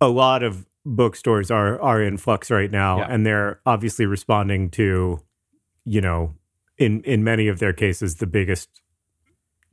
a 0.00 0.08
lot 0.08 0.42
of 0.42 0.66
bookstores 0.84 1.50
are 1.50 1.80
are 1.80 2.02
in 2.02 2.16
flux 2.18 2.50
right 2.50 2.70
now, 2.70 2.98
Yeah. 2.98 3.06
and 3.10 3.24
they're 3.24 3.60
obviously 3.64 4.06
responding 4.06 4.70
to, 4.70 5.20
you 5.84 6.00
know, 6.00 6.34
in 6.78 7.02
in 7.04 7.24
many 7.24 7.48
of 7.48 7.58
their 7.58 7.72
cases, 7.72 8.16
the 8.16 8.26
biggest 8.26 8.68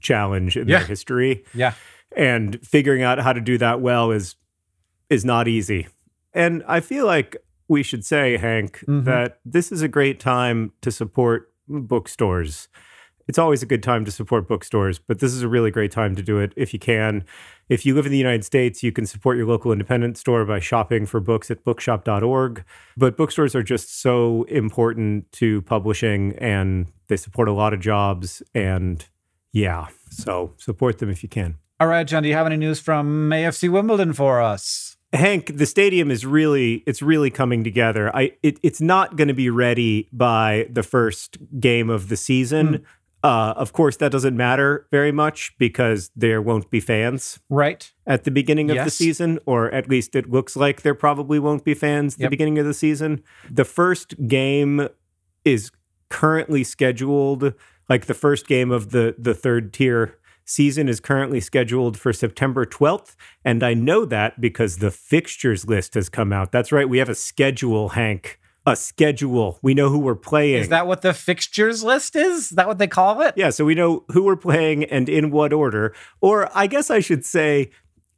challenge 0.02 0.58
in 0.58 0.68
Yeah. 0.68 0.80
their 0.80 0.88
history, 0.88 1.44
Yeah. 1.54 1.74
and 2.16 2.60
figuring 2.66 3.04
out 3.04 3.20
how 3.20 3.34
to 3.34 3.42
do 3.42 3.58
that 3.58 3.82
well 3.82 4.12
is 4.12 4.36
is 5.10 5.26
not 5.26 5.48
easy. 5.48 5.88
And 6.34 6.64
I 6.68 6.80
feel 6.80 7.06
like 7.06 7.36
we 7.72 7.84
should 7.84 8.04
say, 8.06 8.36
Hank, 8.38 8.84
Mhm. 8.88 9.06
that 9.06 9.40
this 9.46 9.72
is 9.72 9.82
a 9.82 9.88
great 9.88 10.20
time 10.20 10.74
to 10.82 10.92
support 10.92 11.50
bookstores. 11.70 12.68
It's 13.30 13.40
always 13.40 13.64
a 13.64 13.66
good 13.66 13.82
time 13.82 14.04
to 14.04 14.12
support 14.12 14.46
bookstores, 14.48 15.00
but 15.00 15.20
this 15.20 15.32
is 15.34 15.42
a 15.42 15.48
really 15.48 15.72
great 15.72 15.92
time 15.92 16.14
to 16.18 16.22
do 16.22 16.38
it 16.38 16.52
if 16.58 16.74
you 16.74 16.80
can. 16.80 17.24
If 17.70 17.86
you 17.86 17.96
live 17.96 18.06
in 18.06 18.12
the 18.12 18.18
United 18.18 18.44
States, 18.44 18.84
you 18.84 18.92
can 18.92 19.06
support 19.06 19.38
your 19.38 19.46
local 19.46 19.72
independent 19.72 20.18
store 20.18 20.44
by 20.44 20.60
shopping 20.60 21.06
for 21.06 21.22
books 21.22 21.50
at 21.50 21.64
bookshop.org. 21.64 22.66
But 22.98 23.16
bookstores 23.16 23.56
are 23.56 23.64
just 23.64 24.02
so 24.02 24.44
important 24.50 25.32
to 25.34 25.62
publishing 25.62 26.34
and 26.40 26.88
they 27.08 27.16
support 27.16 27.48
a 27.48 27.54
lot 27.54 27.74
of 27.74 27.80
jobs. 27.80 28.44
And 28.54 29.08
yeah, 29.54 29.88
so 30.10 30.54
support 30.58 30.98
them 30.98 31.10
if 31.10 31.24
you 31.24 31.30
can. 31.30 31.56
All 31.80 31.88
right, 31.88 32.06
John, 32.06 32.24
do 32.24 32.28
you 32.30 32.36
have 32.36 32.48
any 32.48 32.58
news 32.58 32.82
from 32.82 33.32
AFC 33.32 33.70
Wimbledon 33.70 34.12
for 34.12 34.42
us? 34.42 34.91
Hank, 35.14 35.58
the 35.58 35.66
stadium 35.66 36.10
is 36.10 36.26
really 36.26 36.84
it's 36.88 37.02
really 37.02 37.30
coming 37.30 37.64
together. 37.64 38.16
I 38.16 38.34
it, 38.44 38.60
it's 38.64 38.80
not 38.82 39.18
going 39.18 39.28
to 39.28 39.34
be 39.34 39.50
ready 39.50 40.08
by 40.14 40.68
the 40.72 40.84
first 40.84 41.38
game 41.60 41.90
of 41.90 42.08
the 42.10 42.16
season. 42.18 42.86
Uh, 43.24 43.54
of 43.56 43.72
course, 43.72 43.98
that 43.98 44.12
doesn't 44.12 44.36
matter 44.36 44.88
very 44.90 45.12
much 45.12 45.54
because 45.60 46.10
there 46.16 46.42
won't 46.42 46.72
be 46.72 46.80
fans 46.80 47.40
Right. 47.50 47.92
at 48.08 48.24
the 48.24 48.32
beginning 48.32 48.72
of 48.72 48.78
the 48.86 48.90
season, 48.90 49.38
or 49.46 49.72
at 49.72 49.88
least 49.88 50.16
it 50.16 50.32
looks 50.32 50.56
like 50.56 50.82
there 50.82 50.96
probably 50.96 51.38
won't 51.38 51.64
be 51.64 51.76
fans 51.76 52.16
at 52.16 52.20
the 52.22 52.30
beginning 52.30 52.58
of 52.58 52.66
the 52.66 52.74
season. 52.74 53.22
The 53.48 53.66
first 53.66 54.28
game 54.28 54.88
is 55.46 55.72
currently 56.10 56.64
scheduled, 56.64 57.54
like 57.90 58.08
the 58.08 58.16
first 58.16 58.48
game 58.48 58.72
of 58.72 58.90
the 58.90 59.14
the 59.20 59.34
third 59.36 59.72
tier 59.74 60.18
season 60.52 60.90
is 60.90 61.00
currently 61.00 61.40
scheduled 61.40 61.98
for 61.98 62.12
September 62.14 62.66
12th, 62.66 63.16
and 63.44 63.64
I 63.64 63.74
know 63.74 64.06
that 64.06 64.40
because 64.42 64.78
the 64.78 64.92
fixtures 64.92 65.68
list 65.68 65.94
has 65.94 66.10
come 66.10 66.34
out. 66.34 66.52
That's 66.52 66.72
right, 66.72 66.88
we 66.88 66.98
have 67.00 67.10
a 67.10 67.16
schedule, 67.16 67.90
Hank. 67.90 68.40
A 68.64 68.76
schedule. 68.76 69.58
We 69.64 69.74
know 69.74 69.90
who 69.90 69.98
we're 69.98 70.14
playing. 70.14 70.60
Is 70.60 70.70
that 70.70 70.86
what 70.86 71.02
the 71.02 71.16
fixtures 71.16 71.84
list 71.84 72.16
is? 72.16 72.44
Is 72.44 72.50
that 72.50 72.68
what 72.68 72.78
they 72.78 72.88
call 72.88 73.22
it? 73.22 73.34
Yeah, 73.36 73.50
so 73.50 73.66
we 73.66 73.74
know 73.74 74.06
who 74.10 74.22
we're 74.22 74.36
playing 74.36 74.84
and 74.84 75.10
in 75.10 75.32
what 75.32 75.52
order. 75.52 75.96
Or 76.22 76.48
I 76.56 76.68
guess 76.68 76.92
I 76.92 77.00
should 77.00 77.26
say, 77.26 77.72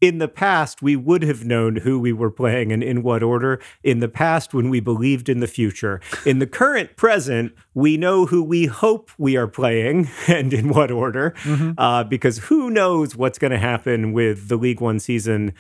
in 0.04 0.18
the 0.18 0.28
past, 0.28 0.82
we 0.82 0.98
would 0.98 1.24
have 1.24 1.46
known 1.46 1.78
who 1.78 1.98
we 1.98 2.12
were 2.12 2.30
playing 2.30 2.74
and 2.74 2.84
in 2.84 3.04
what 3.04 3.24
order. 3.24 3.62
In 3.84 4.02
the 4.02 4.10
past, 4.10 4.54
when 4.54 4.70
we 4.70 4.82
believed 4.82 5.30
in 5.30 5.40
the 5.40 5.48
future. 5.48 6.02
In 6.26 6.40
the 6.40 6.46
current 6.46 6.98
present, 6.98 7.54
we 7.74 7.96
know 7.96 8.26
who 8.26 8.44
we 8.44 8.66
hope 8.66 9.12
we 9.18 9.38
are 9.38 9.48
playing 9.48 10.10
and 10.28 10.52
in 10.52 10.68
what 10.68 10.92
order, 10.92 11.34
uh, 11.78 12.04
because 12.04 12.40
who 12.40 12.70
knows 12.70 13.16
what's 13.16 13.40
going 13.40 13.52
to 13.52 13.58
happen 13.58 14.12
with 14.12 14.50
the 14.50 14.58
League 14.58 14.82
One 14.82 15.00
season 15.00 15.54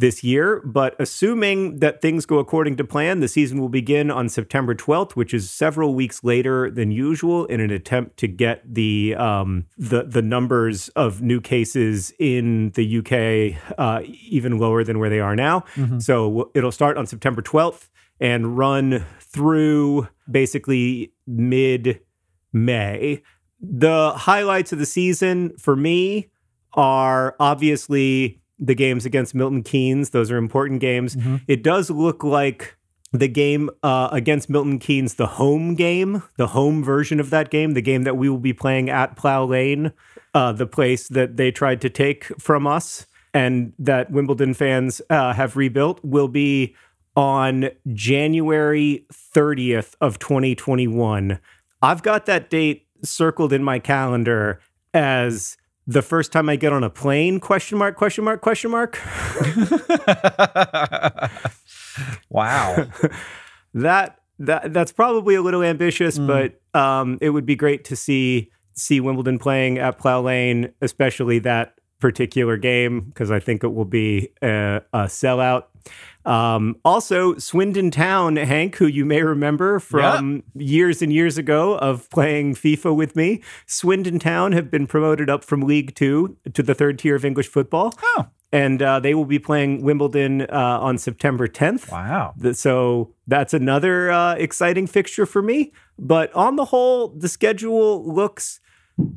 this 0.00 0.24
year. 0.24 0.60
But 0.64 0.96
assuming 0.98 1.78
that 1.78 2.02
things 2.02 2.26
go 2.26 2.38
according 2.38 2.76
to 2.78 2.84
plan, 2.84 3.20
the 3.20 3.28
season 3.28 3.60
will 3.60 3.68
begin 3.68 4.10
on 4.10 4.28
September 4.28 4.74
12th, 4.74 5.12
which 5.12 5.32
is 5.32 5.50
several 5.50 5.94
weeks 5.94 6.24
later 6.24 6.70
than 6.70 6.90
usual, 6.90 7.46
in 7.46 7.60
an 7.60 7.70
attempt 7.70 8.16
to 8.18 8.26
get 8.28 8.62
the 8.66 9.14
um, 9.16 9.66
the 9.78 10.02
the 10.02 10.22
numbers 10.22 10.88
of 10.90 11.22
new 11.22 11.40
cases 11.40 12.12
in 12.18 12.70
the 12.70 12.98
UK 12.98 13.74
uh, 13.78 14.02
even 14.06 14.58
lower 14.58 14.82
than 14.82 14.98
where 14.98 15.10
they 15.10 15.20
are 15.20 15.36
now. 15.36 15.64
So 16.00 16.50
it'll 16.54 16.72
start 16.72 16.96
on 16.96 17.06
September 17.06 17.42
12th 17.42 17.88
and 18.20 18.56
run 18.56 19.04
through 19.20 20.08
basically 20.30 21.12
mid 21.26 22.00
May. 22.52 23.22
The 23.60 24.12
highlights 24.16 24.72
of 24.72 24.78
the 24.78 24.86
season 24.86 25.56
for 25.58 25.76
me 25.76 26.30
are 26.72 27.36
obviously 27.38 28.39
the 28.60 28.74
games 28.74 29.06
against 29.06 29.34
Milton 29.34 29.62
Keynes. 29.62 30.10
Those 30.10 30.30
are 30.30 30.36
important 30.36 30.80
games. 30.80 31.16
It 31.48 31.62
does 31.62 31.90
look 31.90 32.22
like 32.22 32.76
the 33.12 33.28
game 33.28 33.70
uh, 33.82 34.08
against 34.12 34.48
Milton 34.48 34.78
Keynes, 34.78 35.14
the 35.14 35.26
home 35.26 35.74
game, 35.74 36.22
the 36.36 36.48
home 36.48 36.84
version 36.84 37.18
of 37.18 37.30
that 37.30 37.50
game, 37.50 37.72
the 37.72 37.82
game 37.82 38.04
that 38.04 38.16
we 38.16 38.28
will 38.28 38.38
be 38.38 38.52
playing 38.52 38.88
at 38.88 39.16
Plough 39.16 39.46
Lane, 39.46 39.92
uh, 40.34 40.52
the 40.52 40.66
place 40.66 41.08
that 41.08 41.36
they 41.36 41.50
tried 41.50 41.80
to 41.80 41.90
take 41.90 42.26
from 42.38 42.66
us 42.66 43.06
and 43.32 43.72
that 43.78 44.10
Wimbledon 44.10 44.54
fans 44.54 45.00
uh, 45.10 45.32
have 45.32 45.56
rebuilt, 45.56 46.00
will 46.04 46.28
be 46.28 46.74
on 47.16 47.70
January 47.92 49.06
30th 49.12 49.94
of 50.00 50.18
2021. 50.18 51.38
I've 51.82 52.02
got 52.02 52.26
that 52.26 52.50
date 52.50 52.86
circled 53.02 53.52
in 53.52 53.62
my 53.62 53.78
calendar 53.78 54.60
as 54.92 55.56
the 55.90 56.02
first 56.02 56.30
time 56.30 56.48
I 56.48 56.54
get 56.54 56.72
on 56.72 56.84
a 56.84 56.90
plane 56.90 57.40
question 57.40 57.76
mark 57.76 57.96
question 57.96 58.24
mark 58.24 58.40
question 58.40 58.70
mark? 58.70 58.98
Wow. 62.30 62.86
that 63.74 64.20
that 64.38 64.72
that's 64.72 64.92
probably 64.92 65.34
a 65.34 65.42
little 65.42 65.62
ambitious 65.62 66.18
but 66.18 66.58
um 66.72 67.18
it 67.20 67.30
would 67.30 67.44
be 67.44 67.54
great 67.54 67.84
to 67.84 67.94
see 67.94 68.50
see 68.72 69.00
Wimbledon 69.00 69.38
playing 69.38 69.78
at 69.78 69.98
Plough 69.98 70.22
Lane 70.22 70.72
especially 70.80 71.40
that 71.40 71.74
particular 71.98 72.56
game 72.56 73.00
because 73.00 73.30
I 73.30 73.38
think 73.38 73.62
it 73.62 73.74
will 73.74 73.84
be 73.84 74.30
a, 74.40 74.80
a 74.94 75.04
sellout 75.04 75.64
um, 76.24 76.76
also, 76.84 77.36
Swindon 77.38 77.90
Town, 77.90 78.36
Hank, 78.36 78.76
who 78.76 78.86
you 78.86 79.04
may 79.04 79.22
remember 79.22 79.80
from 79.80 80.42
years 80.54 81.00
and 81.00 81.12
years 81.12 81.38
ago 81.38 81.78
of 81.78 82.08
playing 82.10 82.54
FIFA 82.54 82.94
with 82.94 83.16
me, 83.16 83.42
Swindon 83.66 84.18
Town 84.18 84.52
have 84.52 84.70
been 84.70 84.86
promoted 84.86 85.30
up 85.30 85.44
from 85.44 85.62
League 85.62 85.94
Two 85.94 86.36
to 86.52 86.62
the 86.62 86.74
third 86.74 86.98
tier 86.98 87.14
of 87.14 87.24
English 87.24 87.48
football. 87.48 87.94
Oh. 88.02 88.26
And 88.52 88.82
uh, 88.82 88.98
they 88.98 89.14
will 89.14 89.24
be 89.24 89.38
playing 89.38 89.82
Wimbledon 89.82 90.42
uh, 90.42 90.78
on 90.80 90.98
September 90.98 91.46
10th. 91.46 91.90
Wow. 91.90 92.34
So 92.52 93.14
that's 93.28 93.54
another 93.54 94.10
uh, 94.10 94.34
exciting 94.34 94.88
fixture 94.88 95.24
for 95.24 95.40
me. 95.40 95.72
But 95.96 96.34
on 96.34 96.56
the 96.56 96.64
whole, 96.66 97.08
the 97.08 97.28
schedule 97.28 98.12
looks. 98.12 98.60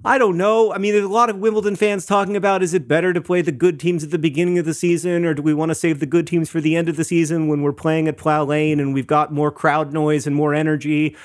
I 0.06 0.18
don't 0.18 0.38
know. 0.38 0.74
I 0.74 0.78
mean, 0.78 0.94
there's 0.94 1.06
a 1.06 1.10
lot 1.10 1.30
of 1.30 1.38
Wimbledon 1.38 1.76
fans 1.76 2.06
talking 2.06 2.36
about 2.36 2.62
is 2.62 2.74
it 2.74 2.88
better 2.88 3.14
to 3.14 3.22
play 3.22 3.42
the 3.42 3.52
good 3.52 3.80
teams 3.80 4.04
at 4.04 4.12
the 4.12 4.20
beginning 4.20 4.58
of 4.58 4.66
the 4.66 4.74
season, 4.74 5.26
or 5.26 5.34
do 5.34 5.42
we 5.42 5.54
want 5.54 5.70
to 5.70 5.76
save 5.76 6.00
the 6.00 6.06
good 6.06 6.28
teams 6.28 6.50
for 6.50 6.60
the 6.60 6.76
end 6.76 6.90
of 6.90 6.98
the 6.98 7.04
season 7.04 7.48
when 7.48 7.62
we're 7.62 7.72
playing 7.72 8.08
at 8.08 8.18
Plough 8.18 8.44
Lane 8.44 8.80
and 8.80 8.94
we've 8.94 9.08
got 9.08 9.32
more 9.32 9.52
crowd 9.52 9.94
noise 9.94 10.28
and 10.28 10.36
more 10.36 10.54
energy? 10.54 11.16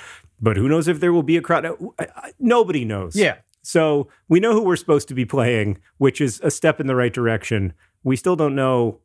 But 0.41 0.57
who 0.57 0.69
knows 0.69 0.87
if 0.87 1.01
there 1.01 1.13
will 1.13 1.25
be 1.25 1.37
a 1.37 1.43
crowd? 1.43 1.67
Nobody 2.39 2.85
knows. 2.85 3.17
Yeah. 3.17 3.39
So 3.63 4.09
we 4.29 4.41
know 4.41 4.53
who 4.53 4.63
we're 4.63 4.77
supposed 4.77 5.09
to 5.09 5.15
be 5.15 5.25
playing, 5.25 5.79
which 5.99 6.21
is 6.21 6.41
a 6.45 6.51
step 6.51 6.81
in 6.81 6.87
the 6.87 6.95
right 6.95 7.13
direction. 7.13 7.75
We 8.05 8.17
still 8.17 8.37
don't 8.37 8.55
know 8.55 9.01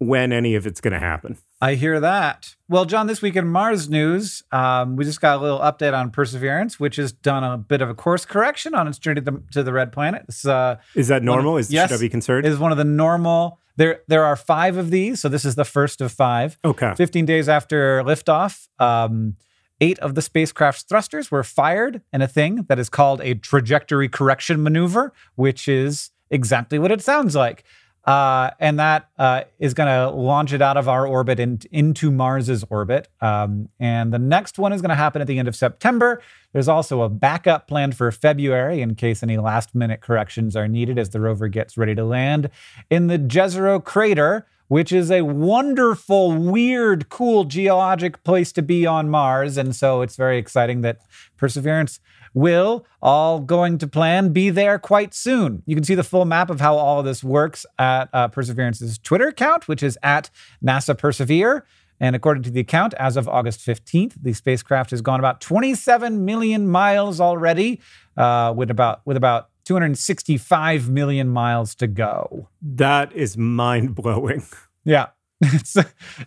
when 0.00 0.32
any 0.32 0.54
of 0.54 0.66
it's 0.66 0.80
going 0.80 0.94
to 0.94 0.98
happen. 0.98 1.36
I 1.60 1.74
hear 1.74 2.00
that. 2.00 2.56
Well, 2.70 2.86
John, 2.86 3.06
this 3.06 3.20
week 3.20 3.36
in 3.36 3.46
Mars 3.46 3.90
news, 3.90 4.42
um, 4.50 4.96
we 4.96 5.04
just 5.04 5.20
got 5.20 5.38
a 5.38 5.42
little 5.42 5.58
update 5.58 5.92
on 5.92 6.10
Perseverance, 6.10 6.80
which 6.80 6.96
has 6.96 7.12
done 7.12 7.44
a 7.44 7.58
bit 7.58 7.82
of 7.82 7.90
a 7.90 7.94
course 7.94 8.24
correction 8.24 8.74
on 8.74 8.88
its 8.88 8.98
journey 8.98 9.20
to 9.20 9.30
the, 9.30 9.42
to 9.52 9.62
the 9.62 9.74
red 9.74 9.92
planet. 9.92 10.24
This 10.26 10.46
uh, 10.46 10.76
Is 10.94 11.08
that 11.08 11.22
normal? 11.22 11.58
Is 11.58 11.70
yes, 11.70 11.90
should 11.90 11.98
I 11.98 12.00
be 12.00 12.08
concerned? 12.08 12.46
is 12.46 12.58
one 12.58 12.72
of 12.72 12.78
the 12.78 12.84
normal. 12.84 13.58
There, 13.76 14.00
there 14.08 14.24
are 14.24 14.36
five 14.36 14.78
of 14.78 14.90
these, 14.90 15.20
so 15.20 15.28
this 15.28 15.44
is 15.44 15.54
the 15.54 15.66
first 15.66 16.00
of 16.00 16.10
five. 16.10 16.58
okay. 16.64 16.94
15 16.96 17.26
days 17.26 17.46
after 17.46 18.02
liftoff, 18.02 18.68
um, 18.78 19.36
eight 19.82 19.98
of 19.98 20.14
the 20.14 20.22
spacecraft's 20.22 20.82
thrusters 20.82 21.30
were 21.30 21.44
fired 21.44 22.00
in 22.10 22.22
a 22.22 22.28
thing 22.28 22.64
that 22.68 22.78
is 22.78 22.88
called 22.88 23.20
a 23.20 23.34
trajectory 23.34 24.08
correction 24.08 24.62
maneuver, 24.62 25.12
which 25.34 25.68
is 25.68 26.10
exactly 26.30 26.78
what 26.78 26.90
it 26.90 27.02
sounds 27.02 27.36
like. 27.36 27.64
Uh, 28.04 28.50
and 28.58 28.78
that 28.78 29.08
uh, 29.18 29.42
is 29.58 29.74
going 29.74 29.86
to 29.86 30.10
launch 30.10 30.52
it 30.52 30.62
out 30.62 30.76
of 30.76 30.88
our 30.88 31.06
orbit 31.06 31.38
and 31.38 31.66
into 31.70 32.10
Mars's 32.10 32.64
orbit. 32.70 33.08
Um, 33.20 33.68
and 33.78 34.12
the 34.12 34.18
next 34.18 34.58
one 34.58 34.72
is 34.72 34.80
going 34.80 34.88
to 34.88 34.94
happen 34.94 35.20
at 35.20 35.26
the 35.26 35.38
end 35.38 35.48
of 35.48 35.54
September. 35.54 36.22
There's 36.52 36.68
also 36.68 37.02
a 37.02 37.08
backup 37.08 37.68
planned 37.68 37.96
for 37.96 38.10
February 38.10 38.80
in 38.80 38.94
case 38.94 39.22
any 39.22 39.36
last 39.36 39.74
minute 39.74 40.00
corrections 40.00 40.56
are 40.56 40.66
needed 40.66 40.98
as 40.98 41.10
the 41.10 41.20
rover 41.20 41.48
gets 41.48 41.76
ready 41.76 41.94
to 41.94 42.04
land 42.04 42.50
in 42.88 43.06
the 43.08 43.18
Jezero 43.18 43.84
crater, 43.84 44.46
which 44.68 44.92
is 44.92 45.10
a 45.10 45.22
wonderful, 45.22 46.32
weird, 46.32 47.08
cool 47.10 47.44
geologic 47.44 48.24
place 48.24 48.50
to 48.52 48.62
be 48.62 48.86
on 48.86 49.10
Mars. 49.10 49.56
And 49.56 49.76
so 49.76 50.00
it's 50.00 50.16
very 50.16 50.38
exciting 50.38 50.80
that 50.80 51.00
Perseverance 51.36 52.00
will, 52.34 52.86
all 53.02 53.40
going 53.40 53.78
to 53.78 53.86
plan, 53.86 54.32
be 54.32 54.50
there 54.50 54.78
quite 54.78 55.14
soon. 55.14 55.62
You 55.66 55.74
can 55.74 55.84
see 55.84 55.94
the 55.94 56.04
full 56.04 56.24
map 56.24 56.50
of 56.50 56.60
how 56.60 56.76
all 56.76 57.00
of 57.00 57.04
this 57.04 57.24
works 57.24 57.66
at 57.78 58.08
uh, 58.12 58.28
Perseverance's 58.28 58.98
Twitter 58.98 59.28
account, 59.28 59.68
which 59.68 59.82
is 59.82 59.98
at 60.02 60.30
NASA 60.64 60.96
Persevere. 60.96 61.64
And 61.98 62.16
according 62.16 62.42
to 62.44 62.50
the 62.50 62.60
account, 62.60 62.94
as 62.94 63.16
of 63.16 63.28
August 63.28 63.60
15th, 63.60 64.14
the 64.22 64.32
spacecraft 64.32 64.90
has 64.90 65.02
gone 65.02 65.18
about 65.20 65.40
27 65.40 66.24
million 66.24 66.66
miles 66.66 67.20
already, 67.20 67.80
uh, 68.16 68.54
with 68.56 68.70
about 68.70 69.02
with 69.04 69.18
about 69.18 69.50
265 69.66 70.88
million 70.88 71.28
miles 71.28 71.74
to 71.76 71.86
go. 71.86 72.48
That 72.62 73.12
is 73.12 73.36
mind 73.36 73.94
blowing. 73.94 74.44
Yeah. 74.84 75.08
It's 75.42 75.76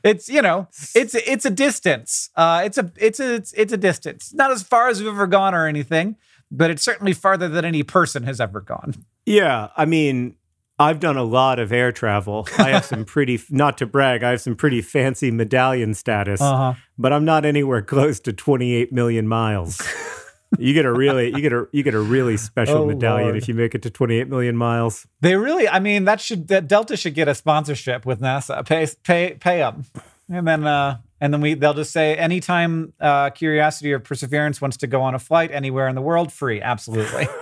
it's 0.03 0.27
you 0.29 0.41
know 0.41 0.67
it's 0.95 1.13
it's 1.15 1.45
a 1.45 1.49
distance. 1.51 2.29
Uh, 2.35 2.61
it's 2.65 2.77
a 2.77 2.91
it's 2.97 3.19
a 3.19 3.35
it's, 3.35 3.53
it's 3.53 3.71
a 3.73 3.77
distance. 3.77 4.33
Not 4.33 4.51
as 4.51 4.63
far 4.63 4.89
as 4.89 4.99
we've 4.99 5.07
ever 5.09 5.27
gone 5.27 5.53
or 5.53 5.67
anything, 5.67 6.15
but 6.49 6.71
it's 6.71 6.81
certainly 6.83 7.13
farther 7.13 7.47
than 7.47 7.63
any 7.65 7.83
person 7.83 8.23
has 8.23 8.41
ever 8.41 8.59
gone. 8.61 8.95
Yeah, 9.25 9.69
I 9.77 9.85
mean, 9.85 10.35
I've 10.79 10.99
done 10.99 11.15
a 11.17 11.23
lot 11.23 11.59
of 11.59 11.71
air 11.71 11.91
travel. 11.91 12.47
I 12.57 12.69
have 12.71 12.85
some 12.85 13.05
pretty, 13.05 13.39
not 13.49 13.77
to 13.77 13.85
brag, 13.85 14.23
I 14.23 14.31
have 14.31 14.41
some 14.41 14.55
pretty 14.55 14.81
fancy 14.81 15.29
medallion 15.31 15.93
status, 15.93 16.41
Uh-huh. 16.41 16.73
but 16.97 17.13
I'm 17.13 17.23
not 17.23 17.45
anywhere 17.45 17.81
close 17.83 18.19
to 18.21 18.33
28 18.33 18.91
million 18.91 19.27
miles. 19.27 19.79
you 20.59 20.73
get 20.73 20.85
a 20.85 20.91
really, 20.93 21.27
you 21.29 21.41
get 21.41 21.53
a, 21.53 21.67
you 21.71 21.83
get 21.83 21.93
a 21.93 21.99
really 21.99 22.37
special 22.37 22.83
Oh, 22.83 22.85
medallion 22.87 23.29
Lord. 23.29 23.37
if 23.37 23.47
you 23.47 23.53
make 23.53 23.73
it 23.75 23.81
to 23.83 23.89
28 23.89 24.27
million 24.29 24.55
miles. 24.57 25.07
They 25.21 25.35
really, 25.35 25.67
I 25.67 25.79
mean, 25.79 26.05
that 26.05 26.19
should 26.21 26.47
that 26.49 26.67
Delta 26.67 26.95
should 26.97 27.13
get 27.15 27.27
a 27.27 27.35
sponsorship 27.35 28.05
with 28.05 28.19
NASA. 28.21 28.65
Pay 28.65 28.87
pay 29.03 29.35
pay 29.39 29.57
them, 29.59 29.85
and 30.29 30.47
then 30.47 30.65
uh, 30.65 30.97
and 31.21 31.33
then 31.33 31.41
we 31.41 31.53
they'll 31.53 31.73
just 31.73 31.91
say 31.91 32.15
anytime 32.15 32.93
uh, 32.99 33.29
Curiosity 33.31 33.91
or 33.93 33.99
Perseverance 33.99 34.61
wants 34.61 34.77
to 34.77 34.87
go 34.87 35.01
on 35.01 35.15
a 35.15 35.19
flight 35.19 35.51
anywhere 35.51 35.87
in 35.87 35.95
the 35.95 36.01
world, 36.01 36.31
free, 36.31 36.61
absolutely. 36.61 37.27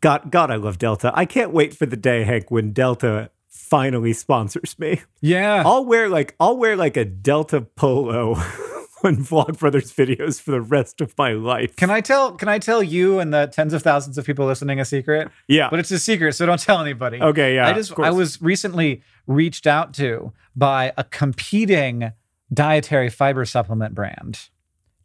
God, 0.00 0.30
God, 0.30 0.50
I 0.50 0.56
love 0.56 0.78
Delta. 0.78 1.12
I 1.14 1.26
can't 1.26 1.52
wait 1.52 1.74
for 1.76 1.84
the 1.84 1.96
day, 1.96 2.24
Hank, 2.24 2.50
when 2.50 2.72
Delta 2.72 3.30
finally 3.48 4.14
sponsors 4.14 4.78
me. 4.78 5.02
yeah, 5.20 5.62
I'll 5.66 5.84
wear 5.84 6.08
like, 6.08 6.34
I'll 6.40 6.56
wear 6.56 6.74
like 6.74 6.96
a 6.96 7.04
Delta 7.04 7.60
polo 7.60 8.36
on 9.04 9.16
Vlog 9.16 9.58
Brothers 9.58 9.92
videos 9.92 10.40
for 10.40 10.50
the 10.50 10.60
rest 10.60 11.00
of 11.00 11.16
my 11.16 11.32
life. 11.32 11.76
Can 11.76 11.90
I 11.90 12.00
tell? 12.00 12.32
Can 12.32 12.48
I 12.48 12.58
tell 12.58 12.82
you 12.82 13.18
and 13.18 13.32
the 13.32 13.46
tens 13.46 13.72
of 13.72 13.82
thousands 13.82 14.18
of 14.18 14.26
people 14.26 14.46
listening 14.46 14.80
a 14.80 14.84
secret? 14.84 15.28
Yeah. 15.48 15.68
but 15.70 15.78
it's 15.80 15.90
a 15.90 15.98
secret, 15.98 16.34
so 16.34 16.46
don't 16.46 16.60
tell 16.60 16.80
anybody. 16.80 17.20
Okay, 17.20 17.54
yeah, 17.54 17.68
I 17.68 17.72
just. 17.72 17.98
I 17.98 18.10
was 18.10 18.40
recently 18.42 19.02
reached 19.26 19.66
out 19.66 19.94
to 19.94 20.32
by 20.54 20.92
a 20.96 21.04
competing 21.04 22.12
dietary 22.52 23.08
fiber 23.08 23.44
supplement 23.44 23.94
brand 23.94 24.48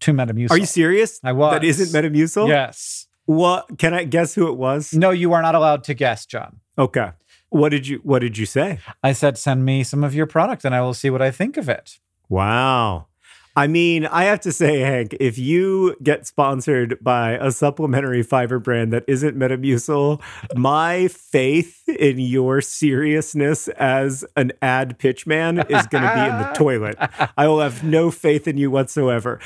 to 0.02 0.12
Metamucil. 0.14 0.52
Are 0.52 0.58
you 0.58 0.66
serious? 0.66 1.20
I 1.24 1.32
was. 1.32 1.54
That 1.54 1.64
isn't 1.64 2.04
Metamucil? 2.04 2.48
Yes. 2.48 3.08
What 3.26 3.80
can 3.80 3.94
I 3.94 4.04
guess 4.04 4.36
who 4.36 4.48
it 4.48 4.58
was? 4.58 4.94
No, 4.94 5.12
you 5.12 5.34
are 5.34 5.42
not 5.42 5.56
allowed 5.56 5.84
to 5.86 5.94
guess, 5.94 6.26
John. 6.26 6.60
Okay. 6.78 7.12
What 7.50 7.70
did 7.70 7.88
you 7.88 8.00
what 8.04 8.20
did 8.20 8.38
you 8.38 8.46
say? 8.46 8.80
I 9.04 9.14
said, 9.14 9.38
send 9.38 9.66
me 9.66 9.84
some 9.84 10.04
of 10.04 10.14
your 10.14 10.26
product 10.26 10.66
and 10.66 10.76
I 10.76 10.82
will 10.82 10.94
see 10.94 11.10
what 11.10 11.22
I 11.22 11.32
think 11.32 11.58
of 11.58 11.70
it. 11.70 12.00
Wow. 12.30 13.08
I 13.56 13.68
mean, 13.68 14.06
I 14.06 14.26
have 14.26 14.42
to 14.42 14.52
say, 14.52 14.80
Hank, 14.80 15.16
if 15.20 15.38
you 15.38 15.96
get 16.04 16.28
sponsored 16.28 16.98
by 17.02 17.32
a 17.32 17.52
supplementary 17.52 18.22
fiber 18.22 18.60
brand 18.60 18.92
that 18.92 19.06
isn't 19.08 19.38
Metamucil, 19.38 20.22
my 20.56 21.08
faith 21.08 21.88
in 21.88 22.20
your 22.20 22.60
seriousness 22.60 23.70
as 23.70 24.26
an 24.36 24.52
ad 24.62 25.00
pitch 25.00 25.26
man 25.26 25.60
is 25.60 25.88
going 25.88 26.04
to 26.04 26.14
be 26.14 26.22
in 26.22 26.38
the 26.38 26.52
toilet. 26.56 26.98
I 27.38 27.48
will 27.48 27.62
have 27.62 27.84
no 27.84 28.12
faith 28.12 28.46
in 28.48 28.58
you 28.58 28.70
whatsoever. 28.70 29.40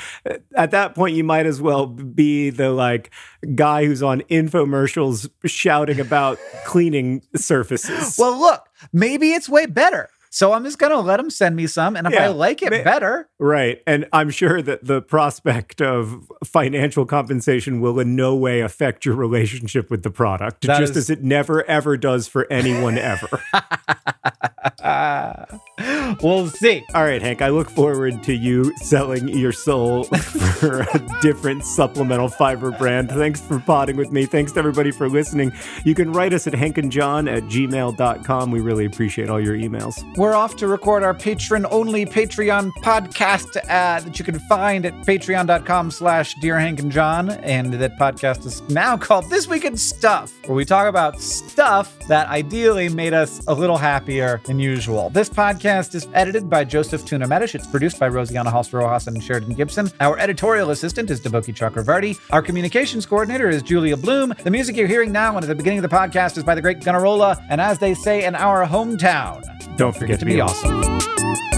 At 0.56 0.72
that 0.72 0.96
point, 0.96 1.14
you 1.14 1.22
might 1.22 1.46
as 1.46 1.60
well 1.60 1.86
be 1.86 2.50
the 2.50 2.70
like 2.70 3.10
guy 3.54 3.84
who's 3.84 4.02
on 4.02 4.22
infomercials 4.22 5.30
shouting 5.44 6.00
about 6.00 6.38
cleaning 6.64 7.22
surfaces. 7.36 8.16
Well, 8.18 8.38
look, 8.38 8.68
maybe 8.92 9.32
it's 9.32 9.48
way 9.48 9.66
better. 9.66 10.10
So 10.32 10.52
I'm 10.52 10.62
just 10.64 10.78
going 10.78 10.92
to 10.92 11.00
let 11.00 11.16
them 11.16 11.28
send 11.28 11.56
me 11.56 11.66
some. 11.66 11.96
And 11.96 12.06
if 12.06 12.16
I 12.16 12.28
like 12.28 12.62
it 12.62 12.70
better, 12.84 13.28
Right. 13.40 13.82
And 13.86 14.06
I'm 14.12 14.30
sure 14.30 14.62
that 14.62 14.84
the 14.84 15.02
prospect 15.02 15.82
of 15.82 16.30
financial 16.44 17.04
compensation 17.04 17.80
will 17.80 17.98
in 17.98 18.14
no 18.14 18.36
way 18.36 18.60
affect 18.60 19.04
your 19.04 19.16
relationship 19.16 19.90
with 19.90 20.04
the 20.04 20.10
product, 20.10 20.64
That 20.66 20.78
just 20.78 20.92
is- 20.92 20.96
as 20.98 21.10
it 21.10 21.24
never, 21.24 21.68
ever 21.68 21.96
does 21.96 22.28
for 22.28 22.46
anyone 22.50 22.96
ever. 22.96 23.28
we'll 26.22 26.48
see. 26.48 26.84
All 26.94 27.04
right, 27.04 27.22
Hank, 27.22 27.42
I 27.42 27.48
look 27.48 27.70
forward 27.70 28.22
to 28.24 28.34
you 28.34 28.74
selling 28.76 29.28
your 29.28 29.52
soul 29.52 30.04
for 30.60 30.80
a 30.82 31.20
different 31.22 31.64
supplemental 31.64 32.28
fiber 32.28 32.70
brand. 32.70 33.10
Thanks 33.10 33.40
for 33.40 33.58
potting 33.60 33.96
with 33.96 34.12
me. 34.12 34.26
Thanks 34.26 34.52
to 34.52 34.58
everybody 34.58 34.90
for 34.90 35.08
listening. 35.08 35.52
You 35.84 35.94
can 35.94 36.12
write 36.12 36.32
us 36.32 36.46
at 36.46 36.52
hankandjohn 36.52 37.34
at 37.34 37.44
gmail.com. 37.44 38.50
We 38.50 38.60
really 38.60 38.84
appreciate 38.84 39.30
all 39.30 39.40
your 39.40 39.56
emails. 39.56 40.04
We're 40.16 40.34
off 40.34 40.56
to 40.56 40.66
record 40.66 41.02
our 41.02 41.14
patron 41.14 41.66
only 41.70 42.04
Patreon 42.04 42.72
podcast 42.82 43.56
uh, 43.56 44.00
that 44.00 44.18
you 44.18 44.24
can 44.24 44.38
find 44.40 44.84
at 44.84 44.94
patreon.com 45.06 45.90
slash 45.90 46.34
Dear 46.40 46.58
Hank 46.58 46.80
and 46.80 46.92
John. 46.92 47.30
And 47.30 47.74
that 47.74 47.98
podcast 47.98 48.44
is 48.44 48.60
now 48.68 48.96
called 48.96 49.30
This 49.30 49.46
Week 49.46 49.64
in 49.64 49.76
Stuff, 49.76 50.32
where 50.46 50.56
we 50.56 50.64
talk 50.64 50.86
about 50.86 51.20
stuff 51.20 51.96
that 52.08 52.28
ideally 52.28 52.88
made 52.88 53.14
us 53.14 53.40
a 53.46 53.54
little 53.54 53.78
happier 53.78 54.40
than 54.44 54.58
usual. 54.58 55.10
This 55.10 55.28
podcast 55.28 55.69
is 55.70 56.08
edited 56.14 56.50
by 56.50 56.64
Joseph 56.64 57.04
Tuna 57.04 57.28
Medish. 57.28 57.54
It's 57.54 57.66
produced 57.66 58.00
by 58.00 58.08
Rosianna 58.08 58.50
Halse 58.50 58.72
Rojas 58.72 59.06
and 59.06 59.22
Sheridan 59.22 59.54
Gibson. 59.54 59.88
Our 60.00 60.18
editorial 60.18 60.70
assistant 60.70 61.10
is 61.10 61.20
Deboki 61.20 61.54
Chakravarti. 61.54 62.18
Our 62.30 62.42
communications 62.42 63.06
coordinator 63.06 63.48
is 63.48 63.62
Julia 63.62 63.96
Bloom. 63.96 64.34
The 64.42 64.50
music 64.50 64.76
you're 64.76 64.88
hearing 64.88 65.12
now 65.12 65.36
and 65.36 65.44
at 65.44 65.48
the 65.48 65.54
beginning 65.54 65.78
of 65.78 65.88
the 65.88 65.96
podcast 65.96 66.36
is 66.36 66.42
by 66.44 66.56
the 66.56 66.62
great 66.62 66.80
Gunnarolla. 66.80 67.40
And 67.48 67.60
as 67.60 67.78
they 67.78 67.94
say 67.94 68.24
in 68.24 68.34
our 68.34 68.66
hometown, 68.66 69.44
Don't 69.76 69.96
forget 69.96 70.18
to 70.18 70.26
be 70.26 70.40
awesome. 70.40 71.49